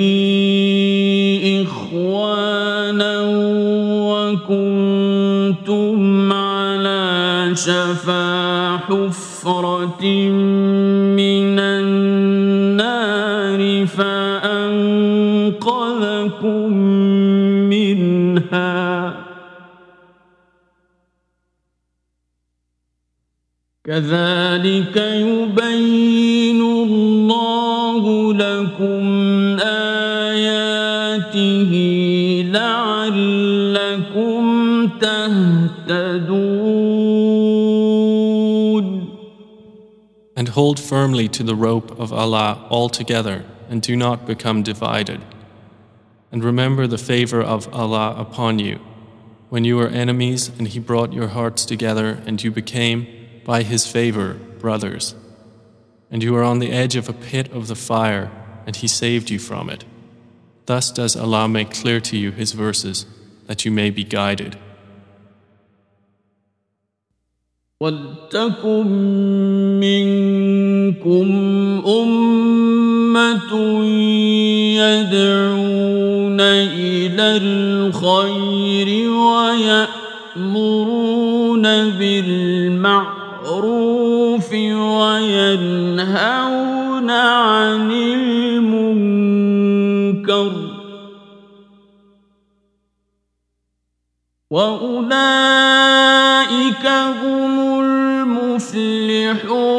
إخوانا 1.63 3.17
وكنتم 4.47 6.33
على 6.33 7.51
شفا 7.55 8.77
حفرة 8.77 10.05
كذلك 23.86 24.98
يبين 24.98 26.62
الله 26.62 28.34
لكم 28.34 29.04
آياته 29.60 31.32
لعلكم 32.54 34.44
تهتدون 35.00 36.42
And 40.38 40.50
hold 40.50 40.80
firmly 40.80 41.28
to 41.30 41.42
the 41.44 41.56
rope 41.56 42.00
of 42.00 42.14
Allah 42.14 42.68
altogether 42.70 43.46
and 43.68 43.82
do 43.82 43.96
not 43.96 44.28
become 44.28 44.62
divided. 44.62 45.22
And 46.32 46.44
remember 46.44 46.86
the 46.86 47.00
favor 47.00 47.42
of 47.42 47.68
Allah 47.74 48.14
upon 48.16 48.60
you 48.60 48.80
when 49.50 49.66
you 49.66 49.76
were 49.78 49.88
enemies 49.88 50.52
and 50.58 50.68
He 50.68 50.78
brought 50.78 51.14
your 51.14 51.30
hearts 51.30 51.66
together 51.66 52.22
and 52.28 52.44
you 52.44 52.52
became, 52.52 53.08
by 53.46 53.64
His 53.64 53.88
favor, 53.88 54.34
brothers. 54.60 55.16
And 56.10 56.22
you 56.24 56.34
were 56.34 56.44
on 56.44 56.60
the 56.60 56.72
edge 56.72 56.96
of 56.96 57.08
a 57.10 57.14
pit 57.14 57.52
of 57.52 57.68
the 57.68 57.76
fire 57.76 58.32
and 58.66 58.76
He 58.76 58.88
saved 58.88 59.30
you 59.30 59.40
from 59.40 59.70
it. 59.70 59.86
Thus 60.66 60.92
does 60.92 61.16
Allah 61.16 61.48
make 61.48 61.72
clear 61.72 62.00
to 62.02 62.18
you 62.18 62.32
His 62.32 62.52
verses 62.52 63.06
that 63.48 63.66
you 63.66 63.72
may 63.72 63.90
be 63.90 64.04
guided. 64.04 64.58
ولتكن 67.82 68.88
منكم 69.80 71.28
أمة 71.88 73.54
يدعون 74.78 76.42
إلى 76.42 77.38
الخير 77.38 79.10
ويأمرون 80.38 80.82
بالمعروف 81.90 83.15
وينهون 86.02 87.10
عن 87.10 87.92
المنكر 87.92 89.32
وأولئك 94.52 95.76
هم 96.86 97.80
المفلحون 97.80 99.72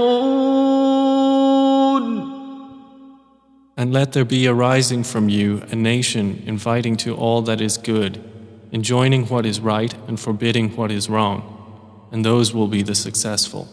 And 3.74 3.92
let 3.92 4.12
there 4.12 4.24
be 4.24 4.46
arising 4.46 5.02
from 5.02 5.28
you 5.28 5.62
a 5.70 5.74
nation 5.74 6.42
inviting 6.46 6.96
to 6.98 7.16
all 7.16 7.42
that 7.42 7.60
is 7.60 7.76
good, 7.78 8.22
enjoining 8.70 9.26
what 9.26 9.44
is 9.44 9.60
right 9.60 9.92
and 10.06 10.20
forbidding 10.20 10.76
what 10.76 10.92
is 10.92 11.08
wrong, 11.10 11.55
and 12.12 12.24
those 12.24 12.54
will 12.54 12.68
be 12.68 12.82
the 12.82 12.94
successful. 12.94 13.66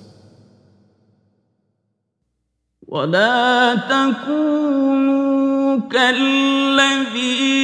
ولا 2.89 3.75
تكونوا 3.75 5.79
كالذين 5.91 7.59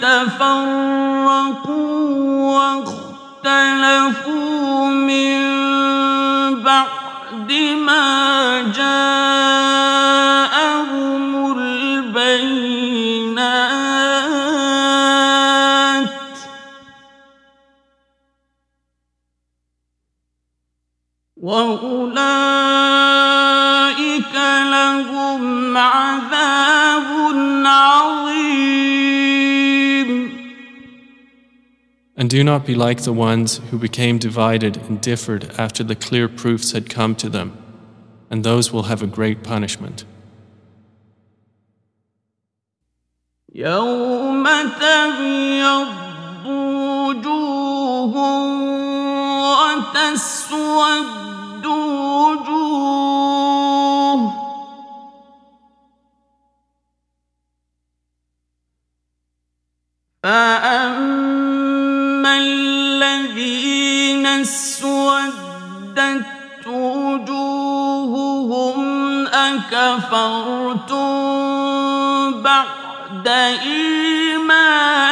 تفرقوا 0.00 1.90
واختلفوا 3.44 4.90
من 4.90 5.40
بعد 6.62 7.52
ما 7.86 8.62
جاءهم 8.76 9.23
وأولئك 21.54 22.34
لهم 24.72 25.76
عذاب 25.76 27.10
عظيم 27.66 28.90
And 32.16 32.28
do 32.28 32.44
not 32.44 32.66
be 32.66 32.74
like 32.74 33.04
the 33.04 33.14
ones 33.14 33.60
who 33.70 33.78
became 33.78 34.18
divided 34.18 34.76
and 34.76 35.00
differed 35.00 35.50
after 35.56 35.82
the 35.82 35.94
clear 35.94 36.28
proofs 36.28 36.72
had 36.72 36.90
come 36.90 37.14
to 37.14 37.30
them, 37.30 37.56
and 38.28 38.44
those 38.44 38.70
will 38.70 38.82
have 38.82 39.02
a 39.02 39.06
great 39.06 39.42
punishment. 39.42 40.04
يوم 43.54 44.44
تبيض 44.80 45.88
وجوه 46.46 48.14
وتسود 49.74 51.13
فأما 60.25 62.33
الذين 62.37 64.25
اسودت 64.25 66.25
وجوههم 66.67 68.77
أكفرتم 69.27 71.05
بعد 72.41 73.27
إيمانكم 73.65 75.07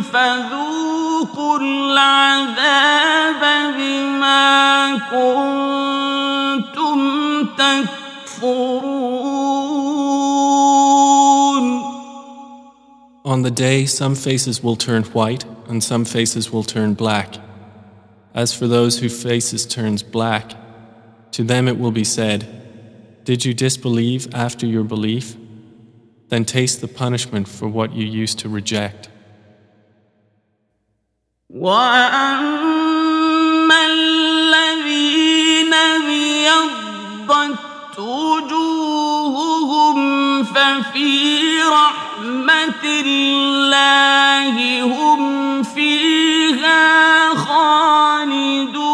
فذوقوا 0.00 1.58
العذاب 1.58 3.42
بما 3.78 4.98
كنتم 5.10 6.98
تكفرون 7.44 8.97
On 13.27 13.41
the 13.41 13.51
day, 13.51 13.85
some 13.85 14.15
faces 14.15 14.61
will 14.61 14.75
turn 14.75 15.03
white 15.03 15.45
and 15.67 15.83
some 15.83 16.03
faces 16.05 16.51
will 16.51 16.63
turn 16.63 16.93
black. 16.93 17.35
As 18.33 18.53
for 18.53 18.67
those 18.67 18.99
whose 18.99 19.23
faces 19.23 19.65
turns 19.65 20.03
black, 20.03 20.53
to 21.31 21.43
them 21.43 21.67
it 21.67 21.77
will 21.77 21.91
be 21.91 22.03
said, 22.03 23.21
Did 23.23 23.45
you 23.45 23.53
disbelieve 23.53 24.27
after 24.33 24.65
your 24.65 24.83
belief? 24.83 25.37
Then 26.29 26.43
taste 26.45 26.81
the 26.81 26.87
punishment 26.87 27.47
for 27.47 27.67
what 27.67 27.93
you 27.93 28.05
used 28.05 28.39
to 28.39 28.49
reject. 28.49 29.09
وأما 31.49 32.65
الذين 33.85 35.73
ابيضت 35.73 37.59
وجوههم 37.99 39.97
ففي 40.43 41.61
رحمة 41.71 42.06
الله 43.03 44.83
هم 44.83 45.63
فيها 45.63 47.35
خالدون 47.35 48.93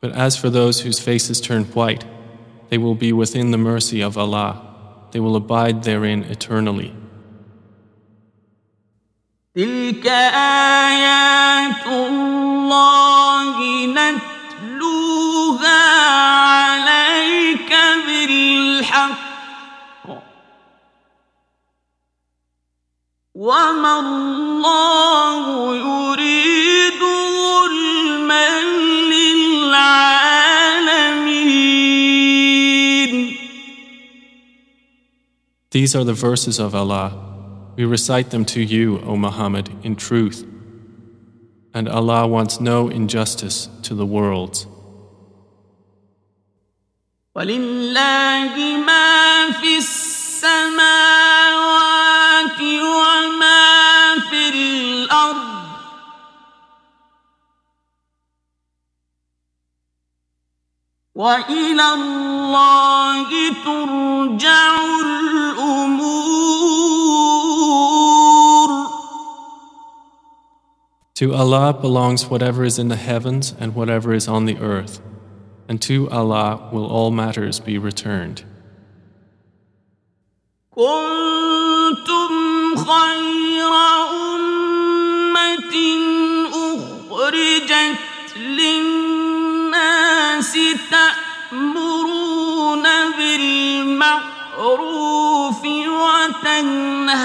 But 0.00 0.12
as 0.12 0.36
for 0.36 0.48
those 0.48 0.82
whose 0.82 1.00
faces 1.00 1.40
turn 1.40 1.64
white, 1.64 2.04
they 2.70 2.78
will 2.78 2.94
be 2.94 3.12
within 3.12 3.50
the 3.50 3.58
mercy 3.58 4.00
of 4.00 4.16
Allah. 4.16 4.62
They 5.12 5.18
will 5.20 5.36
abide 5.36 5.82
therein 5.82 6.22
eternally. 6.24 6.92
تلك 9.56 10.06
آيات 10.86 11.86
الله 11.86 13.86
نتلوها 13.86 15.78
الحق 18.93 19.33
وما 23.35 23.99
الله 23.99 25.75
يريد 25.75 27.01
ظلما 27.01 28.61
للعالمين 29.13 30.13
These 35.71 35.95
are 35.95 36.03
the 36.03 36.13
verses 36.13 36.59
of 36.59 36.75
Allah. 36.75 37.11
We 37.75 37.85
recite 37.85 38.29
them 38.29 38.45
to 38.45 38.61
you, 38.61 38.99
O 38.99 39.15
Muhammad, 39.17 39.71
in 39.81 39.95
truth. 39.95 40.45
And 41.73 41.89
Allah 41.89 42.27
wants 42.27 42.59
no 42.59 42.89
injustice 42.89 43.67
to 43.81 43.95
the 43.95 44.05
worlds. 44.05 44.67
ولله 47.34 48.54
ما 48.86 49.50
في 49.50 49.78
السماوات 49.78 50.78
وما 52.60 54.18
في 54.30 54.48
الأرض 54.48 55.48
وإلى 61.14 61.94
الله 61.94 63.28
ترجع 63.64 64.74
الأمور 65.00 66.28
To 71.14 71.34
Allah 71.34 71.74
belongs 71.74 72.26
whatever 72.30 72.62
is 72.64 72.78
in 72.78 72.86
the 72.86 72.94
heavens 72.94 73.52
and 73.58 73.74
whatever 73.74 74.12
is 74.14 74.28
on 74.28 74.44
the 74.44 74.56
earth, 74.58 75.00
and 75.72 75.80
to 75.82 76.08
Allah 76.10 76.68
will 76.72 76.86
all 76.86 77.10
matters 77.10 77.60
be 77.60 77.78
returned. 77.78 78.44
كنتم 80.78 82.32
خير 82.76 83.72
أمة 84.14 85.74
أخرجت 86.54 87.98
للناس 88.36 89.38
تأمرون 90.90 92.86
بالمعروف 93.18 94.42
وتنهون 96.04 97.18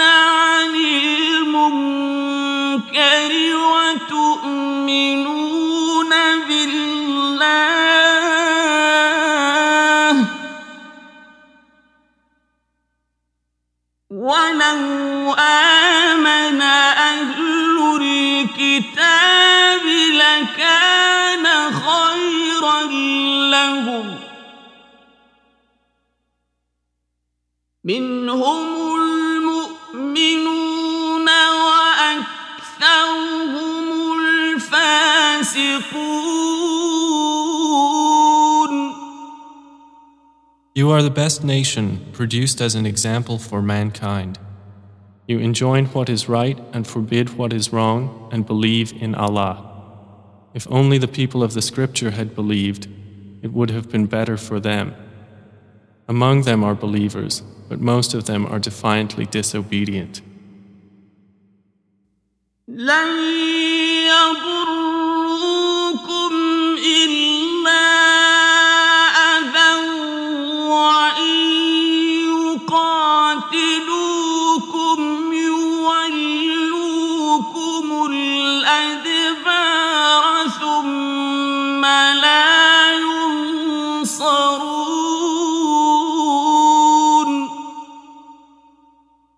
عن 0.00 0.74
المنكر 1.06 2.10
وتؤمنون 3.56 5.23
ولو 14.25 15.33
آمن 15.39 16.61
أهل 16.61 17.77
الكتاب 18.01 19.85
لكان 20.21 21.45
خيرا 21.71 22.83
لهم 23.51 24.17
منهم 27.83 28.65
المؤمنون 28.95 30.64
You 40.77 40.91
are 40.91 41.01
the 41.01 41.09
best 41.09 41.41
nation 41.41 42.05
produced 42.11 42.59
as 42.59 42.75
an 42.75 42.85
example 42.85 43.39
for 43.39 43.61
mankind. 43.61 44.37
You 45.25 45.39
enjoin 45.39 45.85
what 45.85 46.09
is 46.09 46.27
right 46.27 46.59
and 46.73 46.85
forbid 46.85 47.37
what 47.37 47.53
is 47.53 47.71
wrong 47.71 48.27
and 48.33 48.45
believe 48.45 48.91
in 48.91 49.15
Allah. 49.15 49.55
If 50.53 50.67
only 50.69 50.97
the 50.97 51.07
people 51.07 51.43
of 51.43 51.53
the 51.53 51.61
scripture 51.61 52.11
had 52.11 52.35
believed, 52.35 52.89
it 53.41 53.53
would 53.53 53.69
have 53.69 53.89
been 53.89 54.05
better 54.05 54.35
for 54.35 54.59
them. 54.59 54.93
Among 56.09 56.41
them 56.41 56.61
are 56.61 56.75
believers, 56.75 57.41
but 57.69 57.79
most 57.79 58.13
of 58.13 58.25
them 58.25 58.45
are 58.45 58.59
defiantly 58.59 59.27
disobedient. 59.27 60.21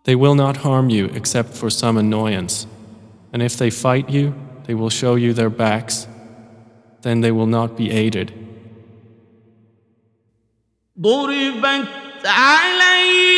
They 0.06 0.14
will 0.14 0.34
not 0.34 0.58
harm 0.58 0.90
you 0.90 1.06
except 1.06 1.50
for 1.54 1.70
some 1.70 1.96
annoyance. 1.96 2.66
And 3.32 3.42
if 3.42 3.56
they 3.56 3.70
fight 3.70 4.10
you, 4.10 4.34
they 4.66 4.74
will 4.74 4.90
show 4.90 5.14
you 5.14 5.32
their 5.32 5.50
backs. 5.50 6.06
Then 7.02 7.20
they 7.20 7.32
will 7.32 7.46
not 7.46 7.76
be 7.76 7.90
aided. 7.90 8.32
ضربت 11.00 11.88
عليهم 12.26 13.35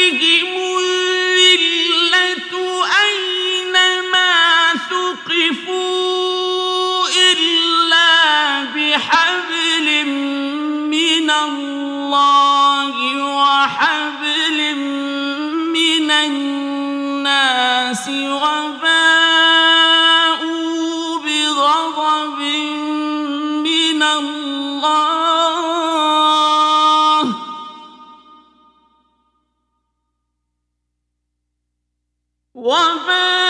وباءوا 32.69 33.49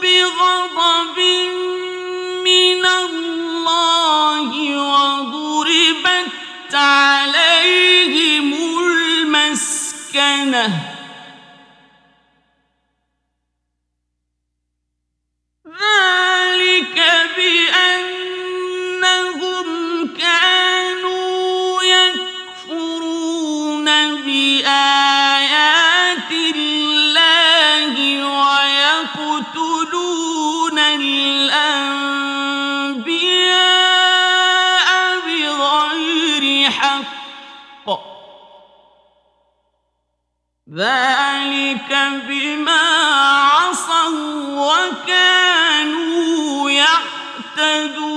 بغضب 0.00 1.18
من 2.44 2.86
الله 2.86 4.50
وباءوا 4.76 6.74
عليهم 6.74 8.54
المسكنه 9.34 10.89
ذلك 40.79 41.91
بما 42.27 42.85
عصوا 43.53 44.09
وكانوا 44.65 46.09
يعتدون 46.69 48.15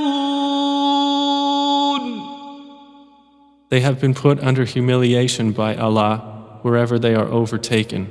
They 3.70 3.80
have 3.80 4.00
been 4.00 4.14
put 4.14 4.40
under 4.40 4.64
humiliation 4.64 5.52
by 5.52 5.76
Allah 5.76 6.58
wherever 6.62 6.98
they 6.98 7.14
are 7.14 7.26
overtaken, 7.28 8.08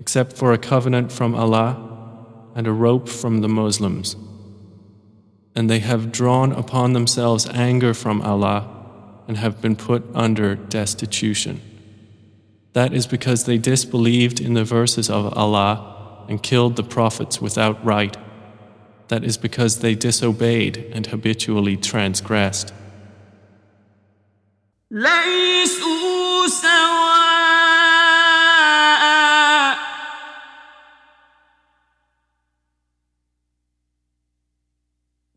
except 0.00 0.32
for 0.32 0.52
a 0.52 0.58
covenant 0.58 1.12
from 1.12 1.36
Allah 1.36 1.78
and 2.56 2.66
a 2.66 2.72
rope 2.72 3.08
from 3.08 3.42
the 3.42 3.48
Muslims. 3.48 4.16
And 5.54 5.70
they 5.70 5.78
have 5.78 6.10
drawn 6.10 6.50
upon 6.50 6.94
themselves 6.94 7.46
anger 7.46 7.94
from 7.94 8.22
Allah 8.22 8.66
and 9.28 9.36
have 9.36 9.62
been 9.62 9.76
put 9.76 10.02
under 10.14 10.56
destitution. 10.56 11.60
That 12.77 12.93
is 12.93 13.07
because 13.07 13.45
they 13.45 13.57
disbelieved 13.57 14.39
in 14.39 14.53
the 14.53 14.63
verses 14.63 15.09
of 15.09 15.35
Allah 15.35 16.25
and 16.29 16.43
killed 16.43 16.75
the 16.75 16.83
prophets 16.83 17.41
without 17.41 17.83
right. 17.83 18.15
That 19.07 19.23
is 19.23 19.35
because 19.35 19.79
they 19.79 19.95
disobeyed 19.95 20.75
and 20.93 21.07
habitually 21.07 21.75
transgressed. 21.75 22.71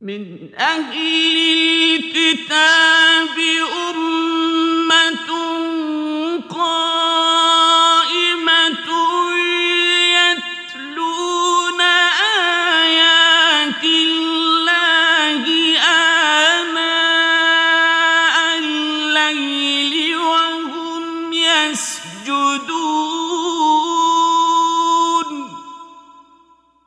من 0.03 0.55
أهل 0.55 1.37
الكتاب 1.97 3.37
أمة 3.89 4.30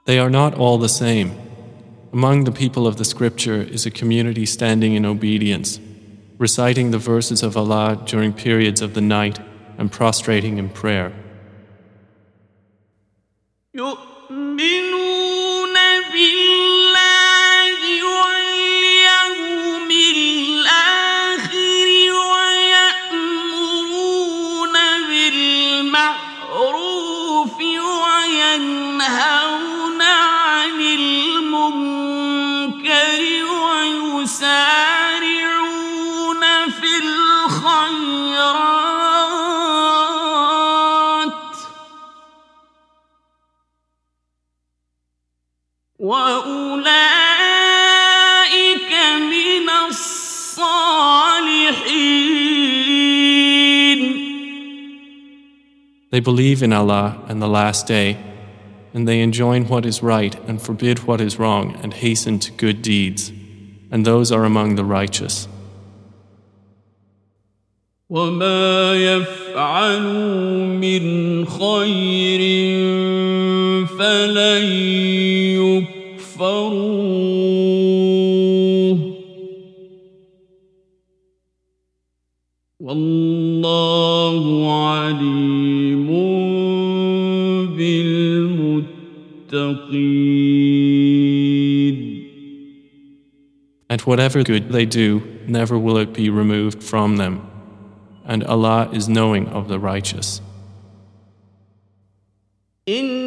They 0.06 0.20
are 0.20 0.30
not 0.30 0.54
all 0.56 0.78
the 0.78 0.90
same. 0.90 1.32
Among 2.12 2.44
the 2.44 2.52
people 2.52 2.86
of 2.86 2.98
the 2.98 3.06
scripture 3.06 3.62
is 3.62 3.86
a 3.86 3.92
community 3.92 4.46
standing 4.46 4.94
in 4.94 5.06
obedience, 5.06 5.80
reciting 6.38 6.92
the 6.92 6.98
verses 6.98 7.42
of 7.42 7.56
Allah 7.56 8.04
during 8.06 8.34
periods 8.34 8.82
of 8.82 8.94
the 8.94 9.02
night 9.02 9.40
and 9.78 9.92
prostrating 9.92 10.58
in 10.58 10.70
prayer. 10.70 11.14
You- 13.74 13.98
They 56.13 56.21
believe 56.21 56.63
in 56.63 56.73
Allah 56.73 57.23
and 57.29 57.43
the 57.43 57.49
Last 57.49 57.87
Day, 57.87 58.17
and 58.95 59.07
they 59.07 59.21
enjoin 59.21 59.69
what 59.69 59.85
is 59.85 60.03
right 60.03 60.35
and 60.49 60.61
forbid 60.61 61.01
what 61.01 61.21
is 61.21 61.39
wrong 61.39 61.77
and 61.83 61.93
hasten 61.93 62.39
to 62.41 62.53
good 62.53 62.81
deeds, 62.81 63.31
and 63.91 64.05
those 64.05 64.33
are 64.33 64.45
among 64.45 64.77
the 64.77 64.85
righteous. 64.85 65.49
وما 68.11 68.95
يفعلوا 68.95 70.67
من 70.67 71.45
خير 71.47 72.41
فلن 73.87 74.65
يكفروه 76.17 76.99
والله 82.81 84.45
عليم 84.83 85.52
And 93.94 94.02
whatever 94.02 94.42
good 94.42 94.70
they 94.70 94.88
do, 94.88 95.22
never 95.46 95.78
will 95.78 95.98
it 95.98 96.14
be 96.14 96.28
removed 96.32 96.82
from 96.84 97.18
them. 97.18 97.48
And 98.26 98.44
Allah 98.44 98.90
is 98.92 99.08
knowing 99.08 99.48
of 99.50 99.68
the 99.68 99.78
righteous. 99.78 100.42
إن 102.88 103.23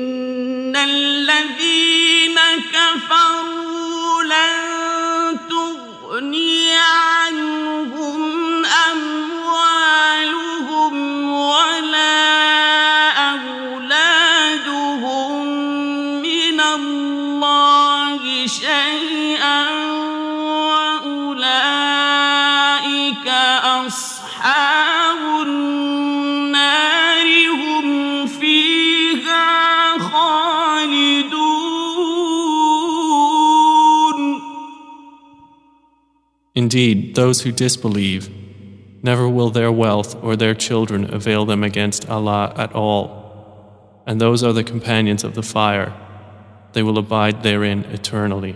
Indeed, 36.66 37.16
those 37.16 37.42
who 37.42 37.52
disbelieve, 37.52 38.30
never 39.04 39.28
will 39.28 39.50
their 39.50 39.72
wealth 39.72 40.22
or 40.24 40.36
their 40.36 40.54
children 40.54 41.14
avail 41.14 41.46
them 41.46 41.64
against 41.64 42.10
Allah 42.10 42.54
at 42.58 42.74
all. 42.74 44.04
And 44.06 44.20
those 44.20 44.44
are 44.44 44.54
the 44.54 44.64
companions 44.64 45.24
of 45.24 45.36
the 45.36 45.44
fire. 45.44 45.94
They 46.74 46.84
will 46.84 46.98
abide 46.98 47.44
therein 47.44 47.86
eternally. 47.86 48.56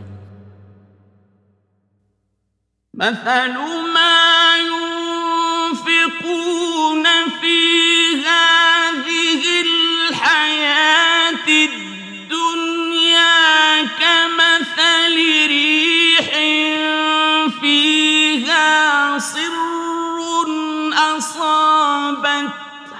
مثل 2.93 3.53
ما 3.93 4.57
ينفقون 5.75 6.23
في 7.41 7.59
هذه 8.15 9.43
الحياة 10.09 11.47
الدنيا 11.47 11.78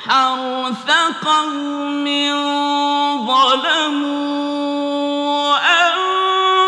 حرث 0.01 0.91
قوم 1.27 2.05
ظلموا 3.27 4.81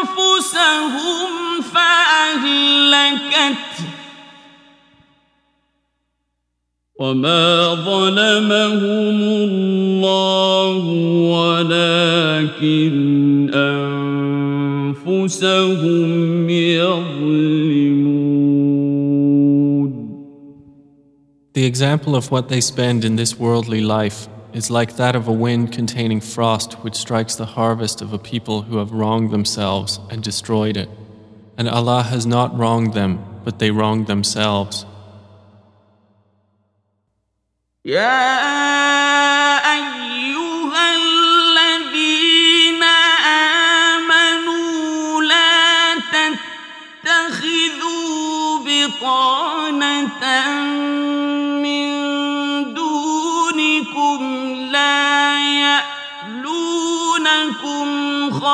أنفسهم 0.03 1.29
فأهلكته 1.75 2.93
وما 7.01 7.75
ظلمهم 7.75 9.19
الله 9.23 10.83
ولكن 11.33 12.95
أنفسهم 15.05 16.51
يظلمون. 16.51 17.22
The 21.55 21.67
example 21.67 22.17
of 22.17 22.31
what 22.31 22.49
they 22.49 22.63
spend 22.63 23.05
in 23.05 23.17
this 23.17 23.39
worldly 23.39 23.83
life 23.83 24.27
is 24.55 24.71
like 24.71 24.97
that 24.97 25.15
of 25.15 25.29
a 25.29 25.33
wind 25.33 25.71
containing 25.71 26.23
frost 26.23 26.75
which 26.83 26.95
strikes 26.95 27.35
the 27.35 27.45
harvest 27.45 28.01
of 28.01 28.15
a 28.15 28.19
people 28.19 28.63
who 28.63 28.79
have 28.79 28.93
wronged 28.93 29.31
themselves 29.31 30.01
and 30.11 30.23
destroyed 30.23 30.79
it. 30.79 30.89
And 31.59 31.69
Allah 31.69 32.05
has 32.05 32.25
not 32.25 32.57
wronged 32.57 32.95
them, 32.95 33.23
but 33.45 33.59
they 33.59 33.71
wronged 33.71 34.07
themselves. 34.07 34.87
يا 37.85 38.73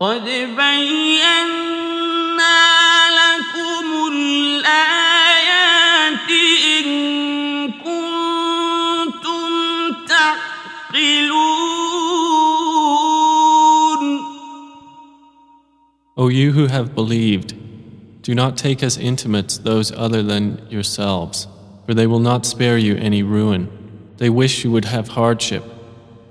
قد 0.00 0.24
بينا 0.56 1.60
لكم 3.20 3.86
الآيات 4.12 5.50
إن 6.80 6.86
كنتم 7.72 9.50
تعقلون 10.08 11.60
O 16.16 16.28
you 16.28 16.52
who 16.52 16.66
have 16.68 16.94
believed, 16.94 17.54
do 18.22 18.34
not 18.34 18.56
take 18.56 18.82
as 18.82 18.96
intimates 18.96 19.58
those 19.58 19.92
other 19.92 20.22
than 20.22 20.66
yourselves, 20.70 21.46
for 21.84 21.92
they 21.92 22.06
will 22.06 22.20
not 22.20 22.46
spare 22.46 22.78
you 22.78 22.96
any 22.96 23.22
ruin. 23.22 23.68
They 24.16 24.30
wish 24.30 24.64
you 24.64 24.70
would 24.70 24.86
have 24.86 25.08
hardship. 25.08 25.62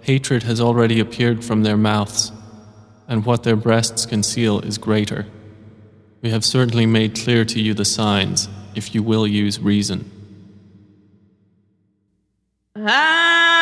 Hatred 0.02 0.42
has 0.44 0.60
already 0.60 1.00
appeared 1.00 1.44
from 1.44 1.62
their 1.62 1.78
mouths, 1.78 2.32
and 3.09 3.25
what 3.25 3.43
their 3.43 3.57
breasts 3.57 4.07
conceal 4.07 4.61
is 4.61 4.79
greater. 4.79 5.27
We 6.23 6.31
have 6.31 6.45
certainly 6.45 6.87
made 6.87 7.15
clear 7.15 7.45
to 7.45 7.61
you 7.61 7.75
the 7.75 7.85
signs, 7.85 8.49
if 8.75 8.95
you 8.95 9.03
will 9.03 9.27
use 9.27 9.61
reason. 9.61 10.11
ها 12.77 13.54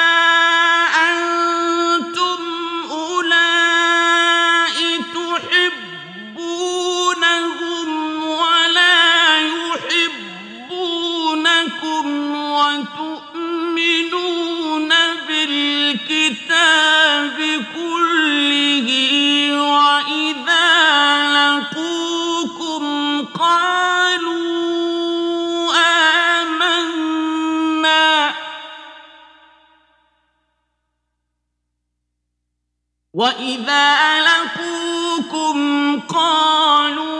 وإذا 33.22 34.20
لقوكم 34.20 35.56
قالوا 36.00 37.10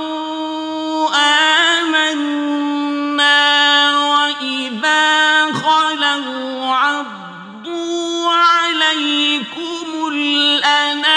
آمنا 1.79 3.39
وإذا 4.09 5.47
خلوا 5.53 6.67
عضوا 6.75 8.31
عليكم 8.33 10.09
الأنامل 10.13 11.12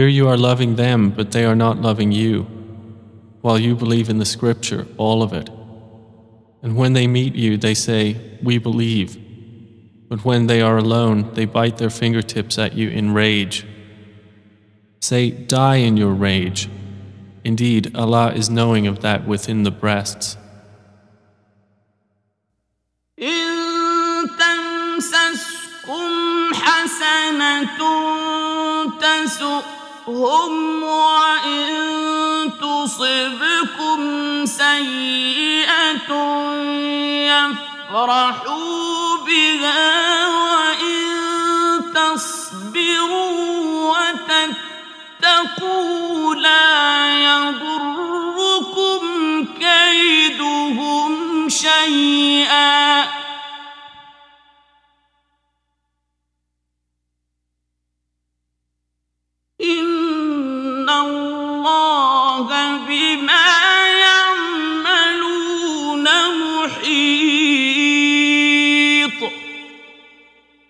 Here 0.00 0.08
you 0.08 0.28
are 0.28 0.38
loving 0.38 0.76
them, 0.76 1.10
but 1.10 1.32
they 1.32 1.44
are 1.44 1.54
not 1.54 1.82
loving 1.82 2.10
you, 2.10 2.44
while 3.42 3.58
you 3.58 3.76
believe 3.76 4.08
in 4.08 4.16
the 4.16 4.24
scripture, 4.24 4.86
all 4.96 5.22
of 5.22 5.34
it. 5.34 5.50
And 6.62 6.74
when 6.74 6.94
they 6.94 7.06
meet 7.06 7.34
you, 7.34 7.58
they 7.58 7.74
say, 7.74 8.16
We 8.42 8.56
believe. 8.56 9.18
But 10.08 10.24
when 10.24 10.46
they 10.46 10.62
are 10.62 10.78
alone, 10.78 11.34
they 11.34 11.44
bite 11.44 11.76
their 11.76 11.90
fingertips 11.90 12.58
at 12.58 12.72
you 12.72 12.88
in 12.88 13.12
rage. 13.12 13.66
Say, 15.00 15.32
Die 15.32 15.76
in 15.76 15.98
your 15.98 16.14
rage. 16.14 16.70
Indeed, 17.44 17.94
Allah 17.94 18.32
is 18.32 18.48
knowing 18.48 18.86
of 18.86 19.02
that 19.02 19.26
within 19.26 19.64
the 19.64 19.70
breasts. 19.70 20.38
إن 23.18 23.50
تسؤهم 30.10 30.82
وإن 30.82 32.50
تصبكم 32.60 34.00
سيئة 34.46 36.10
يفرحوا 37.90 39.16
بها 39.26 40.26
وإن 40.26 41.06
تصبروا 41.94 43.30
وتتقوا 45.22 46.34
لا 46.34 47.08
يضركم 47.18 49.00
كيدهم 49.60 51.12
شيئا 51.48 52.79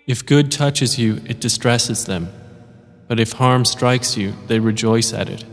If 0.09 0.25
good 0.25 0.51
touches 0.51 0.99
you, 0.99 1.21
it 1.25 1.39
distresses 1.39 2.05
them. 2.05 2.29
But 3.07 3.19
if 3.19 3.33
harm 3.33 3.65
strikes 3.65 4.17
you, 4.17 4.33
they 4.47 4.59
rejoice 4.59 5.13
at 5.13 5.29
it. 5.29 5.43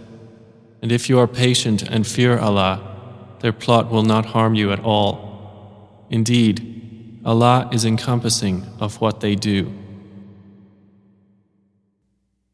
And 0.83 0.91
if 0.91 1.09
you 1.09 1.19
are 1.19 1.29
patient 1.29 1.83
and 1.83 2.07
fear 2.07 2.39
Allah, 2.39 2.81
their 3.41 3.53
plot 3.53 3.91
will 3.91 4.03
not 4.03 4.27
harm 4.27 4.55
you 4.55 4.73
at 4.73 4.81
all. 4.81 6.07
Indeed, 6.11 7.21
Allah 7.25 7.69
is 7.73 7.85
encompassing 7.85 8.65
of 8.81 9.01
what 9.01 9.21
they 9.21 9.35
do. 9.35 9.73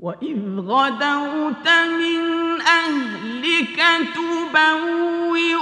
وإذ 0.01 0.61
غدوت 0.61 1.69
من 1.99 2.61
أهلك 2.61 3.81
تبوئ 4.15 5.55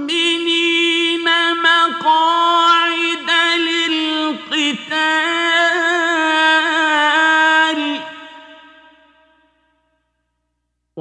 المؤمنين 0.00 1.28
مقاعد 1.62 2.63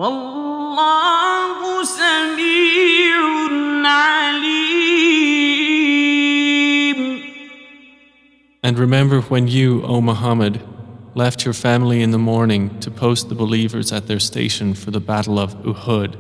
والله 0.04 1.84
سميع 1.84 3.20
عليم 3.86 4.60
And 8.62 8.78
remember 8.78 9.22
when 9.22 9.48
you, 9.48 9.84
O 9.84 10.02
Muhammad, 10.02 10.62
left 11.16 11.46
your 11.46 11.54
family 11.54 12.02
in 12.02 12.12
the 12.12 12.20
morning 12.20 12.80
to 12.82 12.92
post 12.92 13.30
the 13.30 13.36
believers 13.36 13.92
at 13.92 14.08
their 14.08 14.20
station 14.20 14.74
for 14.74 14.92
the 14.92 15.00
battle 15.00 15.40
of 15.40 15.56
Uhud. 15.64 16.16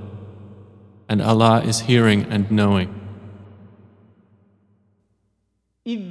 And 1.08 1.22
Allah 1.22 1.62
is 1.64 1.82
hearing 1.82 2.24
and 2.24 2.50
knowing. 2.50 2.90
إذ 5.88 6.02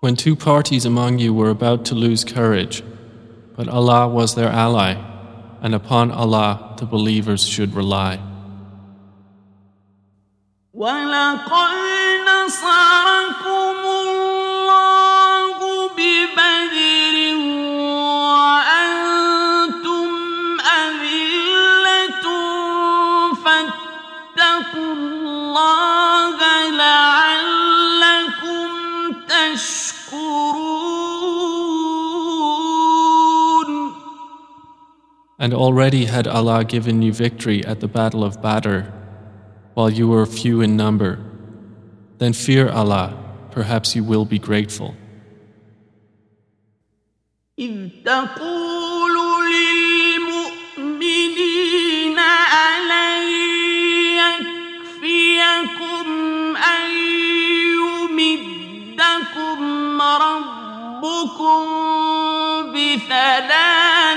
When 0.00 0.14
two 0.14 0.36
parties 0.36 0.84
among 0.84 1.18
you 1.18 1.34
were 1.34 1.50
about 1.50 1.84
to 1.86 1.96
lose 1.96 2.22
courage, 2.24 2.84
but 3.56 3.66
Allah 3.66 4.06
was 4.06 4.36
their 4.36 4.48
ally, 4.48 5.15
and 5.65 5.75
upon 5.75 6.11
Allah 6.11 6.75
the 6.77 6.85
believers 6.85 7.45
should 7.45 7.73
rely. 7.75 8.19
ولقد 10.73 11.77
نصركم 12.27 13.74
And 35.45 35.53
already 35.53 36.05
had 36.05 36.27
Allah 36.27 36.63
given 36.63 37.01
you 37.01 37.11
victory 37.13 37.65
at 37.65 37.79
the 37.79 37.87
battle 37.87 38.23
of 38.23 38.41
Badr, 38.41 38.81
while 39.73 39.89
you 39.89 40.07
were 40.07 40.25
few 40.25 40.61
in 40.61 40.75
number. 40.75 41.19
Then 42.19 42.33
fear 42.33 42.69
Allah, 42.69 43.17
perhaps 43.51 43.95
you 43.95 44.03
will 44.03 44.25
be 44.25 44.39
grateful. 44.39 44.95
إذ 47.57 47.89
تقول 48.05 48.81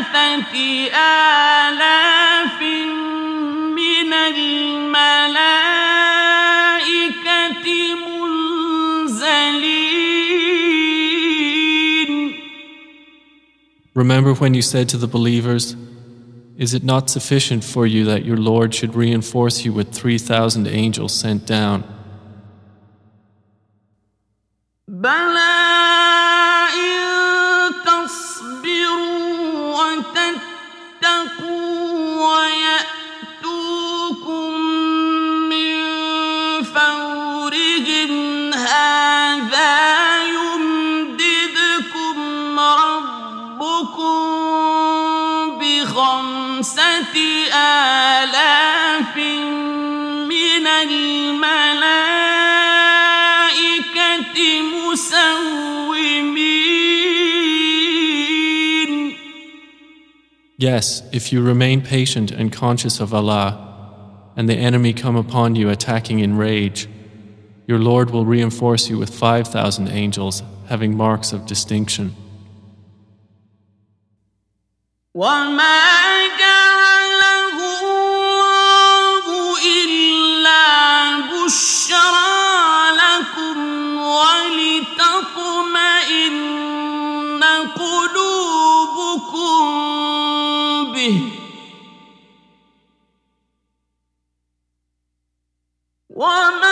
للمؤمنين 0.09 0.91
ألن 0.95 0.95
يكفيكم 0.95 0.97
أن 0.97 1.05
يمدكم 1.15 1.45
ربكم 1.45 1.61
بثلاثة 1.61 1.75
آلاف 2.45 2.63
من 3.77 4.13
الملائكة 4.15 5.15
منزلين 7.95 8.45
Remember 13.97 14.35
when 14.35 14.55
you 14.55 14.63
said 14.63 14.89
to 14.89 14.97
the 14.97 15.07
believers, 15.07 15.77
Is 16.57 16.73
it 16.73 16.85
not 16.85 17.11
sufficient 17.11 17.65
for 17.65 17.85
you 17.85 18.05
that 18.05 18.25
your 18.25 18.37
Lord 18.37 18.75
should 18.75 18.95
reinforce 18.95 19.65
you 19.65 19.73
with 19.73 19.91
3,000 19.91 20.69
angels 20.69 21.13
sent 21.13 21.47
down? 21.47 21.83
بلى 24.89 25.58
Yes, 60.60 61.04
if 61.14 61.32
you 61.32 61.42
remain 61.42 61.82
patient 61.82 62.32
and 62.32 62.52
conscious 62.52 63.00
of 63.00 63.14
Allah, 63.14 63.66
and 64.36 64.50
the 64.50 64.56
enemy 64.56 64.92
come 64.92 65.16
upon 65.16 65.56
you 65.56 65.70
attacking 65.70 66.20
in 66.20 66.36
rage, 66.36 66.90
your 67.66 67.80
Lord 67.80 68.10
will 68.10 68.26
reinforce 68.26 68.90
you 68.90 68.98
with 68.98 69.10
5,000 69.10 69.88
angels 69.88 70.44
having 70.68 70.98
marks 70.98 71.32
of 71.32 71.46
distinction. 71.46 72.14
And 96.22 96.66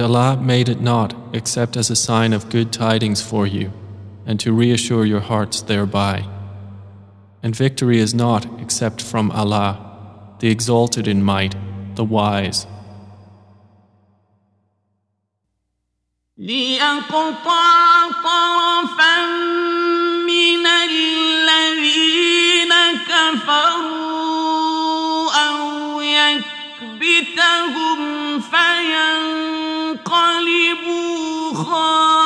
Allah 0.00 0.40
made 0.40 0.68
it 0.68 0.80
not 0.80 1.12
except 1.32 1.76
as 1.76 1.90
a 1.90 1.96
sign 1.96 2.32
of 2.32 2.48
good 2.48 2.72
tidings 2.72 3.20
for 3.20 3.48
you, 3.48 3.72
and 4.24 4.38
to 4.38 4.52
reassure 4.52 5.04
your 5.04 5.18
hearts 5.18 5.60
thereby. 5.60 6.24
And 7.42 7.56
victory 7.56 7.98
is 7.98 8.14
not 8.14 8.46
except 8.60 9.02
from 9.02 9.32
Allah, 9.32 10.36
the 10.38 10.50
exalted 10.50 11.08
in 11.08 11.24
might, 11.24 11.56
the 11.96 12.04
wise. 12.04 12.68
ليقطع 16.37 18.09
طرفا 18.23 19.25
من 20.27 20.67
الذين 20.67 22.73
كفروا 23.07 25.31
أو 25.31 26.01
يكبتهم 26.01 27.99
فينقلبوا 28.39 29.17
خائبين 31.53 32.17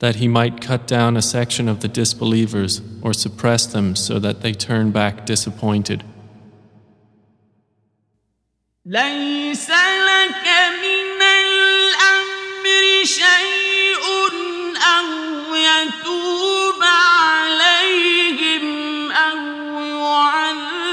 that 0.00 0.16
he 0.16 0.26
might 0.26 0.60
cut 0.60 0.88
down 0.88 1.16
a 1.16 1.22
section 1.22 1.68
of 1.68 1.78
the 1.80 1.86
disbelievers 1.86 2.80
or 3.02 3.14
suppress 3.14 3.66
them 3.66 3.94
so 3.94 4.18
that 4.18 4.40
they 4.42 4.52
turn 4.52 4.90
back 4.90 5.24
disappointed. 5.24 6.02
ليس 8.86 9.70
لك 9.70 10.46
من 10.82 11.22
الأمر 11.22 13.04
شيء 13.04 14.02
أو 14.98 15.06
يتوب 15.54 16.82
عليهم 16.82 18.64
أو 19.10 19.38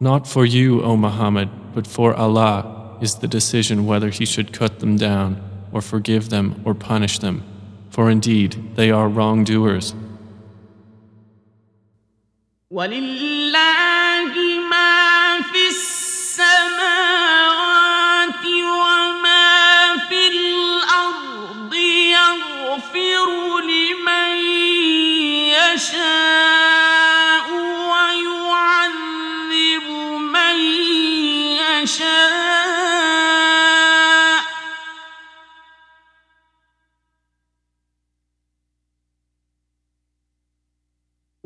Not 0.00 0.26
for 0.26 0.44
you, 0.46 0.82
O 0.82 0.96
Muhammad, 0.96 1.48
but 1.74 1.86
for 1.86 2.14
Allah 2.14 2.96
is 3.02 3.16
the 3.16 3.28
decision 3.28 3.84
whether 3.86 4.08
he 4.08 4.24
should 4.24 4.52
cut 4.54 4.80
them 4.80 4.96
down, 4.96 5.36
or 5.70 5.82
forgive 5.82 6.30
them, 6.30 6.62
or 6.64 6.74
punish 6.74 7.18
them. 7.18 7.42
For 7.89 8.09
indeed, 8.09 8.75
they 8.75 8.91
are 8.91 9.07
wrongdoers. 9.07 9.93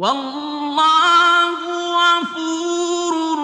والله 0.03 1.59
غفور 1.99 3.37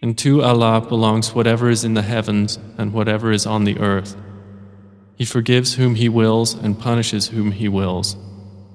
And 0.01 0.17
to 0.17 0.41
Allah 0.43 0.81
belongs 0.81 1.33
whatever 1.33 1.69
is 1.69 1.85
in 1.85 1.93
the 1.93 2.01
heavens 2.01 2.59
and 2.77 2.91
whatever 2.91 3.31
is 3.31 3.45
on 3.45 3.63
the 3.63 3.79
earth. 3.79 4.17
He 5.15 5.23
forgives 5.23 5.75
whom 5.75 5.95
He 5.95 6.09
wills 6.09 6.53
and 6.55 6.77
punishes 6.77 7.29
whom 7.29 7.51
He 7.51 7.69
wills. 7.69 8.17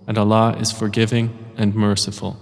And 0.07 0.17
Allah 0.17 0.57
is 0.59 0.73
forgiving 0.73 1.53
and 1.59 1.75
merciful. 1.75 2.39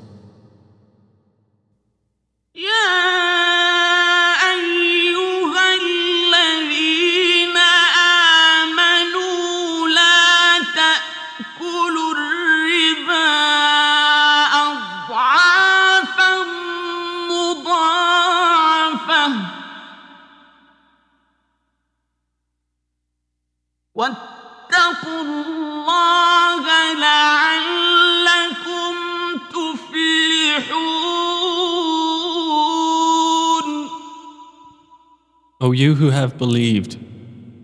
O 35.60 35.72
you 35.72 35.94
who 35.94 36.10
have 36.10 36.36
believed, 36.36 36.98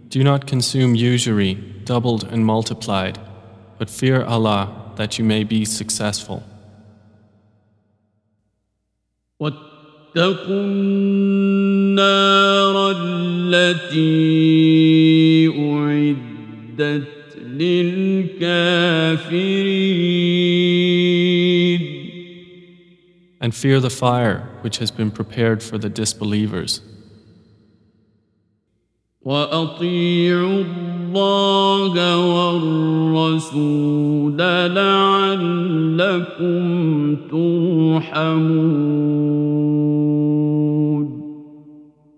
do 0.09 0.25
not 0.25 0.47
consume 0.47 0.95
usury, 0.95 1.55
doubled 1.85 2.25
and 2.25 2.47
multiplied, 2.47 3.19
but 3.79 3.91
fear 3.91 4.25
Allah 4.25 4.93
that 4.97 5.19
you 5.19 5.25
may 5.25 5.45
be 5.45 5.65
successful. 5.65 6.43
واتقوا 9.41 10.65
النار 11.95 12.91
التي 12.97 13.99
أعدت 15.59 17.37
للكافرين 17.37 18.73
And 23.41 23.53
fear 23.55 23.81
the 23.81 23.91
fire 23.91 24.49
which 24.61 24.79
has 24.79 24.91
been 24.93 25.11
prepared 25.11 25.63
for 25.65 25.77
the 25.77 25.89
disbelievers. 25.89 26.81
وأطيعوا 29.28 30.64
الله 30.64 31.96
والرسول 33.18 34.38
لعلكم 34.80 35.56
ترحمون 37.32 38.78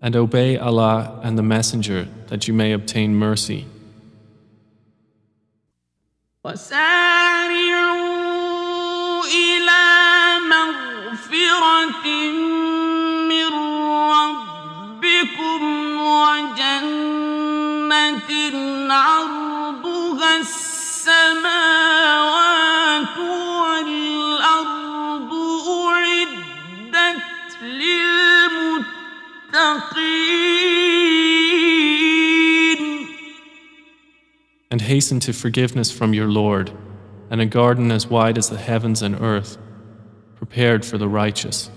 And 0.02 0.16
obey 0.16 0.56
Allah 0.58 1.20
and 1.24 1.38
the 1.38 1.44
Messenger 1.44 2.08
that 2.28 2.48
you 2.48 2.54
may 2.54 2.72
obtain 2.74 3.16
mercy. 3.16 3.66
وسارعوا 6.46 7.90
إلى 9.26 9.86
مغفرة 10.50 12.06
من 13.30 13.50
ربكم 14.16 15.79
وجنة 16.09 17.25
عرضها 18.93 20.37
السماوات 20.37 21.89
والأرض 23.19 24.75
أعدت 25.69 27.23
للمتقين 27.63 28.95
And 34.71 34.81
hasten 34.81 35.21
to 35.21 35.33
forgiveness 35.33 35.91
from 35.93 36.15
your 36.15 36.29
Lord, 36.29 36.73
and 37.31 37.41
a 37.41 37.47
garden 37.47 37.93
as 37.93 38.09
wide 38.09 38.37
as 38.37 38.51
the 38.51 38.59
heavens 38.59 39.03
and 39.03 39.15
earth, 39.21 39.57
prepared 40.35 40.85
for 40.85 40.99
the 40.99 41.09
righteous. 41.09 41.71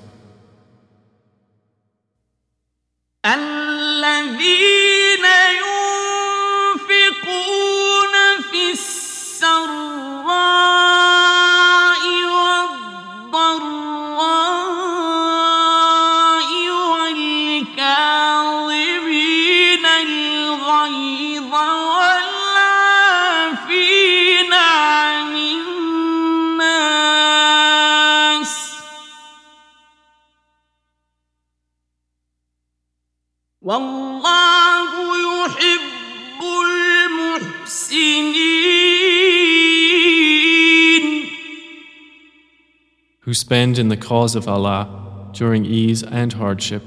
Who 43.32 43.34
spend 43.34 43.78
in 43.78 43.90
the 43.90 43.98
cause 43.98 44.36
of 44.36 44.48
Allah 44.48 45.30
during 45.34 45.66
ease 45.66 46.04
and 46.04 46.34
hardship, 46.34 46.84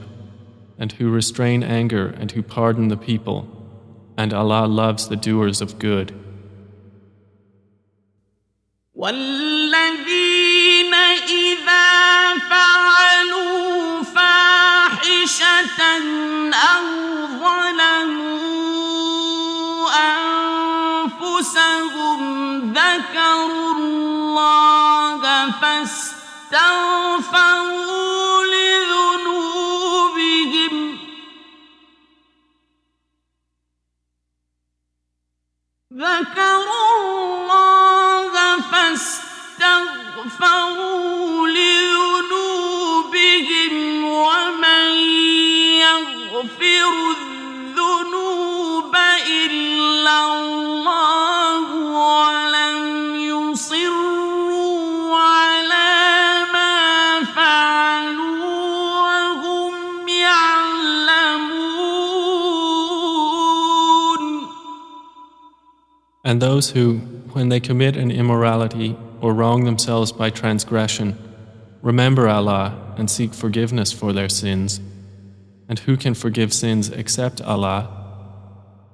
and 0.78 0.92
who 0.92 1.10
restrain 1.10 1.62
anger 1.62 2.08
and 2.08 2.32
who 2.32 2.42
pardon 2.42 2.88
the 2.88 2.96
people, 2.96 3.46
and 4.16 4.32
Allah 4.32 4.66
loves 4.66 5.08
the 5.08 5.16
doers 5.16 5.60
of 5.60 5.78
good. 5.78 6.14
والذين 8.94 10.94
إذا 11.28 12.38
فعلوا 12.38 12.73
لذنوبهم. 28.43 29.55
ذكروا 35.93 36.89
الله 36.99 38.61
فاستغفروا 38.61 39.35
And 66.25 66.41
those 66.41 66.71
who, 66.71 66.97
when 67.33 67.49
they 67.49 67.59
commit 67.59 67.95
an 67.95 68.09
immorality 68.09 68.97
or 69.21 69.31
wrong 69.31 69.63
themselves 69.63 70.11
by 70.11 70.31
transgression, 70.31 71.17
remember 71.83 72.27
Allah 72.27 72.95
and 72.97 73.09
seek 73.09 73.31
forgiveness 73.31 73.91
for 73.91 74.11
their 74.11 74.27
sins. 74.27 74.81
And 75.69 75.77
who 75.79 75.95
can 75.97 76.15
forgive 76.15 76.51
sins 76.51 76.89
except 76.89 77.41
Allah? 77.41 77.91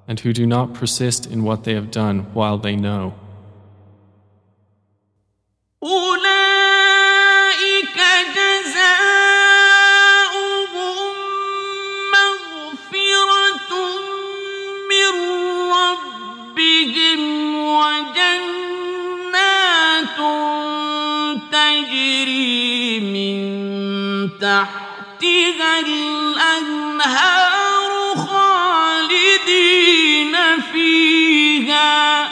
And 0.06 0.20
who 0.20 0.34
do 0.34 0.46
not 0.46 0.74
persist 0.74 1.24
in 1.24 1.42
what 1.42 1.64
they 1.64 1.72
have 1.72 1.90
done 1.90 2.34
while 2.34 2.58
they 2.58 2.76
know. 2.76 3.14
تحتها 24.51 25.79
الأنهار 25.79 27.91
خالدين 28.15 30.35
فيها 30.73 32.27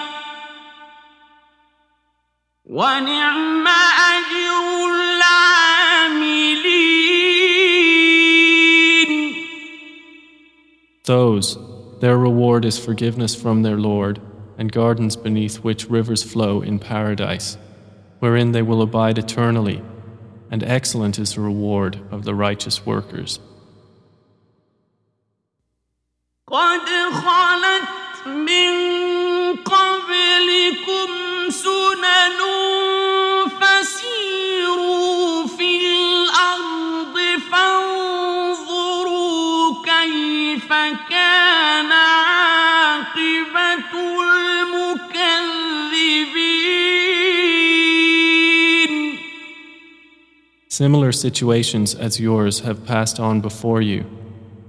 ونعم 2.65 3.67
أجر 3.67 4.91
العاملين 4.91 6.65
Those, 11.05 11.57
their 11.99 12.17
reward 12.17 12.65
is 12.65 12.79
forgiveness 12.79 13.35
from 13.35 13.61
their 13.61 13.77
Lord, 13.77 14.19
and 14.57 14.71
gardens 14.71 15.15
beneath 15.15 15.57
which 15.57 15.87
rivers 15.87 16.23
flow 16.23 16.61
in 16.61 16.79
paradise, 16.79 17.59
wherein 18.19 18.53
they 18.53 18.63
will 18.63 18.81
abide 18.81 19.19
eternally, 19.19 19.83
and 20.50 20.64
excellent 20.64 21.18
is 21.18 21.34
the 21.34 21.40
reward 21.40 22.00
of 22.10 22.24
the 22.24 22.34
righteous 22.34 22.84
workers. 22.84 23.38
Similar 50.70 51.10
situations 51.10 51.96
as 51.96 52.20
yours 52.20 52.60
have 52.60 52.86
passed 52.86 53.18
on 53.18 53.40
before 53.40 53.82
you. 53.82 54.06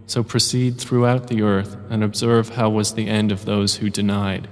So 0.07 0.23
proceed 0.23 0.79
throughout 0.79 1.27
the 1.27 1.43
earth 1.43 1.77
and 1.91 2.03
observe 2.03 2.49
how 2.49 2.71
was 2.71 2.95
the 2.95 3.07
end 3.07 3.31
of 3.31 3.45
those 3.45 3.75
who 3.75 3.89
denied. 3.91 4.47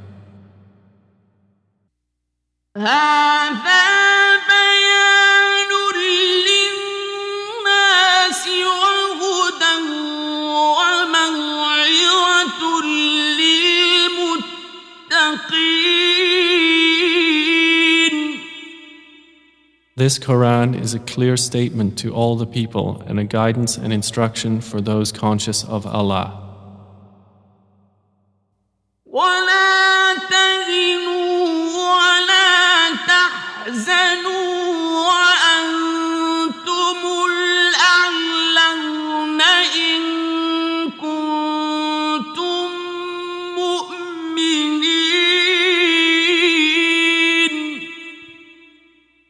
This 20.00 20.18
Quran 20.18 20.80
is 20.80 20.94
a 20.94 21.00
clear 21.00 21.36
statement 21.36 21.98
to 21.98 22.14
all 22.14 22.38
the 22.38 22.46
people 22.46 23.04
and 23.06 23.20
a 23.20 23.26
guidance 23.26 23.76
and 23.76 23.92
instruction 23.92 24.62
for 24.62 24.80
those 24.80 25.12
conscious 25.12 25.66
of 25.66 25.86
Allah. 25.86 26.50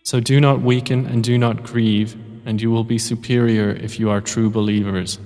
So 0.09 0.21
do 0.21 0.41
not 0.41 0.61
weaken 0.61 1.07
and 1.07 1.25
do 1.25 1.39
not 1.39 1.63
grieve, 1.65 2.15
and 2.45 2.61
you 2.61 2.71
will 2.71 2.85
be 2.85 2.99
superior 2.99 3.71
if 3.71 3.99
you 3.99 4.11
are 4.11 4.21
true 4.21 4.51
believers. 4.51 5.19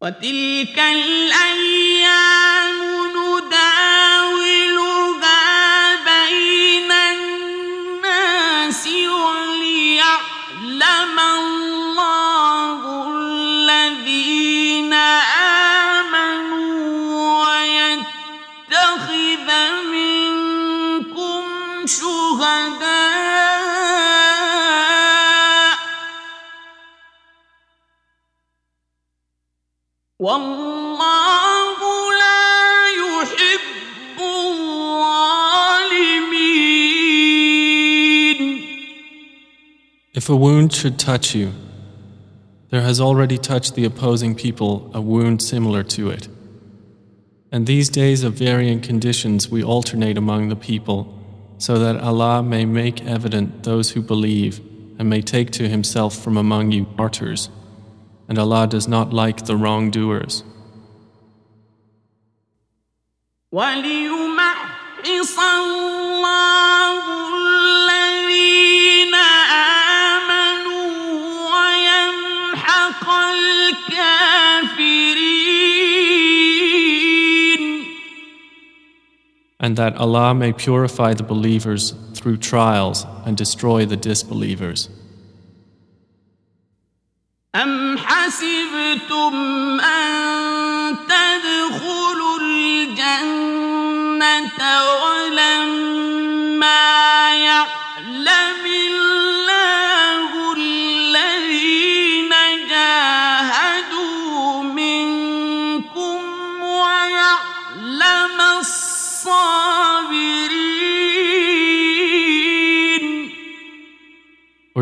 وتلك 0.00 0.78
الأيام 0.78 2.21
If 40.22 40.28
a 40.28 40.36
wound 40.36 40.72
should 40.72 40.98
touch 40.98 41.34
you, 41.34 41.52
there 42.70 42.82
has 42.82 43.00
already 43.00 43.38
touched 43.38 43.74
the 43.74 43.84
opposing 43.84 44.34
people 44.34 44.90
a 44.92 45.00
wound 45.00 45.40
similar 45.42 45.82
to 45.84 46.10
it. 46.10 46.28
And 47.50 47.66
these 47.66 47.88
days 47.88 48.24
of 48.24 48.34
varying 48.34 48.80
conditions 48.80 49.48
we 49.48 49.62
alternate 49.62 50.18
among 50.18 50.48
the 50.48 50.56
people, 50.56 51.14
so 51.56 51.78
that 51.78 51.96
Allah 52.00 52.42
may 52.42 52.64
make 52.64 53.04
evident 53.04 53.64
those 53.64 53.90
who 53.90 54.02
believe 54.02 54.60
and 54.98 55.08
may 55.08 55.22
take 55.22 55.50
to 55.52 55.68
Himself 55.68 56.16
from 56.16 56.36
among 56.36 56.72
you 56.72 56.86
martyrs. 56.96 57.48
And 58.28 58.38
Allah 58.38 58.66
does 58.66 58.86
not 58.86 59.12
like 59.12 59.46
the 59.46 59.56
wrongdoers. 59.56 60.44
وليمحص 63.52 65.38
الله 65.38 66.18
and 79.62 79.76
that 79.76 79.96
Allah 79.96 80.34
may 80.34 80.52
purify 80.52 81.14
the 81.14 81.22
believers 81.22 81.94
through 82.14 82.36
trials 82.38 83.06
and 83.24 83.36
destroy 83.36 83.84
the 83.86 83.96
disbelievers. 83.96 84.88
أم 87.54 87.98
حسبتم 87.98 89.34
أن 89.80 90.96
تدخلوا 91.08 92.38
الجنة 92.40 93.58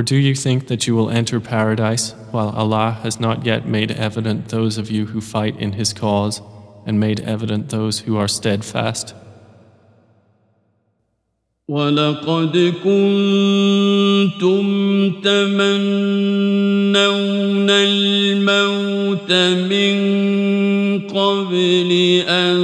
Or 0.01 0.03
do 0.03 0.17
you 0.17 0.35
think 0.35 0.69
that 0.69 0.87
you 0.87 0.95
will 0.95 1.09
enter 1.11 1.41
paradise 1.41 2.15
while 2.31 2.51
Allah 2.51 2.99
has 3.03 3.19
not 3.19 3.47
yet 3.47 3.67
made 3.67 3.91
evident 3.91 4.49
those 4.49 4.77
of 4.77 4.91
you 4.91 5.07
who 5.07 5.21
fight 5.21 5.57
in 5.59 5.73
His 5.73 5.93
cause 5.93 6.43
and 6.85 7.01
made 7.01 7.21
evident 7.21 7.71
those 7.71 8.01
who 8.01 8.17
are 8.19 8.29
steadfast? 8.29 9.15
ولقد 11.69 12.75
كنتم 12.85 14.67
تمنون 15.11 16.11
الموت 17.71 19.33
من 19.67 19.97
قبل 21.09 21.91
أن 22.29 22.57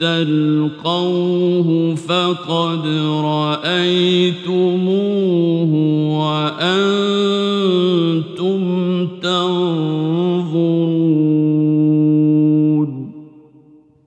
تلقوه 0.00 1.94
فقد 1.94 2.86
رأيتموه 3.24 4.46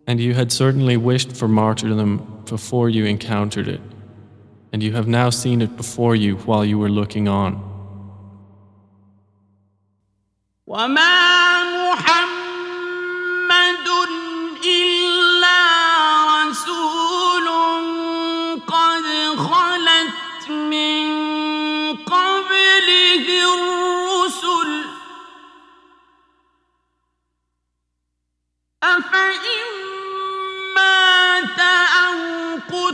And 0.07 0.21
you 0.21 0.35
had 0.35 0.53
certainly 0.53 0.97
wished 0.97 1.33
for 1.33 1.49
martyrdom 1.49 2.45
before 2.47 2.89
you 2.91 3.05
encountered 3.07 3.69
it 3.69 3.81
and 4.75 4.83
you 4.83 4.93
have 4.93 5.07
now 5.07 5.31
seen 5.31 5.63
it 5.63 5.77
before 5.77 6.17
you 6.17 6.35
while 6.39 6.65
you 6.65 6.77
were 6.77 6.89
looking 6.89 7.29
on. 7.29 7.55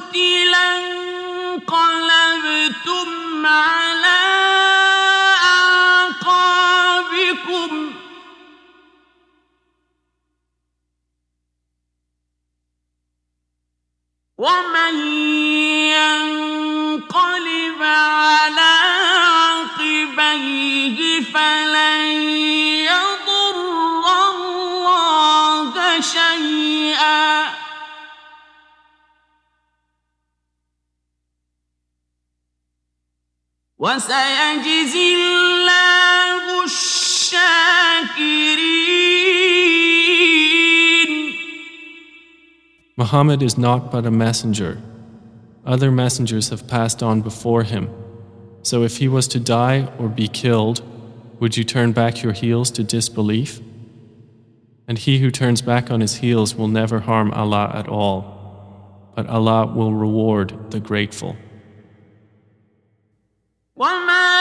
قتلا 0.01 0.69
انقلبتم 1.61 3.09
على 3.47 4.21
أعقابكم 6.25 7.71
ومن 14.39 14.95
ينقلب 16.01 17.83
على 17.83 18.73
عقبيه 19.81 21.21
فلن 21.21 22.01
يضر 22.89 23.57
الله 24.31 26.01
شيئا 26.01 27.30
وسيجزي 33.80 35.16
الله 35.16 36.64
الشاكرين 36.64 37.96
Muhammad 42.98 43.44
is 43.44 43.58
not 43.58 43.92
but 43.92 44.06
a 44.06 44.12
messenger. 44.12 44.82
Other 45.66 45.92
messengers 45.92 46.50
have 46.50 46.70
passed 46.70 47.04
on 47.04 47.20
before 47.20 47.64
him. 47.64 47.90
So 48.64 48.84
if 48.84 48.98
he 48.98 49.10
was 49.10 49.28
to 49.30 49.40
die 49.42 49.90
or 50.00 50.08
be 50.08 50.30
killed, 50.30 50.82
would 51.42 51.58
you 51.58 51.66
turn 51.66 51.92
back 51.92 52.24
your 52.24 52.32
heels 52.32 52.72
to 52.72 52.84
disbelief? 52.84 53.60
And 54.88 54.98
he 54.98 55.20
who 55.20 55.32
turns 55.32 55.62
back 55.62 55.92
on 55.92 56.00
his 56.00 56.16
heels 56.16 56.56
will 56.56 56.70
never 56.70 57.00
harm 57.02 57.32
Allah 57.34 57.72
at 57.74 57.90
all, 57.90 59.12
but 59.16 59.28
Allah 59.28 59.66
will 59.66 59.94
reward 59.94 60.72
the 60.72 60.80
grateful. 60.80 61.36
وما 63.80 64.39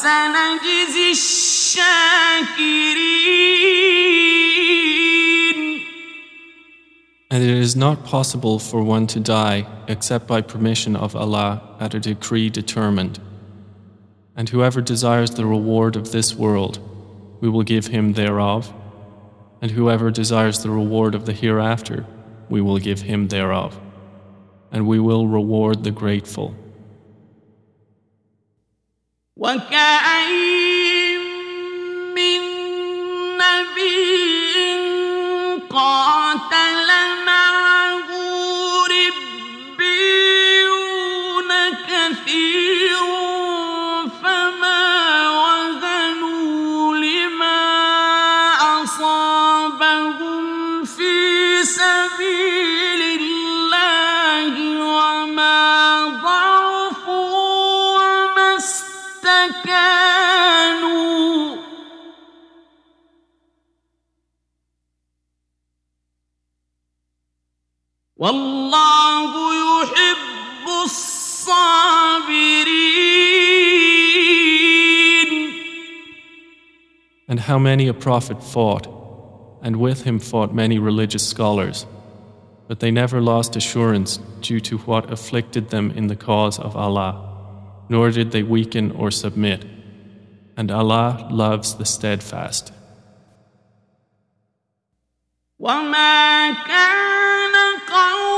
وسنجزي 0.00 1.10
الشاكرين 1.10 1.86
And 7.30 7.42
it 7.42 7.50
is 7.50 7.76
not 7.76 8.04
possible 8.04 8.58
for 8.58 8.82
one 8.82 9.06
to 9.08 9.20
die 9.20 9.66
except 9.86 10.26
by 10.26 10.40
permission 10.40 10.96
of 10.96 11.14
Allah 11.14 11.60
at 11.78 11.92
a 11.92 12.00
decree 12.00 12.48
determined. 12.48 13.18
And 14.34 14.48
whoever 14.48 14.80
desires 14.80 15.32
the 15.32 15.44
reward 15.44 15.96
of 15.96 16.12
this 16.12 16.34
world, 16.34 16.78
we 17.42 17.50
will 17.50 17.64
give 17.64 17.88
him 17.88 18.14
thereof. 18.14 18.72
And 19.60 19.72
whoever 19.72 20.10
desires 20.10 20.62
the 20.62 20.70
reward 20.70 21.14
of 21.14 21.26
the 21.26 21.34
hereafter, 21.34 22.06
we 22.48 22.62
will 22.62 22.78
give 22.78 23.02
him 23.02 23.28
thereof. 23.28 23.78
And 24.72 24.86
we 24.86 25.00
will 25.00 25.28
reward 25.28 25.84
the 25.84 25.90
grateful. 25.90 26.54
وكأين 29.41 31.19
من 32.15 32.41
نبي 33.37 34.61
قاتل 35.69 36.20
And 77.40 77.40
how 77.40 77.58
many 77.58 77.88
a 77.88 77.94
prophet 77.94 78.42
fought, 78.42 78.86
and 79.62 79.76
with 79.76 80.04
him 80.04 80.18
fought 80.18 80.54
many 80.54 80.78
religious 80.78 81.26
scholars. 81.26 81.86
But 82.68 82.80
they 82.80 82.90
never 82.90 83.20
lost 83.20 83.56
assurance 83.56 84.18
due 84.40 84.60
to 84.60 84.78
what 84.78 85.12
afflicted 85.12 85.70
them 85.70 85.90
in 85.90 86.06
the 86.06 86.16
cause 86.16 86.58
of 86.58 86.76
Allah, 86.76 87.12
nor 87.88 88.10
did 88.10 88.30
they 88.32 88.42
weaken 88.42 88.90
or 88.92 89.10
submit. 89.10 89.64
And 90.56 90.70
Allah 90.70 91.28
loves 91.30 91.74
the 91.74 91.84
steadfast. 91.84 92.72
وما 95.58 96.50
كان 96.66 97.54
قولهم 97.88 98.29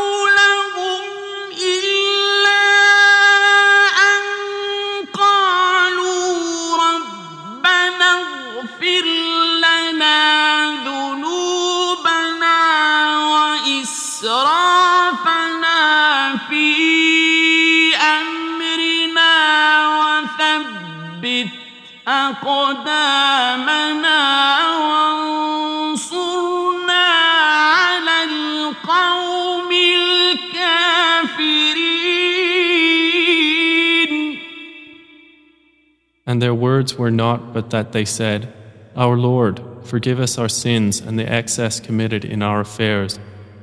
their 36.43 36.53
words 36.53 36.95
were 36.95 37.09
not 37.09 37.53
but 37.53 37.69
that 37.69 37.93
they 37.93 38.03
said, 38.03 38.51
Our 38.97 39.15
Lord, 39.15 39.61
forgive 39.85 40.19
us 40.19 40.37
our 40.37 40.49
sins 40.49 40.99
and 40.99 41.17
the 41.17 41.31
excess 41.31 41.79
committed 41.79 42.25
in 42.25 42.41
our 42.43 42.59
affairs, 42.59 43.17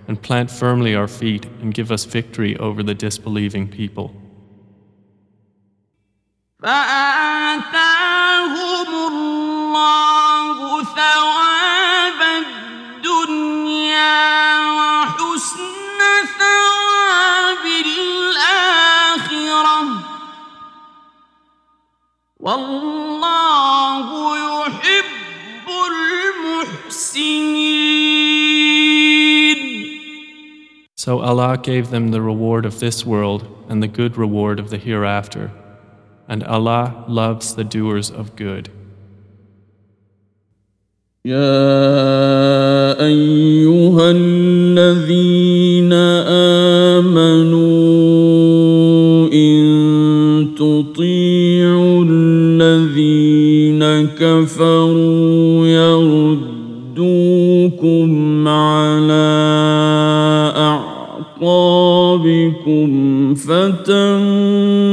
and 0.08 0.20
plant 0.22 0.50
firmly 0.50 0.94
our 0.94 1.06
feet 1.06 1.44
and 1.60 1.74
give 1.74 1.92
us 1.92 2.06
victory 2.06 2.56
over 2.56 2.82
the 2.82 2.94
disbelieving 2.94 3.68
people. 3.68 4.14
والله 22.49 24.07
يحب 24.37 25.67
المحسنين 28.55 29.95
So 30.97 31.19
Allah 31.19 31.57
gave 31.57 31.91
them 31.91 32.09
the 32.09 32.21
reward 32.21 32.65
of 32.65 32.79
this 32.79 33.05
world 33.05 33.45
and 33.69 33.83
the 33.83 33.87
good 33.87 34.17
reward 34.17 34.59
of 34.59 34.69
the 34.71 34.77
hereafter. 34.77 35.51
And 36.27 36.43
Allah 36.43 37.05
loves 37.07 37.53
the 37.53 37.63
doers 37.63 38.09
of 38.09 38.35
good. 38.35 38.69
يا 41.25 43.01
ايها 43.01 44.11
الذين 44.11 45.93
امنوا 45.93 46.58
فتنقلبوا 63.49 64.87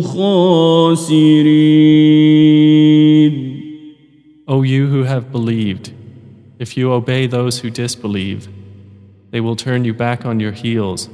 خاسرين 0.00 1.78
O 4.46 4.62
you 4.62 4.86
who 4.86 5.02
have 5.02 5.30
believed, 5.30 5.92
if 6.58 6.76
you 6.76 6.90
obey 6.92 7.26
those 7.26 7.58
who 7.58 7.68
disbelieve, 7.68 8.48
they 9.30 9.40
will 9.40 9.56
turn 9.56 9.84
you 9.84 9.92
back 9.92 10.24
on 10.24 10.40
your 10.40 10.52
heels, 10.52 11.10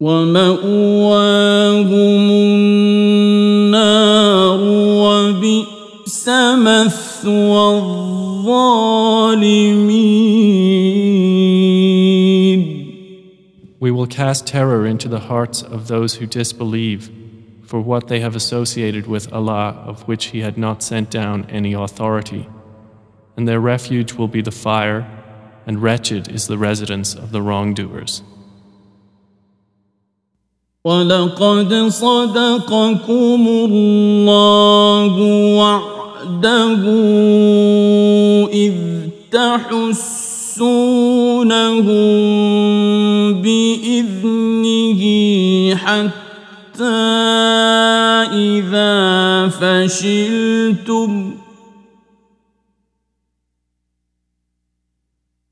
ومأواهم 0.00 1.20
النار 2.30 3.80
وبئس 5.02 6.28
مثوى 6.58 7.78
الظالمين 7.78 8.82
We 13.81 13.91
will 13.91 14.07
cast 14.07 14.47
terror 14.47 14.85
into 14.85 15.07
the 15.07 15.19
hearts 15.19 15.61
of 15.61 15.87
those 15.87 16.15
who 16.15 16.25
disbelieve 16.25 17.11
for 17.63 17.79
what 17.79 18.07
they 18.07 18.21
have 18.21 18.35
associated 18.35 19.07
with 19.07 19.31
Allah 19.31 19.83
of 19.85 20.07
which 20.07 20.25
He 20.27 20.39
had 20.39 20.57
not 20.57 20.81
sent 20.81 21.11
down 21.11 21.45
any 21.49 21.73
authority. 21.73 22.47
And 23.35 23.47
their 23.47 23.59
refuge 23.59 24.13
will 24.13 24.27
be 24.27 24.41
the 24.41 24.51
fire, 24.51 25.05
and 25.67 25.83
wretched 25.83 26.29
is 26.29 26.47
the 26.47 26.57
residence 26.57 27.13
of 27.13 27.31
the 27.31 27.41
wrongdoers. 27.41 28.23
ولقد 30.85 31.73
صدقكم 31.91 33.47
الله 33.47 35.13
وعده 35.57 36.83
إذ 38.53 38.75
تحسونهم 40.52 41.82
بإذنه 43.42 45.02
حتى 45.76 46.84
إذا 48.32 49.48
فشلتم 49.48 51.10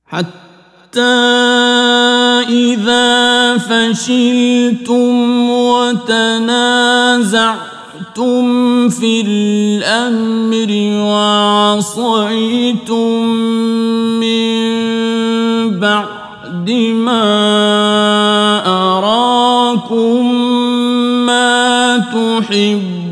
حتى 0.07 1.01
إذا 2.49 3.59
فشلتم 3.59 5.51
وتنازعتم 5.51 7.01
في 8.91 9.21
الأمر 9.27 10.71
وعصيتم 11.07 12.47
من 14.21 14.51
بعد 15.81 16.71
ما 16.95 17.23
أراكم 18.67 20.35
ما 21.27 21.99
تحبون 21.99 23.11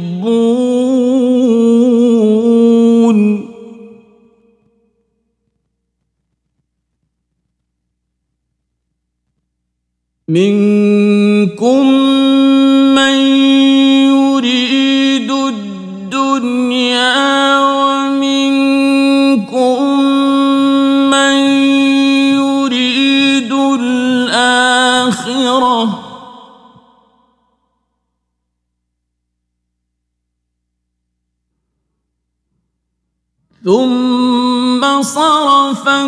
منكم 10.28 10.58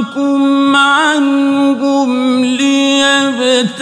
صرفكم 0.01 0.77
عنهم 0.77 2.45
ليبتليكم 2.45 3.75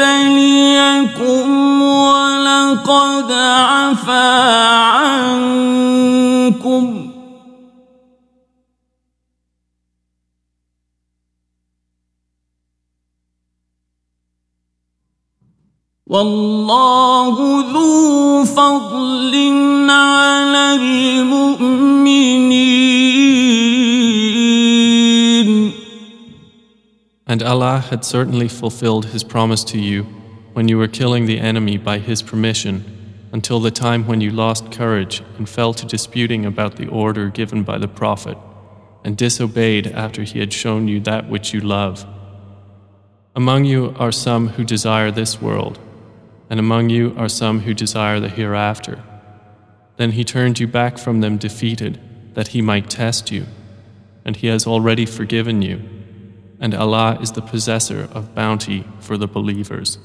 ولقد 1.83 3.33
عفا 3.33 4.53
عنكم. 4.83 6.05
والله 16.07 17.65
ذو 17.73 18.45
فضل 18.45 19.35
على 19.91 20.75
المؤمنين. 20.75 22.09
And 27.29 27.43
Allah 27.43 27.79
had 27.91 28.05
certainly 28.05 28.49
fulfilled 28.49 29.07
His 29.07 29.23
promise 29.23 29.63
to 29.65 29.79
you 29.79 30.05
when 30.55 30.67
you 30.67 30.79
were 30.79 30.89
killing 30.89 31.27
the 31.27 31.39
enemy 31.39 31.77
by 31.77 31.99
His 31.99 32.23
permission 32.23 32.99
until 33.33 33.61
the 33.61 33.71
time 33.71 34.07
when 34.07 34.21
you 34.21 34.31
lost 34.31 34.73
courage 34.73 35.23
and 35.37 35.49
fell 35.49 35.75
to 35.75 35.87
disputing 35.87 36.47
about 36.47 36.77
the 36.77 36.89
order 36.89 37.29
given 37.29 37.63
by 37.63 37.79
the 37.79 37.89
Prophet 37.89 38.39
and 39.05 39.17
disobeyed 39.17 39.87
after 39.87 40.23
he 40.23 40.41
had 40.41 40.53
shown 40.53 40.89
you 40.89 41.01
that 41.01 41.29
which 41.29 41.53
you 41.53 41.61
love. 41.61 42.07
Among 43.37 43.65
you 43.65 43.95
are 43.99 44.13
some 44.13 44.49
who 44.49 44.65
desire 44.65 45.11
this 45.11 45.41
world, 45.41 45.79
and 46.51 46.59
among 46.59 46.91
you 46.91 47.15
are 47.17 47.29
some 47.29 47.61
who 47.61 47.75
desire 47.75 48.19
the 48.19 48.29
hereafter. 48.29 49.03
Then 49.97 50.13
he 50.13 50.25
turned 50.25 50.59
you 50.59 50.67
back 50.67 50.99
from 50.99 51.21
them 51.21 51.39
defeated, 51.39 52.01
that 52.35 52.49
he 52.49 52.63
might 52.63 52.91
test 52.91 53.31
you, 53.31 53.47
and 54.25 54.37
he 54.37 54.49
has 54.49 54.67
already 54.67 55.07
forgiven 55.07 55.63
you, 55.63 55.83
and 56.60 56.74
Allah 56.74 57.18
is 57.22 57.32
the 57.32 57.42
possessor 57.42 58.10
of 58.14 58.34
bounty 58.34 58.86
for 59.00 59.18
the 59.18 59.28
believers. 59.28 59.98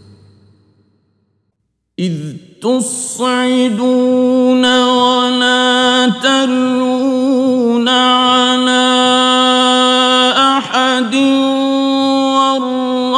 إذ 1.98 2.36
تصعدون 2.62 4.64
ولا 4.84 6.12
تلون 6.22 7.88
على 7.88 8.86
أحد 10.38 11.14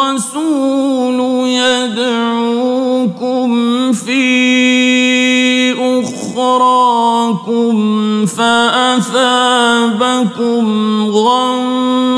والرسول 0.01 1.49
يدعوكم 1.49 3.49
في 3.93 4.20
أخراكم 6.01 7.77
فأثابكم 8.27 9.05
غما 11.11 12.14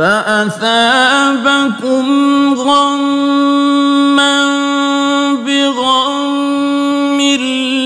فأثابكم 0.00 2.04
غما 2.54 4.40
بغم 5.34 7.20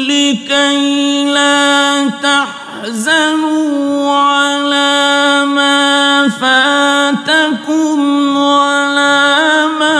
لكي 0.08 1.24
لا 1.24 2.08
تحزنوا 2.22 4.10
على 4.16 5.44
ما 5.46 6.28
فاتكم 6.28 7.98
ولا 8.36 9.66
ما 9.66 9.98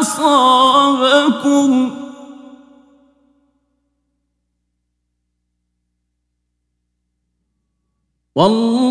أصابكم 0.00 1.90
والله 8.34 8.85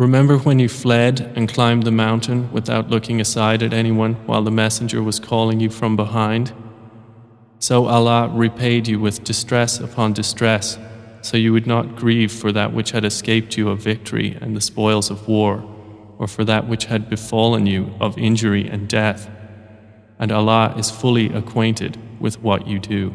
Remember 0.00 0.38
when 0.38 0.58
you 0.58 0.68
fled 0.68 1.20
and 1.36 1.46
climbed 1.46 1.82
the 1.82 1.90
mountain 1.90 2.50
without 2.52 2.88
looking 2.88 3.20
aside 3.20 3.62
at 3.62 3.74
anyone 3.74 4.14
while 4.26 4.42
the 4.42 4.50
messenger 4.50 5.02
was 5.02 5.20
calling 5.20 5.60
you 5.60 5.68
from 5.68 5.94
behind? 5.94 6.52
So 7.58 7.86
Allah 7.86 8.28
repaid 8.32 8.88
you 8.88 8.98
with 8.98 9.24
distress 9.24 9.78
upon 9.78 10.14
distress, 10.14 10.78
so 11.20 11.36
you 11.36 11.52
would 11.52 11.66
not 11.66 11.96
grieve 11.96 12.32
for 12.32 12.50
that 12.50 12.72
which 12.72 12.92
had 12.92 13.04
escaped 13.04 13.58
you 13.58 13.68
of 13.68 13.82
victory 13.82 14.38
and 14.40 14.56
the 14.56 14.62
spoils 14.62 15.10
of 15.10 15.28
war, 15.28 15.62
or 16.18 16.26
for 16.26 16.44
that 16.44 16.66
which 16.66 16.86
had 16.86 17.10
befallen 17.10 17.66
you 17.66 17.92
of 18.00 18.16
injury 18.16 18.66
and 18.68 18.88
death. 18.88 19.30
And 20.18 20.32
Allah 20.32 20.74
is 20.78 20.90
fully 20.90 21.30
acquainted 21.32 21.98
with 22.18 22.40
what 22.40 22.66
you 22.66 22.78
do. 22.78 23.14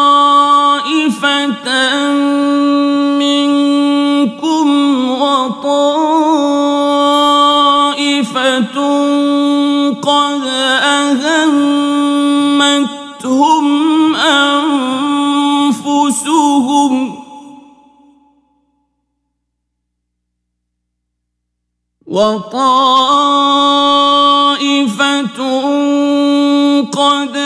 وطائفة 22.11 23.71
قد 26.91 27.37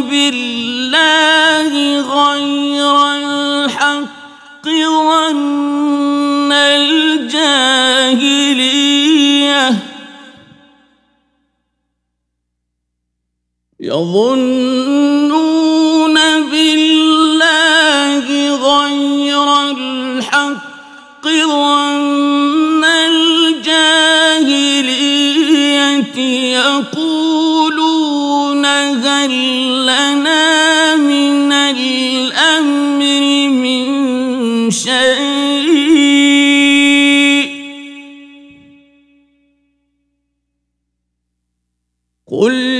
بالله 0.00 1.72
غير 2.00 2.96
الحق 3.16 4.66
ظن 4.66 6.52
الجاهلية 6.52 7.60
يظنون 13.80 15.30
بالله 16.50 18.26
غير 18.56 19.70
الحق 19.70 21.24
ظن 21.24 22.84
الجاهلية 22.84 23.80
يقولون 26.60 27.44
هل 28.66 29.32
لنا 29.82 30.96
من 30.96 31.52
الأمر 31.52 33.48
من 33.48 33.90
شيء 34.70 35.10
قل 42.30 42.79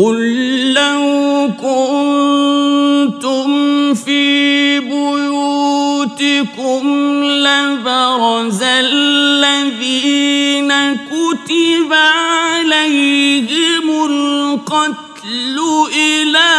قل 0.00 0.72
لو 0.72 1.50
كنتم 1.60 3.50
في 3.94 4.80
بيوتكم 4.80 6.44
لبرز 7.24 8.62
الذين 8.62 9.92
كتب 10.96 11.92
عليهم 11.92 13.90
القتل 14.10 15.58
إلى 15.94 16.50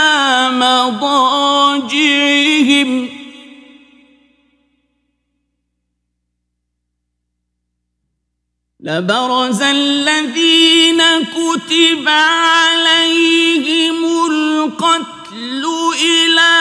مضاجعهم 0.51 2.01
لبرز 8.83 9.61
الذين 9.61 11.01
كتب 11.21 12.07
عليهم 12.07 14.05
القتل 14.31 15.65
إلى 16.01 16.53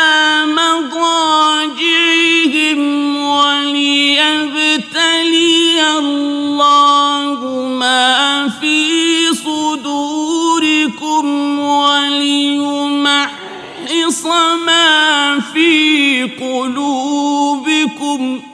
مضاجعهم 0.46 1.80
وليبتلي 3.16 4.20
الله 5.98 7.68
ما 7.68 8.48
في 8.60 9.34
صدوركم 9.34 11.24
وليمحص 11.58 13.30
ما 14.66 15.40
في 15.54 16.22
قلوبكم 16.40 18.20
ۖ 18.46 18.49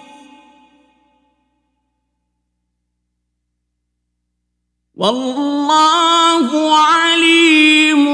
والله 4.95 6.75
عليم 6.75 8.05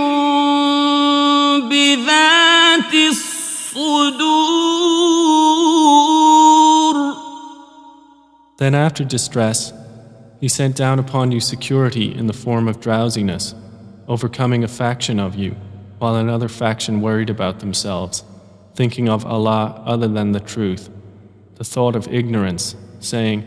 بذات 1.70 2.94
الصدور 2.94 4.38
Then, 8.60 8.74
after 8.74 9.04
distress, 9.04 9.74
He 10.40 10.48
sent 10.48 10.76
down 10.76 11.00
upon 11.00 11.32
you 11.32 11.40
security 11.40 12.14
in 12.14 12.28
the 12.28 12.34
form 12.34 12.68
of 12.68 12.80
drowsiness, 12.80 13.56
overcoming 14.08 14.64
a 14.64 14.68
faction 14.68 15.20
of 15.20 15.36
you, 15.36 15.56
while 16.00 16.16
another 16.16 16.48
faction 16.48 17.02
worried 17.02 17.30
about 17.30 17.60
themselves, 17.60 18.24
thinking 18.76 19.10
of 19.10 19.26
Allah 19.26 19.82
other 19.86 20.08
than 20.08 20.32
the 20.32 20.40
truth, 20.40 20.90
the 21.56 21.64
thought 21.64 21.96
of 21.96 22.08
ignorance, 22.08 22.76
saying, 23.00 23.46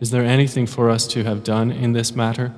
Is 0.00 0.12
there 0.12 0.24
anything 0.24 0.66
for 0.66 0.90
us 0.90 1.06
to 1.08 1.24
have 1.24 1.42
done 1.42 1.72
in 1.72 1.92
this 1.92 2.14
matter? 2.14 2.54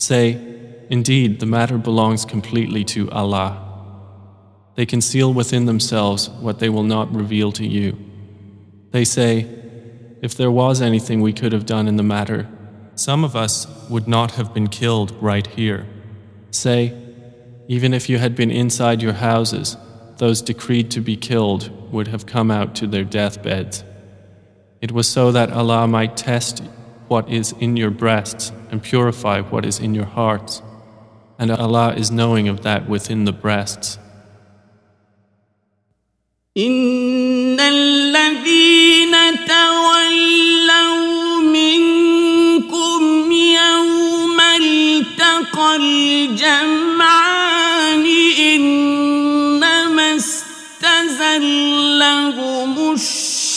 Say, 0.00 0.40
Indeed, 0.88 1.38
the 1.38 1.46
matter 1.46 1.78
belongs 1.78 2.24
completely 2.24 2.84
to 2.84 3.08
Allah. 3.12 3.66
They 4.74 4.86
conceal 4.86 5.32
within 5.32 5.66
themselves 5.66 6.28
what 6.28 6.58
they 6.58 6.68
will 6.68 6.82
not 6.82 7.14
reveal 7.14 7.52
to 7.52 7.66
you. 7.66 7.96
They 8.90 9.04
say, 9.04 9.46
If 10.22 10.34
there 10.34 10.50
was 10.50 10.80
anything 10.80 11.20
we 11.20 11.32
could 11.32 11.52
have 11.52 11.66
done 11.66 11.86
in 11.86 11.96
the 11.96 12.02
matter, 12.02 12.48
some 12.94 13.24
of 13.24 13.36
us 13.36 13.66
would 13.88 14.08
not 14.08 14.32
have 14.32 14.52
been 14.52 14.68
killed 14.68 15.12
right 15.20 15.46
here. 15.46 15.86
Say, 16.50 16.96
Even 17.68 17.94
if 17.94 18.08
you 18.08 18.18
had 18.18 18.34
been 18.34 18.50
inside 18.50 19.02
your 19.02 19.12
houses, 19.12 19.76
those 20.16 20.42
decreed 20.42 20.90
to 20.92 21.00
be 21.00 21.16
killed 21.16 21.92
would 21.92 22.08
have 22.08 22.26
come 22.26 22.50
out 22.50 22.74
to 22.76 22.86
their 22.86 23.04
deathbeds. 23.04 23.84
It 24.80 24.92
was 24.92 25.08
so 25.08 25.30
that 25.32 25.52
Allah 25.52 25.86
might 25.86 26.16
test 26.16 26.62
what 27.10 27.28
is 27.28 27.52
in 27.58 27.76
your 27.76 27.90
breasts 27.90 28.52
and 28.70 28.80
purify 28.80 29.40
what 29.40 29.66
is 29.66 29.80
in 29.80 29.96
your 29.96 30.04
hearts. 30.04 30.62
And 31.40 31.50
Allah 31.50 31.92
is 31.96 32.12
knowing 32.12 32.46
of 32.46 32.62
that 32.62 32.88
within 32.88 33.24
the 33.24 33.32
breasts. 33.32 33.98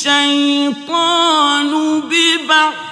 الشيطان 0.03 1.71
ببعض 2.01 2.82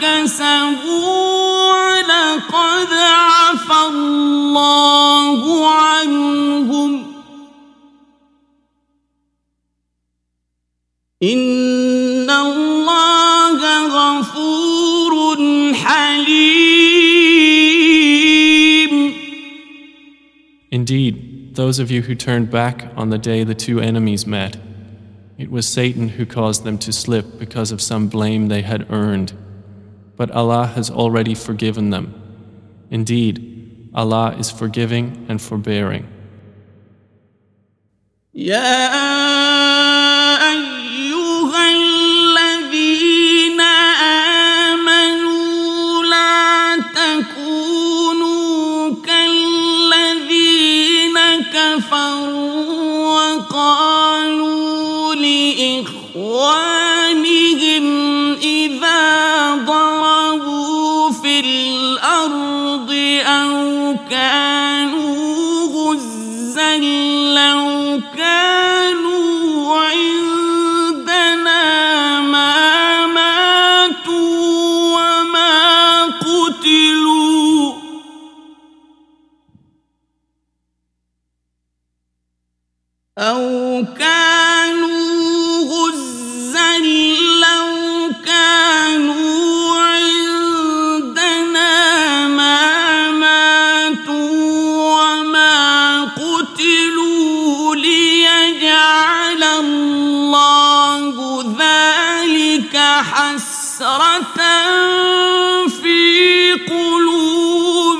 كسبوا 0.00 1.34
ولقد 1.72 2.92
عفى 2.92 3.80
الله 3.88 5.68
عنهم 5.68 7.14
إن 11.22 12.30
الله 12.30 13.60
غفور 13.86 15.38
حليم 15.74 17.14
Indeed, 20.70 21.54
those 21.54 21.78
of 21.78 21.90
you 21.90 22.02
who 22.02 22.14
turned 22.16 22.50
back 22.50 22.88
on 22.96 23.10
the 23.10 23.18
day 23.18 23.44
the 23.44 23.54
two 23.54 23.78
enemies 23.80 24.26
met, 24.26 24.56
it 25.38 25.50
was 25.50 25.68
Satan 25.68 26.08
who 26.08 26.26
caused 26.26 26.64
them 26.64 26.78
to 26.78 26.92
slip 26.92 27.38
because 27.38 27.70
of 27.70 27.80
some 27.80 28.08
blame 28.08 28.48
they 28.48 28.62
had 28.62 28.90
earned. 28.90 29.32
But 30.18 30.30
Allah 30.30 30.66
has 30.66 30.90
already 30.90 31.34
forgiven 31.34 31.90
them. 31.90 32.14
Indeed, 32.90 33.90
Allah 33.94 34.34
is 34.38 34.50
forgiving 34.50 35.26
and 35.28 35.40
forbearing. 35.40 36.06
يا 38.34 38.90
أيها 40.50 41.62
الذين 41.70 43.60
آمنوا 44.70 46.04
لا 46.04 46.76
تكونوا 46.98 48.94
كالذين 49.06 51.16
كفروا 51.54 52.37
أو 64.19 64.78
في 105.67 106.53
قلوبهم. 106.53 107.99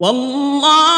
والله 0.00 0.93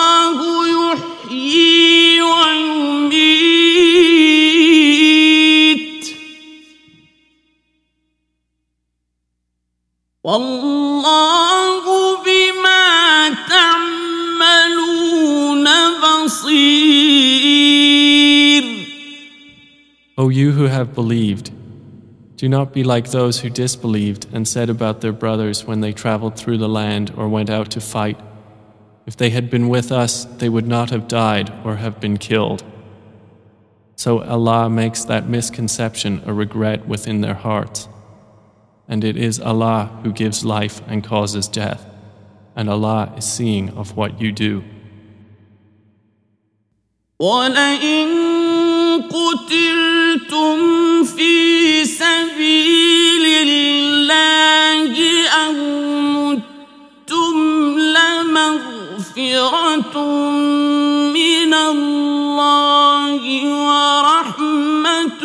O 20.26 20.30
you 20.30 20.52
who 20.52 20.66
have 20.66 20.94
believed, 20.94 21.52
do 22.38 22.50
not 22.50 22.74
be 22.74 22.84
like 22.84 23.12
those 23.12 23.42
who 23.42 23.50
disbelieved 23.50 24.28
and 24.34 24.48
said 24.48 24.70
about 24.70 25.02
their 25.02 25.12
brothers 25.12 25.66
when 25.66 25.82
they 25.82 25.94
traveled 25.94 26.36
through 26.36 26.58
the 26.58 26.68
land 26.68 27.14
or 27.16 27.30
went 27.30 27.50
out 27.50 27.70
to 27.72 27.80
fight, 27.80 28.20
If 29.06 29.18
they 29.18 29.30
had 29.30 29.50
been 29.50 29.68
with 29.68 29.92
us, 29.92 30.26
they 30.26 30.50
would 30.50 30.68
not 30.68 30.90
have 30.90 31.08
died 31.08 31.52
or 31.66 31.76
have 31.76 32.00
been 32.00 32.18
killed. 32.18 32.64
So 33.96 34.24
Allah 34.24 34.70
makes 34.70 35.04
that 35.06 35.30
misconception 35.30 36.22
a 36.26 36.34
regret 36.34 36.88
within 36.88 37.22
their 37.22 37.34
hearts. 37.34 37.88
And 38.88 39.04
it 39.04 39.18
is 39.18 39.40
Allah 39.40 40.00
who 40.04 40.12
gives 40.12 40.44
life 40.44 40.82
and 40.88 41.04
causes 41.04 41.48
death, 41.48 41.86
and 42.56 42.70
Allah 42.70 43.14
is 43.18 43.26
seeing 43.26 43.70
of 43.78 43.96
what 43.96 44.20
you 44.20 44.32
do. 44.32 44.64
ولئن 47.22 48.12
قتلتم 50.26 51.04
في 51.04 51.86
سبيل 51.86 53.26
الله 53.48 54.94
أو 55.30 55.54
متم 56.02 57.38
لمغفرة 57.80 59.30
من 61.14 61.54
الله 61.54 63.22
ورحمة 63.68 65.22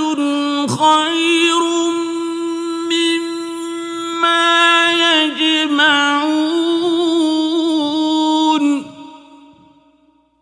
خير 0.67 1.63
مما 2.93 4.45
يجمعون 4.93 5.87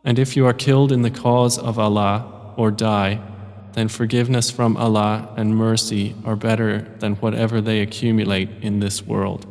And 0.07 0.19
if 0.19 0.37
you 0.37 0.45
are 0.47 0.53
killed 0.53 0.93
in 0.93 1.03
the 1.03 1.11
cause 1.11 1.57
of 1.57 1.79
Allah 1.79 2.27
or 2.57 2.71
die, 2.71 3.21
and 3.80 3.90
forgiveness 3.90 4.52
from 4.52 4.76
Allah 4.76 5.34
and 5.38 5.56
mercy 5.56 6.14
are 6.26 6.36
better 6.36 6.82
than 7.00 7.16
whatever 7.16 7.62
they 7.62 7.80
accumulate 7.80 8.50
in 8.62 8.82
this 8.82 9.02
world. 9.02 9.46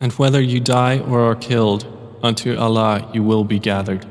And 0.00 0.12
whether 0.12 0.40
you 0.42 0.60
die 0.60 0.98
or 0.98 1.22
are 1.22 1.34
killed, 1.34 1.86
unto 2.22 2.58
Allah 2.58 3.10
you 3.14 3.22
will 3.22 3.44
be 3.44 3.58
gathered. 3.58 4.04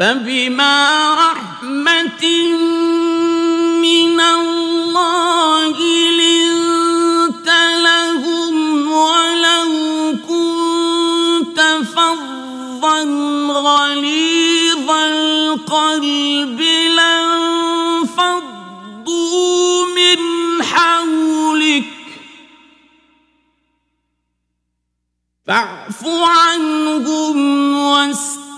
فبما 0.00 1.14
رحمة 1.14 2.24
من 3.84 4.20
الله 4.20 5.76
لنت 6.10 7.48
لهم 7.84 8.54
ولو 8.92 9.70
كنت 10.28 11.60
فظا 11.94 13.02
غليظ 13.52 14.90
القلب 14.90 16.60
لانفضوا 16.96 18.26
من 19.86 20.18
حولك. 20.62 21.84
فاعف 25.46 26.06
عنهم 26.06 27.38
واستغفر 27.74 28.50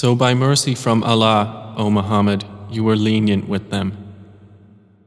So 0.00 0.14
by 0.14 0.32
mercy 0.32 0.76
from 0.76 1.02
Allah, 1.02 1.74
O 1.76 1.90
Muhammad, 1.90 2.44
you 2.70 2.84
were 2.84 2.94
lenient 2.94 3.48
with 3.48 3.70
them. 3.70 3.88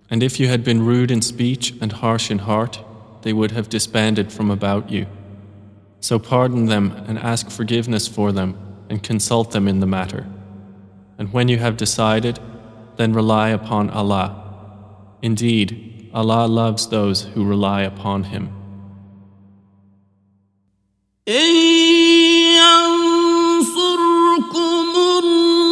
And 0.09 0.21
if 0.21 0.37
you 0.37 0.49
had 0.49 0.65
been 0.65 0.85
rude 0.85 1.11
in 1.11 1.21
speech 1.21 1.73
and 1.79 1.93
harsh 1.93 2.29
in 2.29 2.39
heart, 2.39 2.83
they 3.21 3.31
would 3.31 3.51
have 3.51 3.69
disbanded 3.69 4.33
from 4.33 4.51
about 4.51 4.91
you. 4.91 5.05
So 6.01 6.19
pardon 6.19 6.65
them 6.65 6.91
and 7.07 7.17
ask 7.17 7.49
forgiveness 7.49 8.05
for 8.09 8.33
them 8.33 8.57
and 8.89 9.01
consult 9.01 9.51
them 9.51 9.69
in 9.69 9.79
the 9.79 9.87
matter. 9.87 10.27
And 11.17 11.31
when 11.31 11.47
you 11.47 11.59
have 11.59 11.77
decided, 11.77 12.37
then 12.97 13.13
rely 13.13 13.47
upon 13.51 13.89
Allah. 13.91 14.27
Indeed, 15.21 16.09
Allah 16.13 16.47
loves 16.47 16.89
those 16.89 17.21
who 17.21 17.45
rely 17.45 17.83
upon 17.83 18.25
Him. 18.25 18.49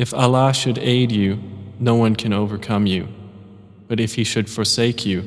If 0.00 0.12
Allah 0.12 0.52
should 0.52 0.78
aid 0.78 1.10
you, 1.10 1.42
no 1.78 1.94
one 1.94 2.16
can 2.16 2.32
overcome 2.32 2.86
you. 2.86 3.08
But 3.88 4.00
if 4.00 4.14
He 4.14 4.24
should 4.24 4.50
forsake 4.50 5.06
you, 5.06 5.22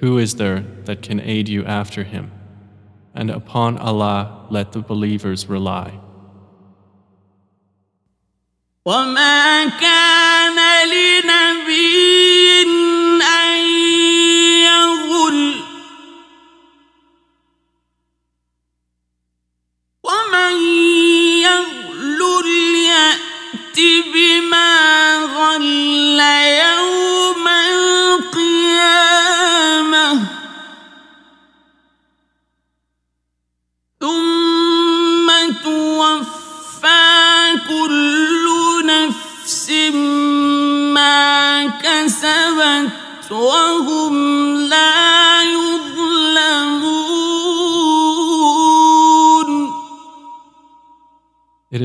who 0.00 0.18
is 0.18 0.36
there 0.36 0.60
that 0.84 1.02
can 1.02 1.20
aid 1.20 1.48
you 1.48 1.64
after 1.64 2.04
Him? 2.04 2.30
And 3.14 3.30
upon 3.30 3.78
Allah 3.78 4.46
let 4.50 4.72
the 4.72 4.80
believers 4.80 5.48
rely. 5.48 6.00
وما 8.86 9.64
كان 9.80 10.58
لنبي 10.88 11.27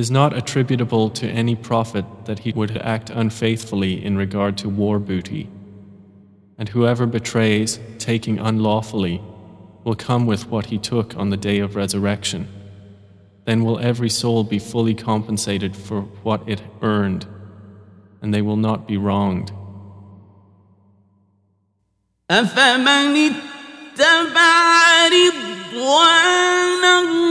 is 0.03 0.11
not 0.11 0.37
attributable 0.37 1.09
to 1.09 1.27
any 1.27 1.55
prophet 1.55 2.05
that 2.25 2.39
he 2.39 2.51
would 2.51 2.77
act 2.77 3.09
unfaithfully 3.09 4.03
in 4.03 4.17
regard 4.17 4.57
to 4.57 4.69
war 4.69 4.99
booty. 4.99 5.49
And 6.57 6.69
whoever 6.69 7.05
betrays, 7.05 7.79
taking 7.97 8.37
unlawfully, 8.39 9.21
will 9.83 9.95
come 9.95 10.25
with 10.25 10.47
what 10.47 10.67
he 10.67 10.77
took 10.77 11.15
on 11.15 11.29
the 11.29 11.37
day 11.37 11.59
of 11.59 11.75
resurrection. 11.75 12.47
Then 13.45 13.63
will 13.63 13.79
every 13.79 14.09
soul 14.09 14.43
be 14.43 14.59
fully 14.59 14.93
compensated 14.93 15.75
for 15.75 16.01
what 16.23 16.47
it 16.47 16.61
earned, 16.81 17.25
and 18.21 18.33
they 18.33 18.41
will 18.41 18.57
not 18.57 18.87
be 18.87 18.97
wronged. 18.97 19.51
أفمن 22.29 23.15
اتبع 23.15 25.07
رضوان 25.07 26.83
الله 26.83 27.22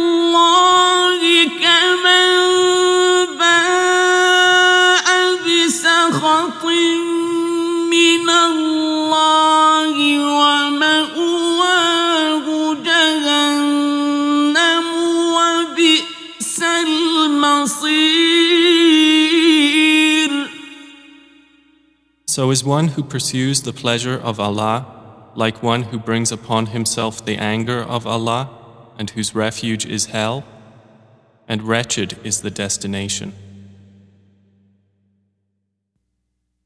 So 22.32 22.50
is 22.50 22.62
one 22.62 22.88
who 22.88 23.02
pursues 23.02 23.62
the 23.62 23.72
pleasure 23.72 24.18
of 24.18 24.38
Allah 24.38 24.98
like 25.38 25.62
one 25.62 25.84
who 25.84 25.98
brings 25.98 26.32
upon 26.32 26.66
himself 26.66 27.24
the 27.24 27.36
anger 27.36 27.80
of 27.80 28.06
Allah 28.06 28.50
and 28.98 29.08
whose 29.10 29.36
refuge 29.36 29.86
is 29.86 30.06
hell? 30.06 30.42
And 31.46 31.62
wretched 31.62 32.18
is 32.24 32.40
the 32.42 32.50
destination. 32.50 33.32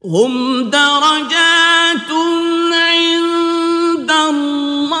هم 0.03 0.69
درجات 0.69 2.11
عند 2.73 4.11
الله 4.11 4.93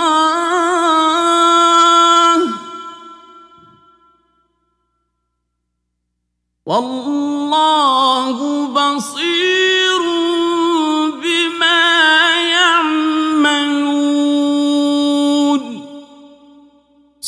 والله 6.65 8.37
بصير 8.67 9.96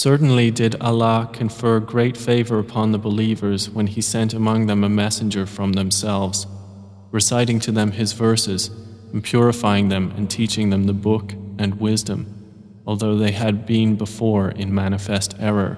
Certainly 0.01 0.53
did 0.53 0.81
Allah 0.81 1.29
confer 1.31 1.79
great 1.79 2.17
favor 2.17 2.59
upon 2.59 2.91
the 2.91 2.99
believers 2.99 3.69
when 3.69 3.87
He 3.87 4.01
sent 4.01 4.33
among 4.33 4.65
them 4.65 4.83
a 4.83 4.89
messenger 4.89 5.45
from 5.45 5.75
themselves, 5.75 6.47
reciting 7.11 7.61
to 7.61 7.70
them 7.70 7.93
His 7.93 8.15
verses, 8.15 8.70
and 9.12 9.23
purifying 9.23 9.91
them 9.91 10.11
and 10.17 10.31
teaching 10.31 10.70
them 10.70 10.85
the 10.85 10.95
book 10.95 11.35
and 11.59 11.79
wisdom, 11.79 12.33
although 12.87 13.19
they 13.19 13.33
had 13.33 13.67
been 13.67 13.97
before 13.97 14.49
in 14.49 14.75
manifest 14.75 15.37
error. 15.39 15.77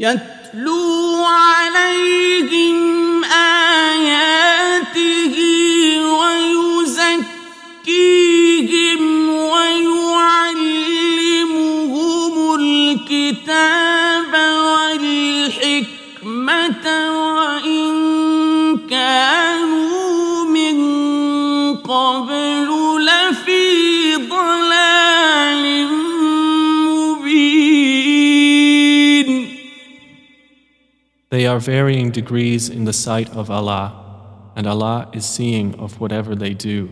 يتلو 0.00 1.24
عليهم 1.24 3.24
آياته 3.24 4.49
They 31.30 31.46
are 31.46 31.60
varying 31.60 32.10
degrees 32.10 32.68
in 32.68 32.84
the 32.84 32.92
sight 32.92 33.30
of 33.36 33.50
Allah, 33.50 34.52
and 34.56 34.66
Allah 34.66 35.08
is 35.12 35.24
seeing 35.24 35.78
of 35.78 36.00
whatever 36.00 36.34
they 36.34 36.54
do. 36.54 36.90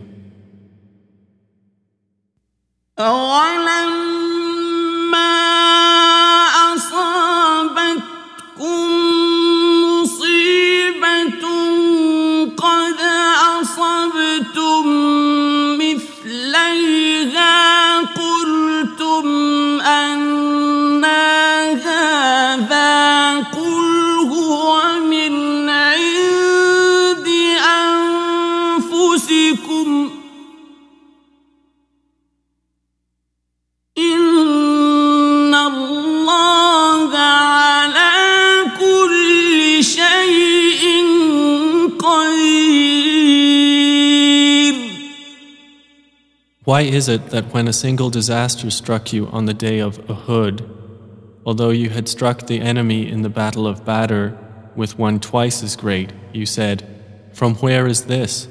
Why 46.68 46.82
is 46.82 47.08
it 47.08 47.30
that 47.30 47.52
when 47.52 47.68
a 47.68 47.72
single 47.72 48.08
disaster 48.08 48.70
struck 48.70 49.12
you 49.12 49.26
on 49.28 49.44
the 49.44 49.52
day 49.52 49.80
of 49.80 49.98
Uhud, 50.06 50.66
although 51.44 51.70
you 51.70 51.90
had 51.90 52.08
struck 52.08 52.46
the 52.46 52.60
enemy 52.60 53.06
in 53.08 53.22
the 53.22 53.28
battle 53.28 53.66
of 53.66 53.84
Badr 53.84 54.28
with 54.74 54.98
one 54.98 55.20
twice 55.20 55.62
as 55.62 55.76
great, 55.76 56.12
you 56.32 56.46
said, 56.46 56.88
From 57.32 57.54
where 57.56 57.86
is 57.86 58.06
this? 58.06 58.48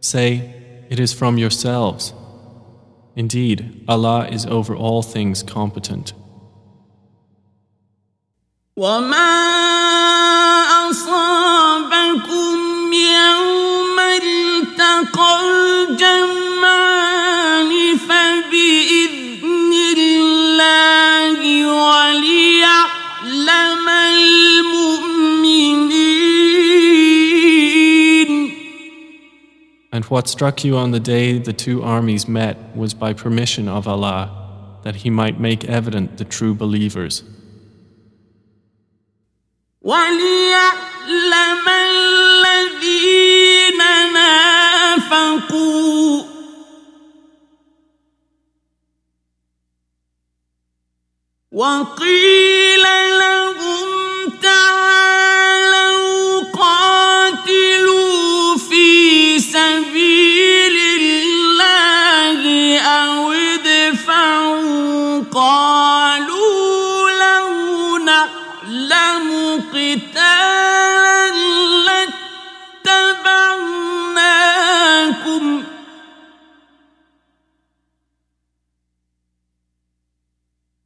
Say, 0.00 0.54
It 0.88 1.00
is 1.00 1.12
from 1.12 1.36
yourselves. 1.36 2.14
Indeed, 3.16 3.84
Allah 3.88 4.28
is 4.28 4.46
over 4.46 4.74
all 4.74 5.02
things 5.02 5.42
competent. 5.42 6.12
وما 8.76 10.23
what 30.14 30.28
struck 30.28 30.64
you 30.64 30.76
on 30.76 30.92
the 30.92 31.00
day 31.00 31.38
the 31.38 31.52
two 31.52 31.82
armies 31.82 32.28
met 32.28 32.56
was 32.76 32.94
by 32.94 33.12
permission 33.12 33.68
of 33.68 33.88
Allah, 33.88 34.78
that 34.84 34.96
He 34.96 35.10
might 35.10 35.40
make 35.40 35.64
evident 35.64 36.16
the 36.16 36.24
true 36.24 36.54
believers. 36.54 37.24
وليعلم 39.82 41.68
الذين 41.90 43.78
نافقوا 44.12 46.22
وقيل 51.52 52.82
لهم 53.18 53.53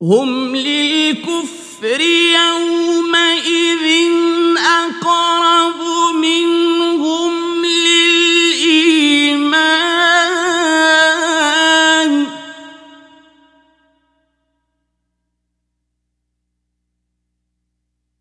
هم 0.09 0.55
للكفر 0.55 2.01
يومئذ 2.41 3.85
أقرب 4.57 5.81
منهم 6.15 7.65
للإيمان. 7.65 8.89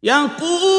يقولون 0.03 0.78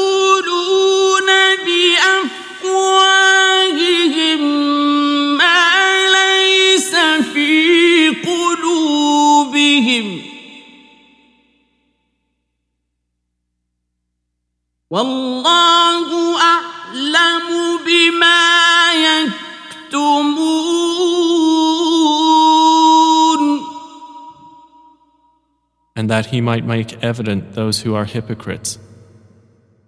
that 26.10 26.26
he 26.26 26.40
might 26.40 26.64
make 26.64 27.00
evident 27.04 27.52
those 27.52 27.82
who 27.82 27.94
are 27.94 28.04
hypocrites. 28.04 28.80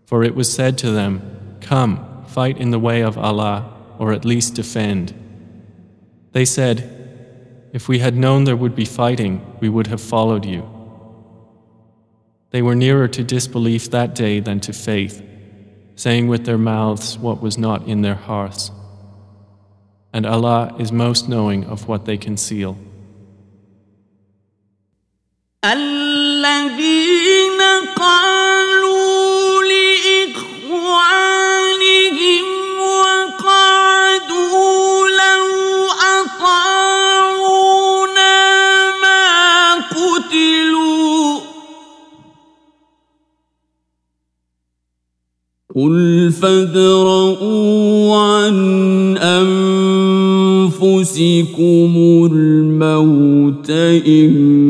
For 0.06 0.22
it 0.22 0.36
was 0.36 0.52
said 0.52 0.78
to 0.78 0.92
them, 0.92 1.58
Come, 1.60 2.24
fight 2.28 2.58
in 2.58 2.70
the 2.70 2.78
way 2.78 3.00
of 3.02 3.18
Allah, 3.18 3.74
or 3.98 4.12
at 4.12 4.24
least 4.24 4.54
defend. 4.54 5.12
They 6.30 6.44
said, 6.44 7.68
If 7.72 7.88
we 7.88 7.98
had 7.98 8.14
known 8.14 8.44
there 8.44 8.54
would 8.54 8.76
be 8.76 8.84
fighting, 8.84 9.44
we 9.58 9.68
would 9.68 9.88
have 9.88 10.00
followed 10.00 10.44
you. 10.44 10.62
They 12.50 12.62
were 12.62 12.76
nearer 12.76 13.08
to 13.08 13.24
disbelief 13.24 13.90
that 13.90 14.14
day 14.14 14.38
than 14.38 14.60
to 14.60 14.72
faith, 14.72 15.20
saying 15.96 16.28
with 16.28 16.44
their 16.44 16.56
mouths 16.56 17.18
what 17.18 17.42
was 17.42 17.58
not 17.58 17.88
in 17.88 18.02
their 18.02 18.14
hearts. 18.30 18.70
And 20.12 20.24
Allah 20.24 20.76
is 20.78 20.92
most 20.92 21.28
knowing 21.28 21.64
of 21.64 21.88
what 21.88 22.04
they 22.04 22.16
conceal. 22.16 22.78
الذين 26.42 27.60
قالوا 27.96 29.62
لإخوانهم 29.62 30.96
وقعدوا 33.38 34.28
لو 35.08 35.46
أطاعونا 36.18 37.20
ما 39.02 39.74
قتلوا. 39.74 41.40
قل 45.76 46.32
فادرءوا 46.42 48.16
عن 48.16 48.56
أنفسكم 49.16 50.72
الموت 52.32 53.70
إن 53.70 54.61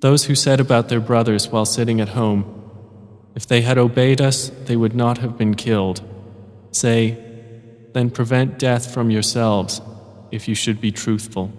Those 0.00 0.24
who 0.24 0.34
said 0.34 0.60
about 0.60 0.88
their 0.88 1.00
brothers 1.00 1.48
while 1.48 1.64
sitting 1.64 2.00
at 2.00 2.10
home, 2.10 2.54
If 3.34 3.46
they 3.48 3.62
had 3.62 3.78
obeyed 3.78 4.20
us, 4.20 4.50
they 4.66 4.76
would 4.76 4.94
not 4.94 5.18
have 5.18 5.36
been 5.36 5.54
killed. 5.54 6.00
Say, 6.70 7.18
then 7.92 8.10
prevent 8.10 8.58
death 8.58 8.92
from 8.94 9.10
yourselves 9.10 9.80
if 10.30 10.46
you 10.48 10.54
should 10.54 10.80
be 10.80 10.92
truthful. 10.92 11.50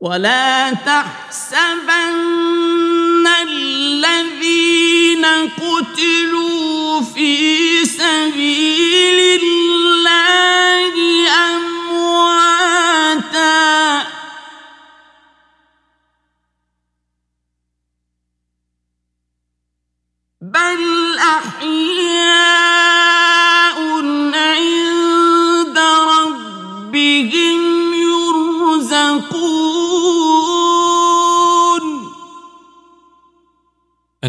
ولا 0.00 0.72
تحسبن 0.72 2.43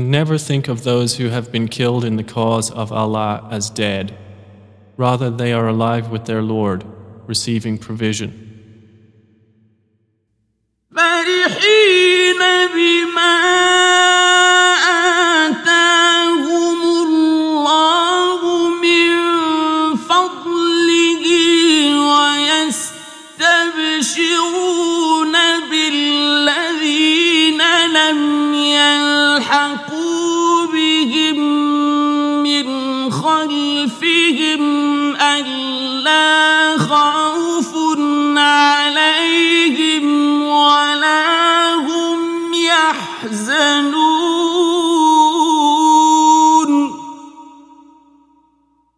And 0.07 0.13
never 0.13 0.39
think 0.39 0.69
of 0.69 0.85
those 0.85 1.17
who 1.17 1.31
have 1.31 1.51
been 1.51 1.67
killed 1.67 2.05
in 2.05 2.15
the 2.15 2.23
cause 2.23 2.71
of 2.71 2.93
Allah 2.93 3.49
as 3.51 3.69
dead. 3.69 4.17
Rather, 4.97 5.31
they 5.31 5.53
are 5.53 5.67
alive 5.67 6.11
with 6.13 6.27
their 6.27 6.43
Lord, 6.43 6.85
receiving 7.27 7.77
provision. 7.77 8.46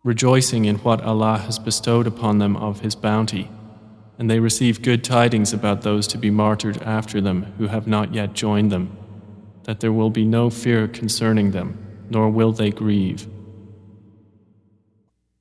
rejoicing 0.08 0.66
in 0.66 0.76
what 0.78 1.02
Allah 1.02 1.38
has 1.38 1.58
bestowed 1.60 2.08
upon 2.08 2.40
them 2.40 2.58
of 2.58 2.82
His 2.82 2.96
bounty, 2.96 3.50
and 4.18 4.30
they 4.30 4.40
receive 4.40 4.82
good 4.82 5.04
tidings 5.04 5.54
about 5.54 5.82
those 5.82 6.08
to 6.08 6.18
be 6.18 6.30
martyred 6.30 6.82
after 6.84 7.22
them 7.22 7.54
who 7.58 7.68
have 7.68 7.88
not 7.88 8.14
yet 8.14 8.34
joined 8.34 8.72
them, 8.72 8.98
that 9.64 9.80
there 9.80 9.94
will 9.94 10.10
be 10.10 10.26
no 10.26 10.50
fear 10.50 10.88
concerning 10.88 11.52
them, 11.52 11.78
nor 12.10 12.30
will 12.30 12.52
they 12.52 12.72
grieve. 12.72 13.28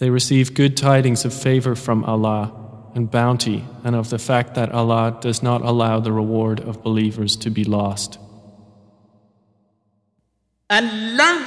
They 0.05 0.11
receive 0.11 0.53
good 0.53 0.77
tidings 0.77 1.25
of 1.25 1.33
favor 1.33 1.73
from 1.73 2.03
Allah 2.03 2.53
and 2.93 3.09
bounty 3.09 3.65
and 3.83 3.95
of 3.95 4.11
the 4.11 4.19
fact 4.19 4.53
that 4.53 4.71
Allah 4.71 5.17
does 5.19 5.41
not 5.41 5.63
allow 5.63 5.99
the 5.99 6.11
reward 6.11 6.59
of 6.59 6.83
believers 6.83 7.35
to 7.37 7.49
be 7.49 7.63
lost. 7.63 8.19
Allah 10.69 11.44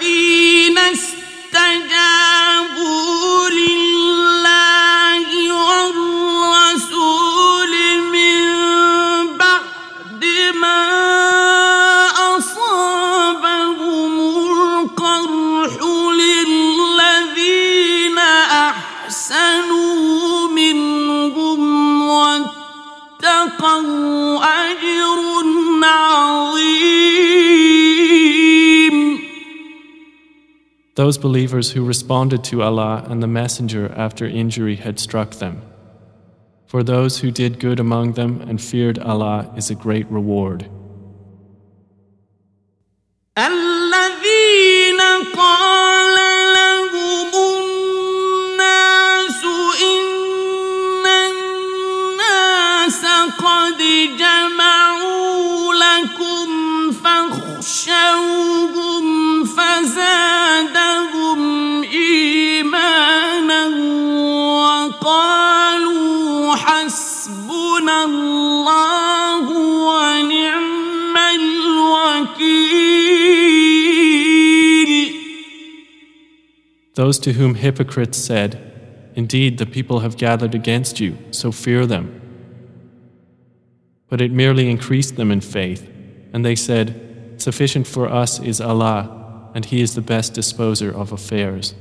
Those 30.98 31.16
believers 31.16 31.70
who 31.70 31.84
responded 31.84 32.42
to 32.42 32.60
Allah 32.60 33.06
and 33.08 33.22
the 33.22 33.28
Messenger 33.28 33.94
after 33.96 34.26
injury 34.26 34.74
had 34.74 34.98
struck 34.98 35.36
them. 35.36 35.62
For 36.66 36.82
those 36.82 37.20
who 37.20 37.30
did 37.30 37.60
good 37.60 37.78
among 37.78 38.14
them 38.14 38.40
and 38.40 38.60
feared 38.60 38.98
Allah 38.98 39.48
is 39.56 39.70
a 39.70 39.76
great 39.76 40.10
reward. 40.10 40.68
Those 76.98 77.20
to 77.20 77.34
whom 77.34 77.54
hypocrites 77.54 78.18
said, 78.18 78.58
Indeed, 79.14 79.58
the 79.58 79.66
people 79.66 80.00
have 80.00 80.16
gathered 80.16 80.52
against 80.52 80.98
you, 80.98 81.16
so 81.30 81.52
fear 81.52 81.86
them. 81.86 82.20
But 84.08 84.20
it 84.20 84.32
merely 84.32 84.68
increased 84.68 85.14
them 85.14 85.30
in 85.30 85.40
faith, 85.40 85.88
and 86.32 86.44
they 86.44 86.56
said, 86.56 87.36
Sufficient 87.36 87.86
for 87.86 88.08
us 88.08 88.40
is 88.40 88.60
Allah, 88.60 89.48
and 89.54 89.64
He 89.64 89.80
is 89.80 89.94
the 89.94 90.00
best 90.00 90.34
disposer 90.34 90.90
of 90.90 91.12
affairs. 91.12 91.72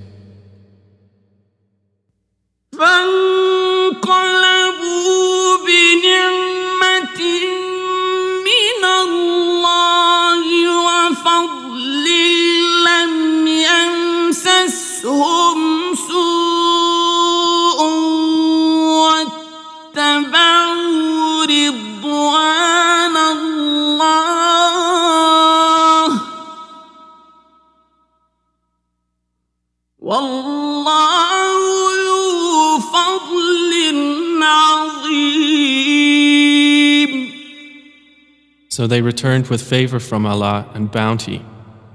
So 38.77 38.85
they 38.85 39.01
returned 39.01 39.47
with 39.47 39.67
favor 39.67 39.99
from 39.99 40.27
Allah 40.27 40.69
and 40.75 40.91
bounty, 40.91 41.43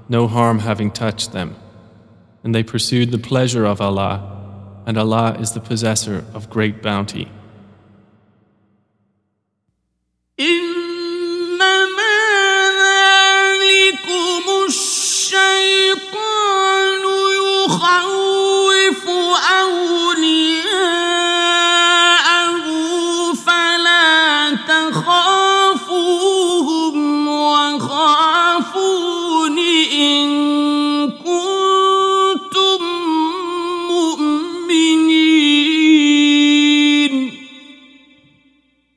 no 0.09 0.27
harm 0.27 0.59
having 0.59 0.91
touched 0.91 1.31
them. 1.31 1.55
And 2.43 2.53
they 2.53 2.61
pursued 2.61 3.09
the 3.09 3.17
pleasure 3.17 3.63
of 3.63 3.79
Allah, 3.79 4.83
and 4.85 4.97
Allah 4.97 5.37
is 5.39 5.53
the 5.53 5.61
possessor 5.61 6.25
of 6.33 6.49
great 6.49 6.81
bounty. 6.81 7.31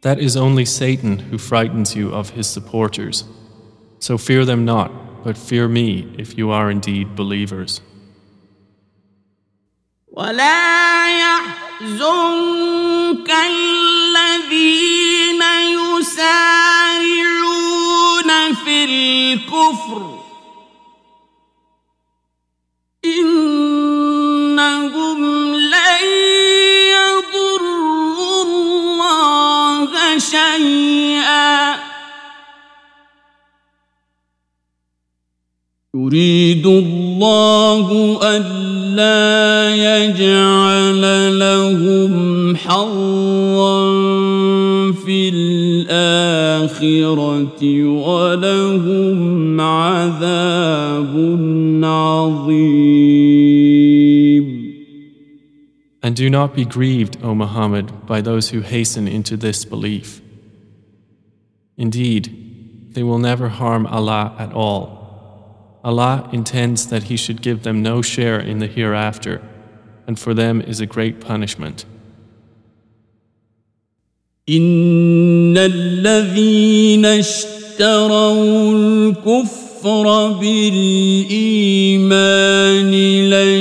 That 0.06 0.20
is 0.20 0.36
only 0.36 0.66
Satan 0.66 1.20
who 1.20 1.38
frightens 1.38 1.96
you 1.96 2.12
of 2.14 2.32
his 2.32 2.48
supporters. 2.48 3.24
So 4.00 4.18
fear 4.18 4.46
them 4.46 4.66
not, 4.66 4.92
but 5.24 5.38
fear 5.38 5.68
me 5.68 6.12
if 6.18 6.36
you 6.38 6.50
are 6.50 6.72
indeed 6.72 7.16
believers. 7.16 7.82
ولا 10.12 11.20
يحزنك 11.20 13.32
الذين 13.32 15.42
يسارعون 16.00 17.42
في 18.66 18.84
الكفر 18.84 20.20
إنهم 23.06 23.55
شيئا 30.57 31.77
يريد 35.95 36.67
الله 36.67 38.19
ألا 38.23 39.77
يجعل 39.77 41.03
لهم 41.39 42.57
حظا 42.57 43.97
في 44.93 45.29
الآخرة 45.35 46.65
ولهم 47.85 49.61
عذاب 49.61 51.15
عظيم 51.85 53.37
And 56.03 56.15
do 56.15 56.31
not 56.31 56.55
be 56.55 56.65
grieved, 56.65 57.19
O 57.21 57.35
Muhammad, 57.35 58.07
by 58.07 58.21
those 58.21 58.51
who 58.51 58.61
hasten 58.61 59.09
into 59.09 59.37
this 59.37 59.65
belief. 59.65 60.21
Indeed, 61.78 62.94
they 62.94 63.04
will 63.04 63.20
never 63.20 63.50
harm 63.50 63.88
Allah 63.88 64.36
at 64.38 64.54
all. 64.54 65.80
Allah 65.84 66.30
intends 66.32 66.88
that 66.88 67.04
He 67.04 67.18
should 67.18 67.42
give 67.42 67.64
them 67.64 67.82
no 67.82 68.02
share 68.02 68.40
in 68.40 68.60
the 68.60 68.68
hereafter, 68.68 69.42
and 70.06 70.20
for 70.20 70.34
them 70.34 70.62
is 70.62 70.80
a 70.80 70.86
great 70.86 71.20
punishment. 71.22 71.86
إن 74.50 75.58
الذين 75.58 77.06
اشتروا 77.06 78.74
الكفر 78.76 80.32
بالإيمان 80.32 81.72
لن 83.30 83.58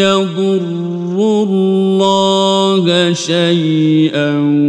يضروا 0.00 1.44
الله 1.44 3.12
شيئا 3.12 4.61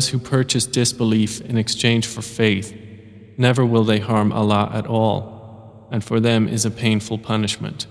those 0.00 0.08
who 0.08 0.18
purchase 0.18 0.64
disbelief 0.64 1.42
in 1.42 1.58
exchange 1.58 2.06
for 2.06 2.22
faith, 2.22 2.74
never 3.36 3.66
will 3.66 3.84
they 3.84 3.98
harm 3.98 4.32
Allah 4.32 4.70
at 4.72 4.86
all, 4.86 5.88
and 5.90 6.02
for 6.02 6.20
them 6.20 6.48
is 6.48 6.64
a 6.64 6.70
painful 6.70 7.18
punishment. 7.18 7.86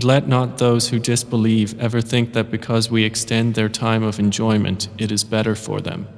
And 0.00 0.04
let 0.06 0.26
not 0.26 0.56
those 0.56 0.88
who 0.88 0.98
disbelieve 0.98 1.78
ever 1.78 2.00
think 2.00 2.32
that 2.32 2.50
because 2.50 2.90
we 2.90 3.04
extend 3.04 3.54
their 3.54 3.68
time 3.68 4.02
of 4.02 4.18
enjoyment, 4.18 4.88
it 4.96 5.12
is 5.12 5.24
better 5.24 5.54
for 5.54 5.82
them. 5.82 6.08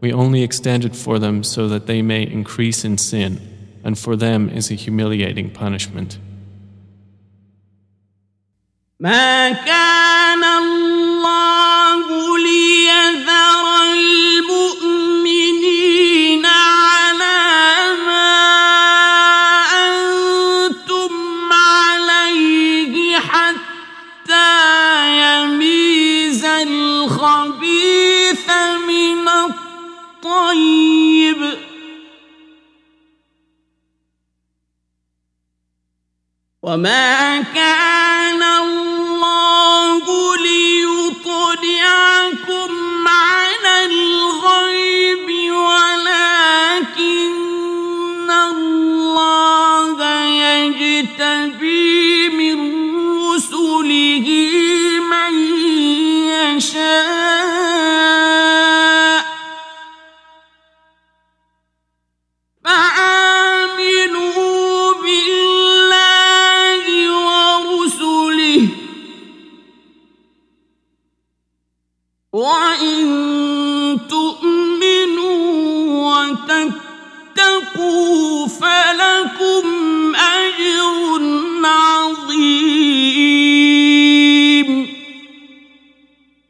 We 0.00 0.14
only 0.14 0.42
extend 0.42 0.86
it 0.86 0.96
for 0.96 1.18
them 1.18 1.44
so 1.44 1.68
that 1.68 1.86
they 1.86 2.00
may 2.00 2.22
increase 2.22 2.86
in 2.86 2.96
sin, 2.96 3.38
and 3.84 3.98
for 3.98 4.16
them 4.16 4.48
is 4.48 4.70
a 4.70 4.74
humiliating 4.76 5.50
punishment. 5.50 6.16
وما 36.71 37.41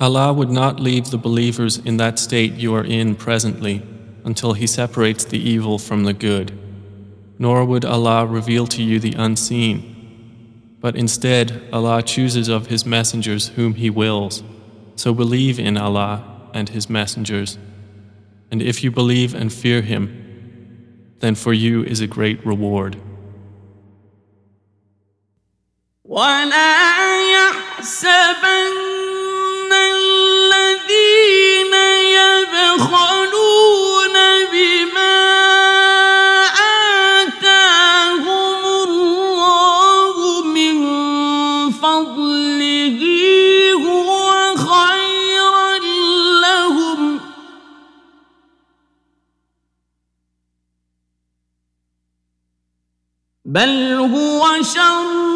Allah 0.01 0.32
would 0.32 0.51
not 0.51 0.80
leave 0.80 1.09
the 1.09 1.17
believers 1.17 1.77
in 1.77 1.98
that 1.98 2.19
state 2.19 2.53
you 2.53 2.74
are 2.76 2.84
in 2.84 3.16
presently 3.16 3.82
until 4.24 4.53
He 4.53 4.67
separates 4.67 5.26
the 5.26 5.40
evil 5.40 5.80
from 5.80 6.03
the 6.03 6.14
good. 6.14 6.58
Nor 7.40 7.66
would 7.66 7.85
Allah 7.85 8.26
reveal 8.26 8.67
to 8.67 8.84
you 8.84 9.00
the 9.00 9.14
unseen. 9.14 10.77
But 10.80 10.95
instead, 10.95 11.67
Allah 11.74 12.03
chooses 12.03 12.48
of 12.48 12.67
His 12.67 12.85
messengers 12.85 13.50
whom 13.50 13.74
He 13.76 13.90
wills. 13.90 14.43
So 14.95 15.14
believe 15.14 15.59
in 15.59 15.77
Allah 15.77 16.24
and 16.53 16.69
His 16.69 16.90
messengers. 16.90 17.58
And 18.51 18.61
if 18.61 18.84
you 18.84 18.92
believe 18.92 19.34
and 19.34 19.51
fear 19.51 19.82
Him, 19.82 21.16
then 21.19 21.35
for 21.35 21.53
you 21.53 21.84
is 21.84 22.01
a 22.01 22.08
great 22.08 22.45
reward. 22.45 22.98
ولا 26.06 26.77
يحسبن 27.34 28.81
بما 34.52 35.19
آتاهم 37.23 38.62
الله 38.89 40.17
من 40.44 40.77
فضله 41.70 43.02
هو 43.73 44.57
خيرا 44.57 45.78
لهم. 46.44 47.20
بل 53.44 53.93
هو 54.15 54.62
شر 54.62 55.32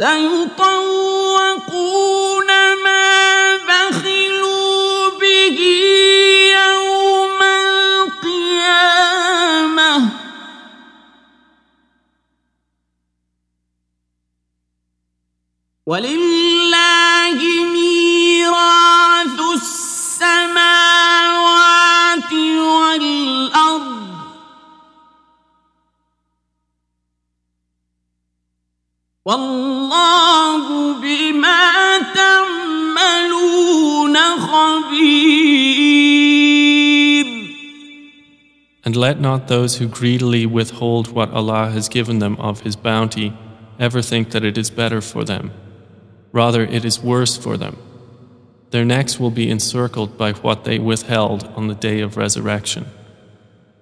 سيطوقون 0.00 1.60
ما 2.84 3.56
بخلوا 3.68 5.10
به 5.20 5.58
يوم 6.56 7.40
القيامة. 8.22 8.70
ولله 15.86 16.29
let 38.99 39.19
not 39.19 39.47
those 39.47 39.77
who 39.77 39.87
greedily 39.87 40.45
withhold 40.45 41.11
what 41.11 41.31
Allah 41.31 41.69
has 41.71 41.89
given 41.89 42.19
them 42.19 42.35
of 42.37 42.61
His 42.61 42.75
bounty 42.75 43.33
ever 43.79 44.01
think 44.01 44.31
that 44.31 44.45
it 44.45 44.57
is 44.57 44.69
better 44.69 45.01
for 45.01 45.23
them. 45.23 45.51
Rather, 46.31 46.63
it 46.63 46.85
is 46.85 46.99
worse 46.99 47.37
for 47.37 47.57
them. 47.57 47.77
Their 48.71 48.85
necks 48.85 49.19
will 49.19 49.31
be 49.31 49.49
encircled 49.49 50.17
by 50.17 50.33
what 50.33 50.63
they 50.63 50.79
withheld 50.79 51.45
on 51.55 51.67
the 51.67 51.75
day 51.75 52.01
of 52.01 52.17
resurrection. 52.17 52.85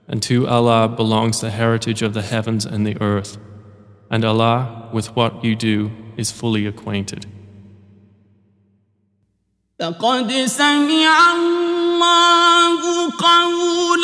And 0.07 0.21
to 0.23 0.47
Allah 0.47 0.87
belongs 0.87 1.41
the 1.41 1.49
heritage 1.49 2.01
of 2.01 2.13
the 2.13 2.21
heavens 2.21 2.65
and 2.65 2.85
the 2.85 2.99
earth. 3.01 3.37
And 4.11 4.23
Allah, 4.23 4.89
with 4.93 5.15
what 5.15 5.43
you 5.43 5.55
do, 5.55 5.91
is 6.17 6.31
fully 6.31 6.65
acquainted. 6.67 7.25
لقد 9.79 10.31
سمع 10.31 11.33
الله 11.35 13.11
قول 13.11 14.03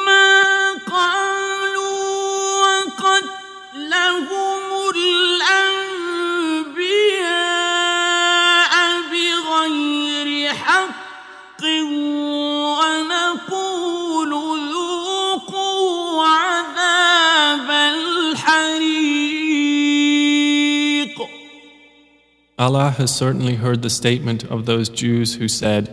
Allah 22.60 22.90
has 22.90 23.14
certainly 23.14 23.56
heard 23.56 23.82
the 23.82 23.90
statement 23.90 24.44
of 24.44 24.64
those 24.64 24.88
Jews 24.88 25.34
who 25.34 25.48
said, 25.48 25.90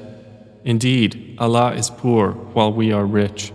Indeed, 0.63 1.35
Allah 1.37 1.73
is 1.73 1.89
poor 1.89 2.31
while 2.31 2.71
we 2.71 2.93
are 2.93 3.05
rich. 3.05 3.51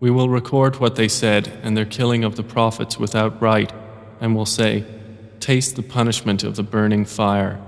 We 0.00 0.10
will 0.10 0.28
record 0.28 0.76
what 0.76 0.96
they 0.96 1.08
said 1.08 1.48
and 1.62 1.76
their 1.76 1.84
killing 1.84 2.24
of 2.24 2.36
the 2.36 2.42
prophets 2.42 2.98
without 2.98 3.42
right, 3.42 3.70
and 4.20 4.34
will 4.34 4.46
say, 4.46 4.84
Taste 5.40 5.76
the 5.76 5.82
punishment 5.82 6.44
of 6.44 6.56
the 6.56 6.62
burning 6.62 7.04
fire. 7.04 7.60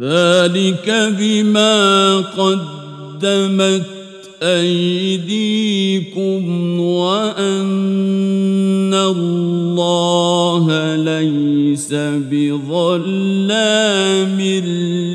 ذلك 0.00 0.90
بما 1.18 2.20
قدمت 2.36 3.99
أيديكم 4.43 6.39
وأن 6.79 8.93
الله 8.93 10.95
ليس 10.95 11.93
بظلام 12.31 13.81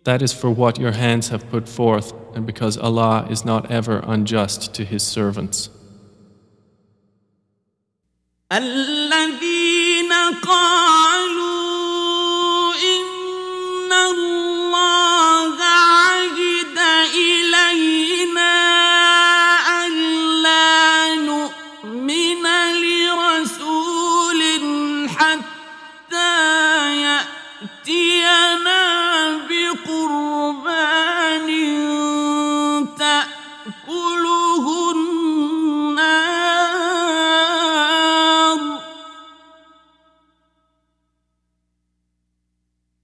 That 0.05 0.21
is 0.23 0.31
for 0.33 0.49
what 0.49 0.79
your 0.79 0.93
hands 0.93 1.27
have 1.29 1.47
put 1.51 1.67
forth, 1.69 2.13
and 2.33 2.43
because 2.45 2.77
Allah 2.77 3.27
is 3.29 3.43
not 3.45 3.69
ever 3.69 4.01
unjust 4.07 4.73
to 4.75 4.85
His 4.85 5.03
servants. 5.03 5.69
الذين 8.51 10.11
قالوا 10.41 11.48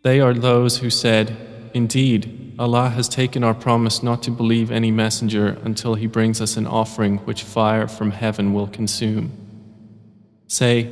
They 0.05 0.21
are 0.21 0.35
those 0.35 0.79
who 0.79 0.91
said, 0.91 1.37
Indeed, 1.75 2.55
Allah 2.59 2.89
has 2.91 3.09
taken 3.09 3.45
our 3.45 3.55
promise 3.55 4.03
not 4.03 4.23
to 4.25 4.31
believe 4.31 4.71
any 4.71 4.91
messenger 4.91 5.59
until 5.65 5.95
He 5.95 6.07
brings 6.07 6.41
us 6.41 6.57
an 6.57 6.67
offering 6.67 7.19
which 7.19 7.43
fire 7.43 7.87
from 7.87 8.11
heaven 8.11 8.53
will 8.53 8.67
consume. 8.67 9.33
Say, 10.47 10.89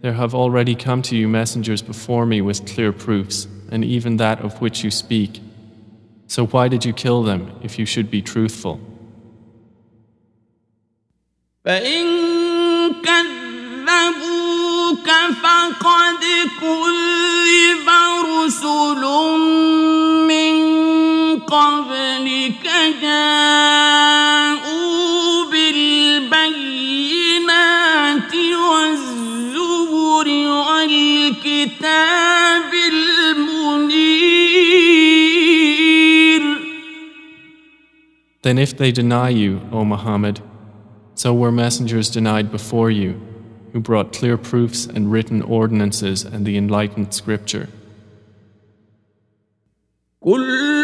There 0.00 0.14
have 0.14 0.34
already 0.34 0.74
come 0.74 1.02
to 1.02 1.16
you 1.16 1.28
messengers 1.28 1.82
before 1.82 2.26
me 2.26 2.40
with 2.40 2.66
clear 2.66 2.92
proofs, 2.92 3.46
and 3.70 3.84
even 3.84 4.16
that 4.16 4.40
of 4.40 4.60
which 4.60 4.84
you 4.84 4.90
speak. 4.90 5.40
So 6.26 6.46
why 6.46 6.68
did 6.68 6.84
you 6.84 6.92
kill 6.92 7.22
them 7.22 7.52
if 7.62 7.78
you 7.78 7.86
should 7.86 8.10
be 8.10 8.22
truthful? 8.22 8.80
فإن 11.64 12.04
كذبوك 14.98 15.08
فقد 15.42 16.22
كذب 16.60 17.88
رسل 18.26 19.02
من 20.28 20.54
قبلك 21.40 22.66
جاءوا 23.02 24.64
بالبينات 25.50 26.42
والزبر 28.34 30.28
والكتاب 30.68 31.90
المنير 32.92 34.34
Then 38.42 38.58
if 38.58 38.76
they 38.76 38.92
deny 38.92 39.30
you, 39.30 39.62
O 39.72 39.84
Muhammad, 39.86 40.40
so 41.14 41.32
were 41.32 41.50
messengers 41.50 42.10
denied 42.10 42.50
before 42.52 42.90
you, 42.90 43.27
who 43.71 43.79
brought 43.79 44.13
clear 44.13 44.37
proofs 44.37 44.85
and 44.85 45.11
written 45.11 45.41
ordinances 45.41 46.23
and 46.23 46.45
the 46.45 46.57
enlightened 46.57 47.13
scripture. 47.13 47.67
كل 50.21 50.79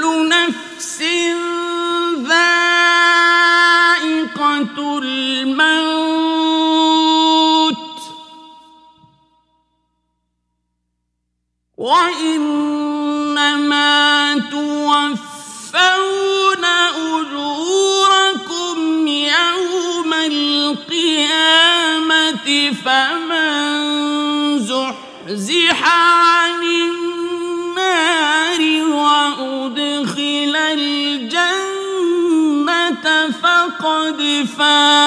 فمن 22.86 24.60
زحزح 24.60 25.80
عن 25.84 26.64
النار 26.64 28.62
وأدخل 28.86 30.56
الجنة 30.56 31.66
فقد 33.42 34.20
فاز. 34.58 35.06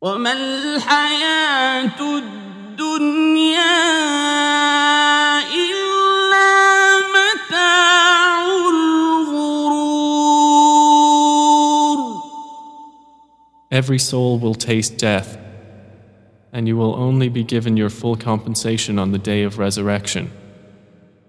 وما 0.00 0.32
الحياة 0.32 2.00
الدنيا 2.00 3.26
Every 13.75 13.99
soul 13.99 14.37
will 14.37 14.55
taste 14.55 14.97
death, 14.97 15.37
and 16.51 16.67
you 16.67 16.75
will 16.75 16.95
only 16.95 17.29
be 17.29 17.43
given 17.43 17.77
your 17.77 17.89
full 17.89 18.15
compensation 18.15 18.99
on 18.99 19.11
the 19.11 19.17
day 19.17 19.43
of 19.43 19.57
resurrection. 19.57 20.31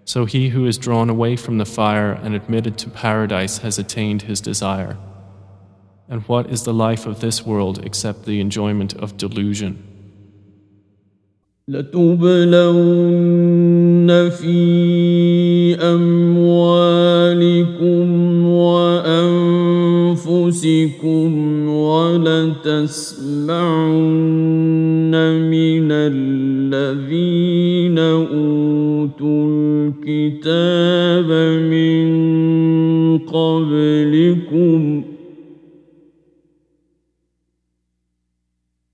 So 0.05 0.25
he 0.25 0.49
who 0.49 0.67
is 0.67 0.79
drawn 0.79 1.09
away 1.09 1.37
from 1.37 1.59
the 1.59 1.65
fire 1.65 2.13
and 2.13 2.35
admitted 2.35 2.77
to 2.79 2.91
paradise 2.91 3.59
has 3.59 3.79
attained 3.79 4.23
his 4.23 4.41
desire. 4.41 4.97
And 6.09 6.23
what 6.23 6.51
is 6.51 6.65
the 6.65 6.75
life 6.75 7.07
of 7.07 7.21
this 7.21 7.47
world 7.47 7.85
except 7.87 8.25
the 8.25 8.41
enjoyment 8.41 8.95
of 8.95 9.17
delusion? 9.17 9.89
لتبلون 11.69 12.91
في 14.31 15.75
أموالكم 15.75 16.16
ولتسمعن 22.88 23.52
من 25.52 25.92
الذين 25.92 26.80
أوتوا 28.00 29.48
الكتاب 30.08 31.30
من 31.68 32.08
قبلكم 33.18 35.04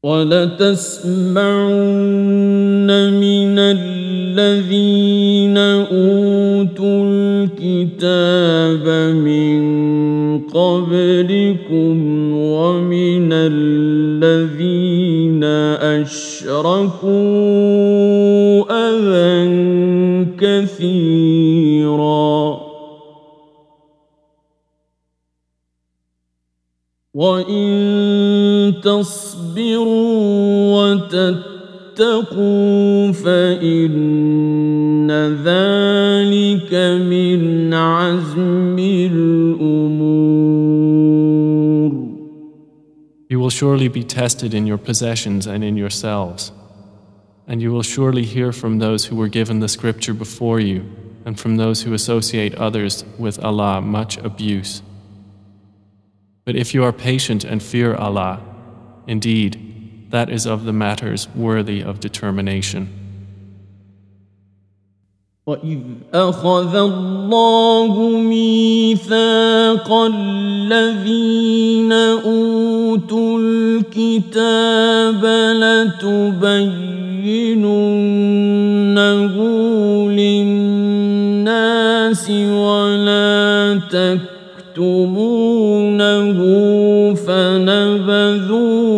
ولتسمعن 0.03 1.03
من 3.19 3.59
الذين 3.59 5.57
أوتوا 5.57 7.05
الكتاب 7.05 8.87
من 9.15 9.63
قبلكم 10.39 12.12
أشركوا 16.03 17.11
أذى 18.71 19.31
كثيرا 20.39 22.33
وإن 27.13 28.73
تصبروا 28.83 30.33
وتتقوا 31.95 33.11
فإن 33.11 35.11
ذلك 35.45 36.73
من 37.05 37.73
عزم 37.73 38.79
الأمور 38.79 39.42
will 43.43 43.49
surely 43.49 43.89
be 43.89 44.05
tested 44.05 44.53
in 44.53 44.65
your 44.65 44.77
possessions 44.77 45.45
and 45.47 45.65
in 45.65 45.75
yourselves. 45.75 46.53
And 47.45 47.61
you 47.61 47.73
will 47.73 47.83
surely 47.83 48.23
hear 48.23 48.53
from 48.53 48.79
those 48.79 49.03
who 49.03 49.17
were 49.17 49.27
given 49.27 49.59
the 49.59 49.67
scripture 49.67 50.13
before 50.13 50.61
you 50.61 50.89
and 51.25 51.37
from 51.37 51.57
those 51.57 51.81
who 51.81 51.93
associate 51.93 52.55
others 52.55 53.03
with 53.17 53.43
Allah 53.43 53.81
much 53.81 54.15
abuse. 54.15 54.81
But 56.45 56.55
if 56.55 56.73
you 56.73 56.85
are 56.85 56.93
patient 56.93 57.43
and 57.43 57.61
fear 57.61 57.93
Allah, 57.93 58.41
indeed, 59.07 60.07
that 60.11 60.29
is 60.29 60.45
of 60.45 60.63
the 60.63 60.71
matters 60.71 61.27
worthy 61.35 61.83
of 61.83 61.99
determination. 61.99 63.02
وإذ 65.47 65.79
أخذ 66.13 66.75
الله 66.75 68.09
ميثاق 68.17 69.93
الذين 70.15 71.91
أوتوا 71.91 73.39
الكتاب 73.39 75.25
لتبيننه 75.59 76.63
للناس 80.11 81.43
ولا 82.31 83.79
تكتمونه 84.71 85.23
فنبذوه 87.13 88.92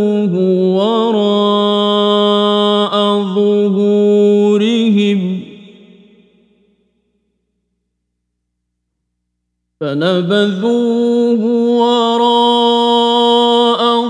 فنبذوه 9.86 11.42
وراء 11.82 13.02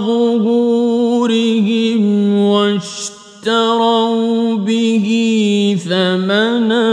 ظهورهم 0.07 2.03
واشتروا 2.39 4.07
به 4.55 5.07
ثمنا 5.79 6.87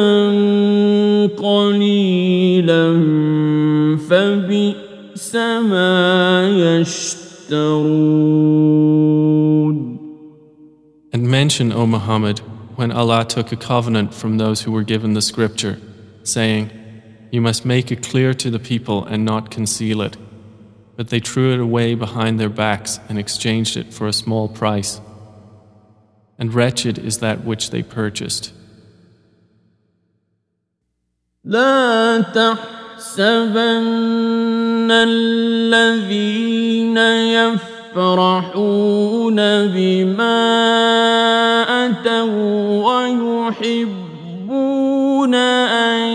قليلا 1.26 2.86
فبئس 4.08 5.34
ما 5.70 6.48
يشترون 6.48 7.92
And 11.14 11.28
mention, 11.28 11.72
O 11.72 11.86
Muhammad, 11.86 12.40
when 12.74 12.90
Allah 12.90 13.24
took 13.24 13.52
a 13.52 13.56
covenant 13.56 14.12
from 14.14 14.38
those 14.38 14.62
who 14.62 14.72
were 14.72 14.82
given 14.82 15.12
the 15.12 15.20
scripture, 15.20 15.78
saying, 16.24 16.70
You 17.31 17.41
must 17.41 17.65
make 17.65 17.91
it 17.91 18.01
clear 18.01 18.33
to 18.33 18.49
the 18.49 18.59
people 18.59 19.03
and 19.03 19.25
not 19.25 19.51
conceal 19.51 20.01
it. 20.01 20.15
But 20.95 21.09
they 21.09 21.19
threw 21.19 21.53
it 21.53 21.59
away 21.59 21.93
behind 21.93 22.39
their 22.39 22.49
backs 22.49 22.99
and 23.09 23.19
exchanged 23.19 23.77
it 23.77 23.93
for 23.93 24.07
a 24.07 24.13
small 24.13 24.47
price. 24.47 25.01
And 26.39 26.53
wretched 26.53 26.97
is 26.97 27.19
that 27.19 27.43
which 27.43 27.71
they 27.71 27.83
purchased. 27.83 28.53
لا 31.43 32.21
تحسبن 32.33 33.67
الذين 34.91 36.97
يفرحون 37.97 39.35
بما 39.67 40.37
أتوا 41.85 42.67
ويحبون 43.57 45.35
أن 45.35 46.09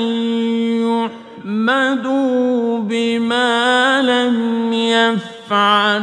يحمدوا 1.67 2.79
بما 2.79 4.01
لم 4.01 4.73
يفعلوا 4.73 5.99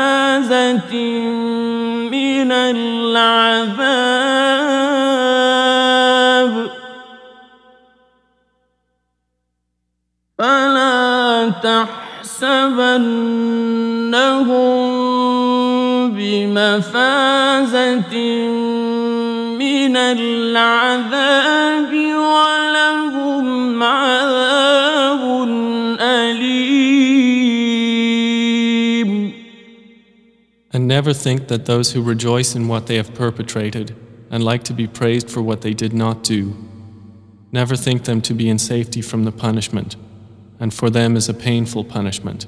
من 2.11 2.51
العذاب 2.51 2.89
فلا 10.37 11.49
تحسبنهم 12.29 12.79
بمفازة 16.08 17.74
من 19.58 19.96
العذاب 19.96 21.92
ولهم 21.94 23.82
عذاب 23.82 25.22
أليم 26.00 27.44
And 30.72 30.88
never 30.88 31.12
think 31.12 31.46
that 31.48 31.66
those 31.66 31.92
who 31.92 32.02
rejoice 32.02 32.56
in 32.56 32.66
what 32.66 32.86
they 32.88 32.96
have 32.96 33.14
perpetrated 33.14 33.94
and 34.30 34.42
like 34.42 34.64
to 34.64 34.72
be 34.72 34.88
praised 34.88 35.30
for 35.30 35.40
what 35.40 35.60
they 35.60 35.72
did 35.72 35.92
not 35.92 36.24
do, 36.24 36.56
never 37.52 37.76
think 37.76 38.02
them 38.04 38.20
to 38.22 38.34
be 38.34 38.48
in 38.48 38.58
safety 38.58 39.00
from 39.00 39.22
the 39.24 39.30
punishment, 39.30 39.94
and 40.58 40.74
for 40.74 40.90
them 40.90 41.14
is 41.16 41.28
a 41.28 41.34
painful 41.34 41.84
punishment. 41.84 42.46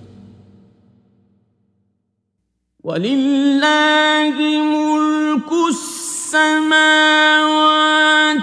ولله 2.84 4.36
ملك 4.62 5.52
السماوات 5.68 7.36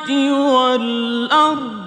والأرض 0.10 1.84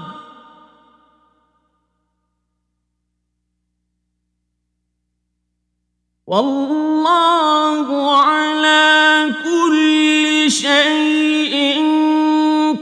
والله 6.26 7.88
على 8.22 9.32
كل 9.44 10.50
شيء 10.50 11.54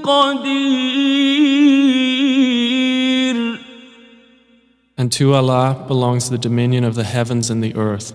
قدير 0.03 1.05
And 4.97 5.13
to 5.13 5.35
Allah 5.35 5.85
belongs 5.87 6.31
the 6.31 6.39
dominion 6.39 6.85
of 6.85 6.95
the 6.95 7.05
heavens 7.05 7.51
and 7.51 7.63
the 7.63 7.75
earth, 7.75 8.15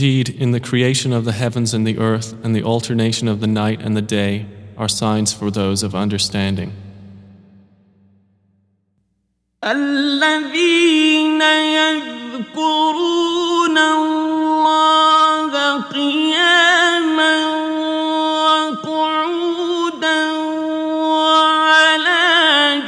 Indeed, 0.00 0.28
in 0.30 0.52
the 0.52 0.60
creation 0.60 1.12
of 1.12 1.24
the 1.24 1.32
heavens 1.32 1.74
and 1.74 1.86
the 1.86 1.98
earth, 1.98 2.34
and 2.42 2.56
the 2.56 2.62
alternation 2.62 3.28
of 3.28 3.40
the 3.40 3.46
night 3.46 3.80
and 3.82 3.96
the 3.96 4.02
day, 4.02 4.46
are 4.76 4.88
signs 4.88 5.32
for 5.32 5.50
those 5.50 5.82
of 5.82 5.94
understanding. 5.94 6.72
الذين 9.64 11.42
يذكرون 11.76 12.98
الله 13.78 15.52
قياما 15.80 17.36
وقعودا 18.76 20.20
وعلى 20.92 22.24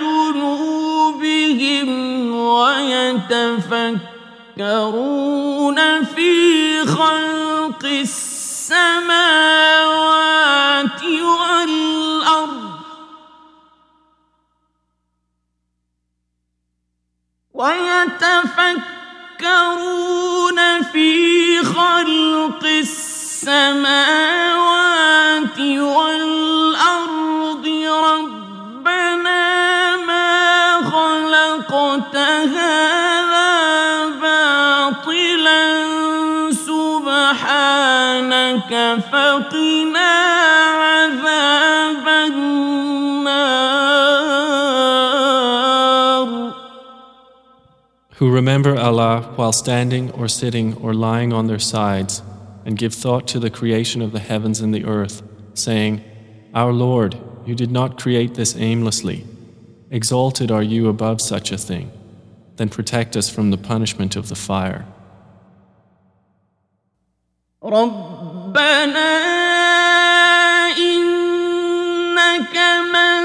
جنوبهم 0.00 1.88
ويتفكرون 2.34 3.98
ويتفكرون 17.63 18.83
في 20.91 21.09
خلق 21.63 22.63
السماوات 22.63 23.99
والأرض. 25.59 27.65
ربنا 28.03 29.43
ما 29.97 30.31
خلقت 30.91 32.15
هذا 32.15 33.51
باطلا. 34.21 35.63
سبحانك 36.51 38.71
فقنا 39.11 39.82
who 48.22 48.32
remember 48.32 48.76
Allah 48.76 49.32
while 49.36 49.52
standing 49.52 50.10
or 50.10 50.26
sitting 50.28 50.74
or 50.78 50.92
lying 50.92 51.32
on 51.32 51.46
their 51.46 51.58
sides, 51.58 52.22
and 52.64 52.76
give 52.76 52.92
thought 52.92 53.28
to 53.28 53.38
the 53.38 53.50
creation 53.50 54.02
of 54.02 54.12
the 54.12 54.18
heavens 54.18 54.60
and 54.60 54.74
the 54.74 54.84
earth, 54.84 55.22
saying, 55.54 56.02
Our 56.54 56.72
Lord, 56.72 57.16
you 57.46 57.54
did 57.54 57.70
not 57.70 57.98
create 57.98 58.34
this 58.34 58.56
aimlessly. 58.56 59.24
Exalted 59.90 60.50
are 60.50 60.62
you 60.62 60.88
above 60.88 61.20
such 61.20 61.52
a 61.52 61.56
thing. 61.56 61.90
Then 62.56 62.68
protect 62.68 63.16
us 63.16 63.30
from 63.30 63.50
the 63.50 63.56
punishment 63.56 64.16
of 64.16 64.28
the 64.28 64.34
fire. 64.34 64.84
ربنا 67.62 69.08
إنك 70.78 72.56
من 72.92 73.21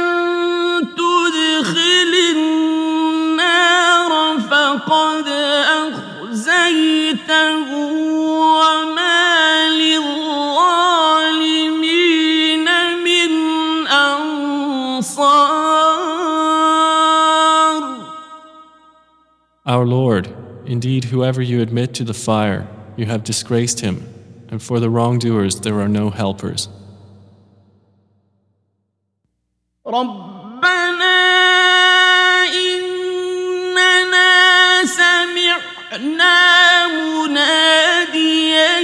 Our 19.67 19.85
Lord, 19.85 20.27
indeed, 20.65 21.05
whoever 21.05 21.41
you 21.41 21.61
admit 21.61 21.93
to 21.95 22.03
the 22.03 22.13
fire, 22.13 22.67
you 22.97 23.05
have 23.05 23.23
disgraced 23.23 23.79
him, 23.79 24.03
and 24.49 24.61
for 24.61 24.79
the 24.79 24.89
wrongdoers 24.89 25.61
there 25.61 25.79
are 25.79 25.87
no 25.87 26.09
helpers. 26.09 26.67
ربنا 29.85 31.13
إننا 32.53 34.31
سمعنا 34.85 36.37
مناديا 36.87 38.79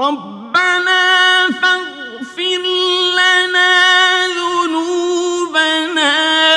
ربنا 0.00 1.02
فاغفر 1.62 2.62
لنا 3.16 4.26
ذنوبنا 4.26 6.12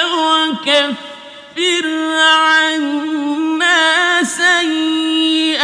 وكفر 0.06 1.85
عنا 2.19 4.24
سيئاتنا 4.24 5.59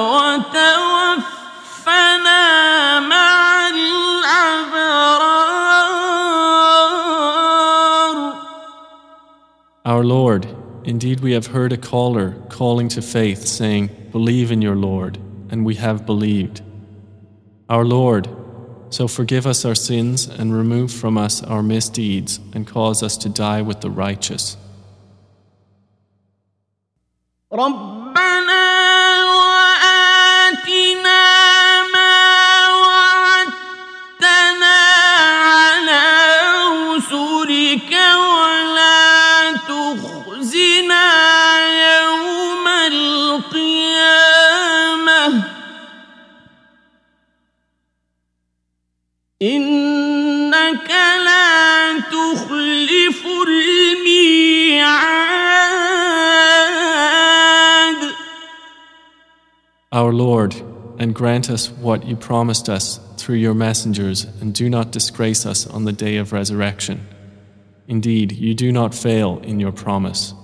وتوفنا 0.00 1.40
مع 3.00 3.68
الأبرار 3.68 5.18
Our 9.84 10.04
Lord, 10.04 10.46
indeed 10.84 11.20
we 11.20 11.32
have 11.32 11.46
heard 11.46 11.72
a 11.72 11.78
caller 11.78 12.34
calling 12.50 12.88
to 12.88 13.00
faith, 13.00 13.46
saying, 13.46 13.88
Believe 14.12 14.50
in 14.52 14.60
your 14.60 14.76
Lord, 14.76 15.16
and 15.52 15.64
we 15.64 15.74
have 15.76 16.06
believed. 16.06 16.62
Our 17.68 17.84
Lord, 17.84 18.28
so 18.90 19.08
forgive 19.08 19.46
us 19.46 19.64
our 19.64 19.74
sins 19.74 20.26
and 20.26 20.54
remove 20.54 20.90
from 20.90 21.18
us 21.18 21.42
our 21.42 21.62
misdeeds 21.62 22.40
and 22.54 22.66
cause 22.66 23.02
us 23.02 23.16
to 23.18 23.28
die 23.28 23.62
with 23.62 23.80
the 23.80 23.90
righteous. 23.90 24.56
ربنا 27.52 29.24
وآتنا 29.24 31.31
إنك 49.42 50.90
لا 51.24 52.00
تخلف 52.00 53.26
الميعاد 53.48 55.18
Our 59.90 60.12
Lord, 60.12 60.54
and 60.98 61.14
grant 61.14 61.48
us 61.48 61.70
what 61.70 62.04
you 62.04 62.14
promised 62.14 62.68
us 62.68 63.00
through 63.16 63.36
your 63.36 63.54
messengers, 63.54 64.24
and 64.40 64.52
do 64.52 64.68
not 64.68 64.90
disgrace 64.90 65.46
us 65.46 65.66
on 65.66 65.84
the 65.84 65.92
day 65.92 66.16
of 66.18 66.32
resurrection. 66.32 67.06
Indeed, 67.86 68.32
you 68.32 68.54
do 68.54 68.70
not 68.70 68.94
fail 68.94 69.38
in 69.42 69.60
your 69.60 69.72
promise. 69.72 70.34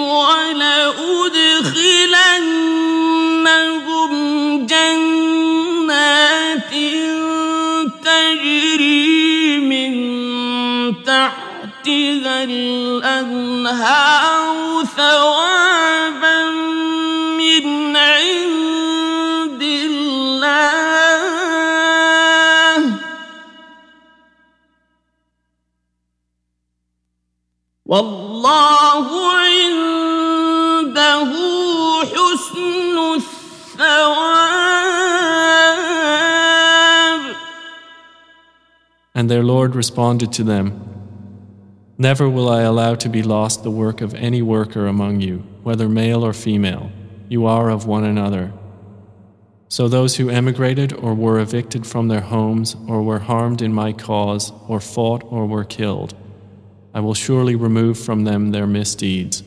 ولأدخلنهم 0.02 0.96
جنات 4.66 5.90
تجري 8.04 9.60
من 9.60 9.94
تحتها 11.04 12.44
الأنهار 12.44 14.10
ثوابا 14.98 15.69
والله 27.89 29.07
عنده 30.87 31.31
حسن 32.05 32.97
الثواب 33.17 34.65
And 39.17 39.31
their 39.31 39.45
Lord 39.45 39.77
responded 39.77 40.33
to 40.33 40.43
them, 40.43 40.81
Never 41.99 42.29
will 42.29 42.49
I 42.49 42.63
allow 42.63 42.97
to 42.97 43.09
be 43.09 43.23
lost 43.23 43.63
the 43.63 43.71
work 43.71 44.01
of 44.01 44.15
any 44.15 44.43
worker 44.43 44.87
among 44.87 45.21
you, 45.21 45.45
whether 45.63 45.89
male 45.89 46.25
or 46.25 46.33
female. 46.33 46.91
You 47.29 47.47
are 47.47 47.71
of 47.71 47.87
one 47.87 48.03
another. 48.05 48.53
So 49.69 49.89
those 49.89 50.17
who 50.17 50.31
emigrated 50.31 50.93
or 50.93 51.15
were 51.15 51.39
evicted 51.39 51.87
from 51.87 52.09
their 52.09 52.23
homes 52.23 52.77
or 52.89 53.03
were 53.03 53.21
harmed 53.21 53.63
in 53.63 53.73
my 53.73 53.93
cause 53.93 54.53
or 54.69 54.81
fought 54.81 55.23
or 55.25 55.47
were 55.47 55.65
killed, 55.65 56.15
I 56.99 57.01
will 57.01 57.15
surely 57.15 57.57
remove 57.57 57.99
from 57.99 58.25
them 58.25 58.53
their 58.53 58.67
misdeeds, 58.67 59.43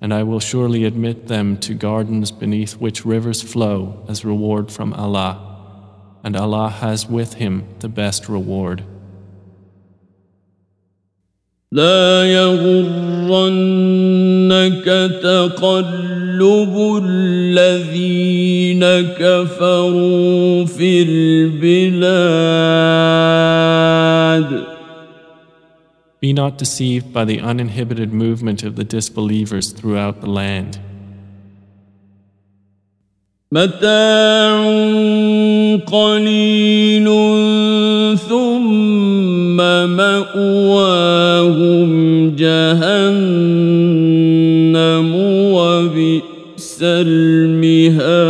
and 0.00 0.14
I 0.14 0.22
will 0.22 0.40
surely 0.40 0.84
admit 0.84 1.28
them 1.28 1.58
to 1.58 1.74
gardens 1.74 2.30
beneath 2.30 2.74
which 2.78 3.04
rivers 3.04 3.42
flow 3.42 4.04
as 4.08 4.24
reward 4.24 4.72
from 4.72 4.94
Allah, 4.94 5.38
and 6.24 6.34
Allah 6.34 6.70
has 6.70 7.06
with 7.06 7.34
Him 7.34 7.64
the 7.80 7.88
best 7.88 8.28
reward. 8.28 8.84
لا 11.72 12.24
يغرنك 12.24 13.34
تقلب 15.22 17.00
الذين 17.04 18.84
كفروا 19.16 20.64
في 20.66 21.02
البلاد 21.02 22.22
Be 26.26 26.32
not 26.32 26.56
deceived 26.56 27.12
by 27.12 27.24
the 27.24 27.40
uninhibited 27.40 28.12
movement 28.12 28.62
of 28.62 28.76
the 28.76 28.84
disbelievers 28.84 29.72
throughout 29.72 30.20
the 30.20 30.30
land. 30.30 30.78
متاع 33.52 34.64
قليل 35.86 37.06
ثم 38.16 39.56
مأواهم 39.96 41.90
جهنم 42.36 43.62
وبئس 45.54 46.78
المهاد 46.82 48.22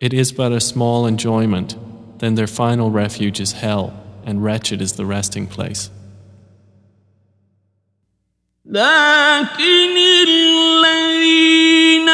It 0.00 0.12
is 0.12 0.32
but 0.32 0.52
a 0.52 0.60
small 0.60 1.06
enjoyment, 1.06 1.76
then 2.18 2.34
their 2.34 2.46
final 2.46 2.90
refuge 2.90 3.40
is 3.40 3.52
hell, 3.52 3.92
and 4.24 4.42
wretched 4.42 4.80
is 4.80 4.92
the 4.92 5.04
resting 5.04 5.46
place. 5.46 5.90
لكن 8.66 9.96
الذين 10.28 12.08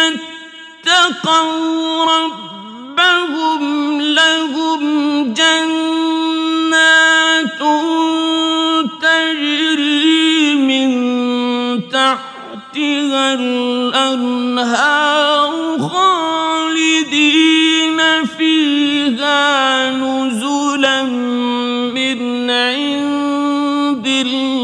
اتقوا 0.84 2.04
ربهم 2.04 3.62
لهم 4.00 4.80
جنات 5.34 6.60
تجري 9.02 10.54
من 10.54 10.90
تحتها 11.88 13.34
الأنهار 13.34 14.70
خالدين 15.78 16.33
فيها 19.25 19.89
نزلا 19.89 21.03
من 21.93 22.49
عند 22.49 24.07
الله 24.07 24.55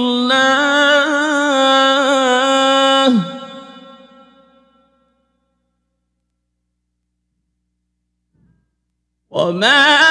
وما 9.31 10.10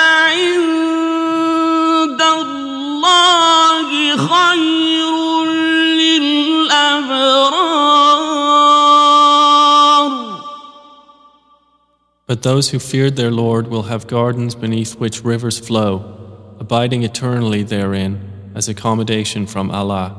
But 12.30 12.44
those 12.44 12.72
who 12.72 12.80
feared 12.80 13.16
their 13.16 13.32
Lord 13.32 13.68
will 13.68 13.84
have 13.84 14.08
gardens 14.08 14.56
beneath 14.56 14.96
which 14.96 15.24
rivers 15.24 15.60
flow, 15.60 16.56
abiding 16.60 17.04
eternally 17.04 17.62
therein 17.62 18.52
as 18.56 18.68
accommodation 18.68 19.46
from 19.46 19.70
Allah. 19.70 20.16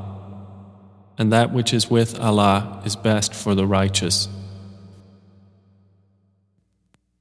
And 1.17 1.33
that 1.33 1.51
which 1.51 1.73
is 1.73 1.89
with 1.89 2.19
Allah 2.19 2.81
is 2.85 2.95
best 2.95 3.33
for 3.33 3.55
the 3.55 3.65
righteous. 3.65 4.29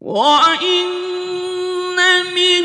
وإن 0.01 0.87
من 2.35 2.65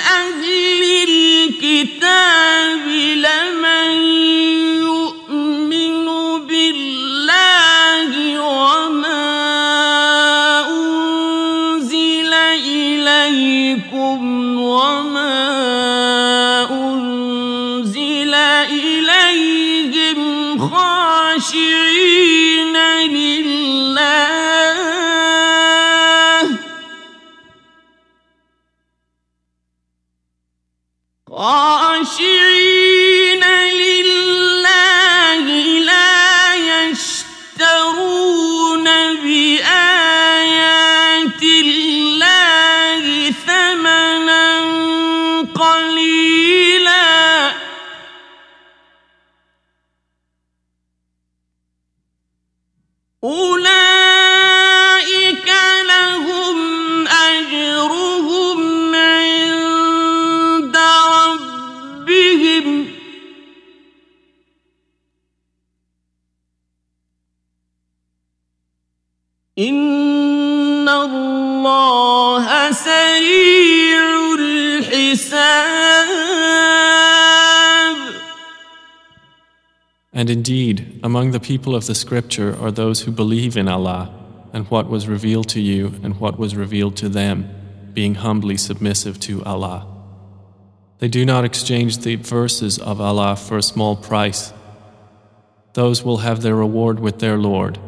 أهل 0.00 0.82
الكتاب 1.08 2.85
And 80.26 80.30
indeed, 80.30 81.00
among 81.02 81.30
the 81.30 81.40
people 81.40 81.74
of 81.74 81.86
the 81.86 81.94
scripture 81.94 82.56
are 82.58 82.70
those 82.70 83.02
who 83.02 83.10
believe 83.10 83.56
in 83.56 83.68
Allah 83.68 84.14
and 84.52 84.66
what 84.70 84.88
was 84.88 85.08
revealed 85.08 85.48
to 85.50 85.60
you 85.60 85.94
and 86.02 86.20
what 86.20 86.38
was 86.38 86.54
revealed 86.54 86.96
to 86.96 87.08
them, 87.08 87.48
being 87.94 88.16
humbly 88.16 88.56
submissive 88.56 89.18
to 89.20 89.42
Allah. 89.44 89.86
They 90.98 91.08
do 91.08 91.24
not 91.26 91.44
exchange 91.44 91.98
the 91.98 92.16
verses 92.16 92.78
of 92.78 93.00
Allah 93.00 93.36
for 93.36 93.56
a 93.56 93.62
small 93.62 93.96
price. 93.96 94.52
Those 95.72 96.02
will 96.04 96.18
have 96.18 96.42
their 96.42 96.54
reward 96.54 97.00
with 97.00 97.18
their 97.18 97.38
Lord. 97.38 97.78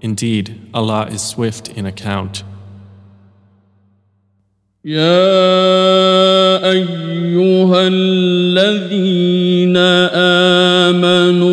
Indeed, 0.00 0.70
Allah 0.72 1.06
is 1.06 1.22
swift 1.22 1.68
in 1.68 1.84
account. 1.84 2.44
يا 4.84 5.04
أيها 6.70 7.88
الذين 7.88 9.76
آمنوا 10.86 11.51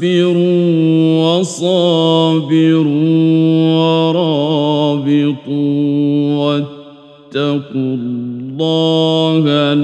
اصبروا 0.00 1.38
وصابروا 1.38 2.86
ورابطوا 4.08 5.56
واتقوا 6.36 7.94
الله 7.94 8.36
الله 8.56 9.74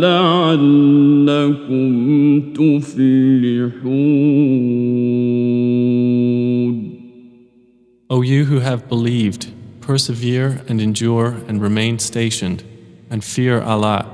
لعلكم 1.29 1.93
تفلحون 2.53 3.83
O 8.11 8.21
you 8.21 8.45
who 8.45 8.61
have 8.61 8.89
believed, 8.89 9.53
persevere 9.81 10.61
and 10.69 10.81
endure 10.83 11.37
and 11.49 11.63
remain 11.63 11.99
stationed, 11.99 12.63
and 13.11 13.25
fear 13.25 13.63
Allah 13.63 14.07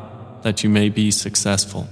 that 0.42 0.62
you 0.62 0.70
may 0.70 0.88
be 0.88 1.10
successful. 1.10 1.88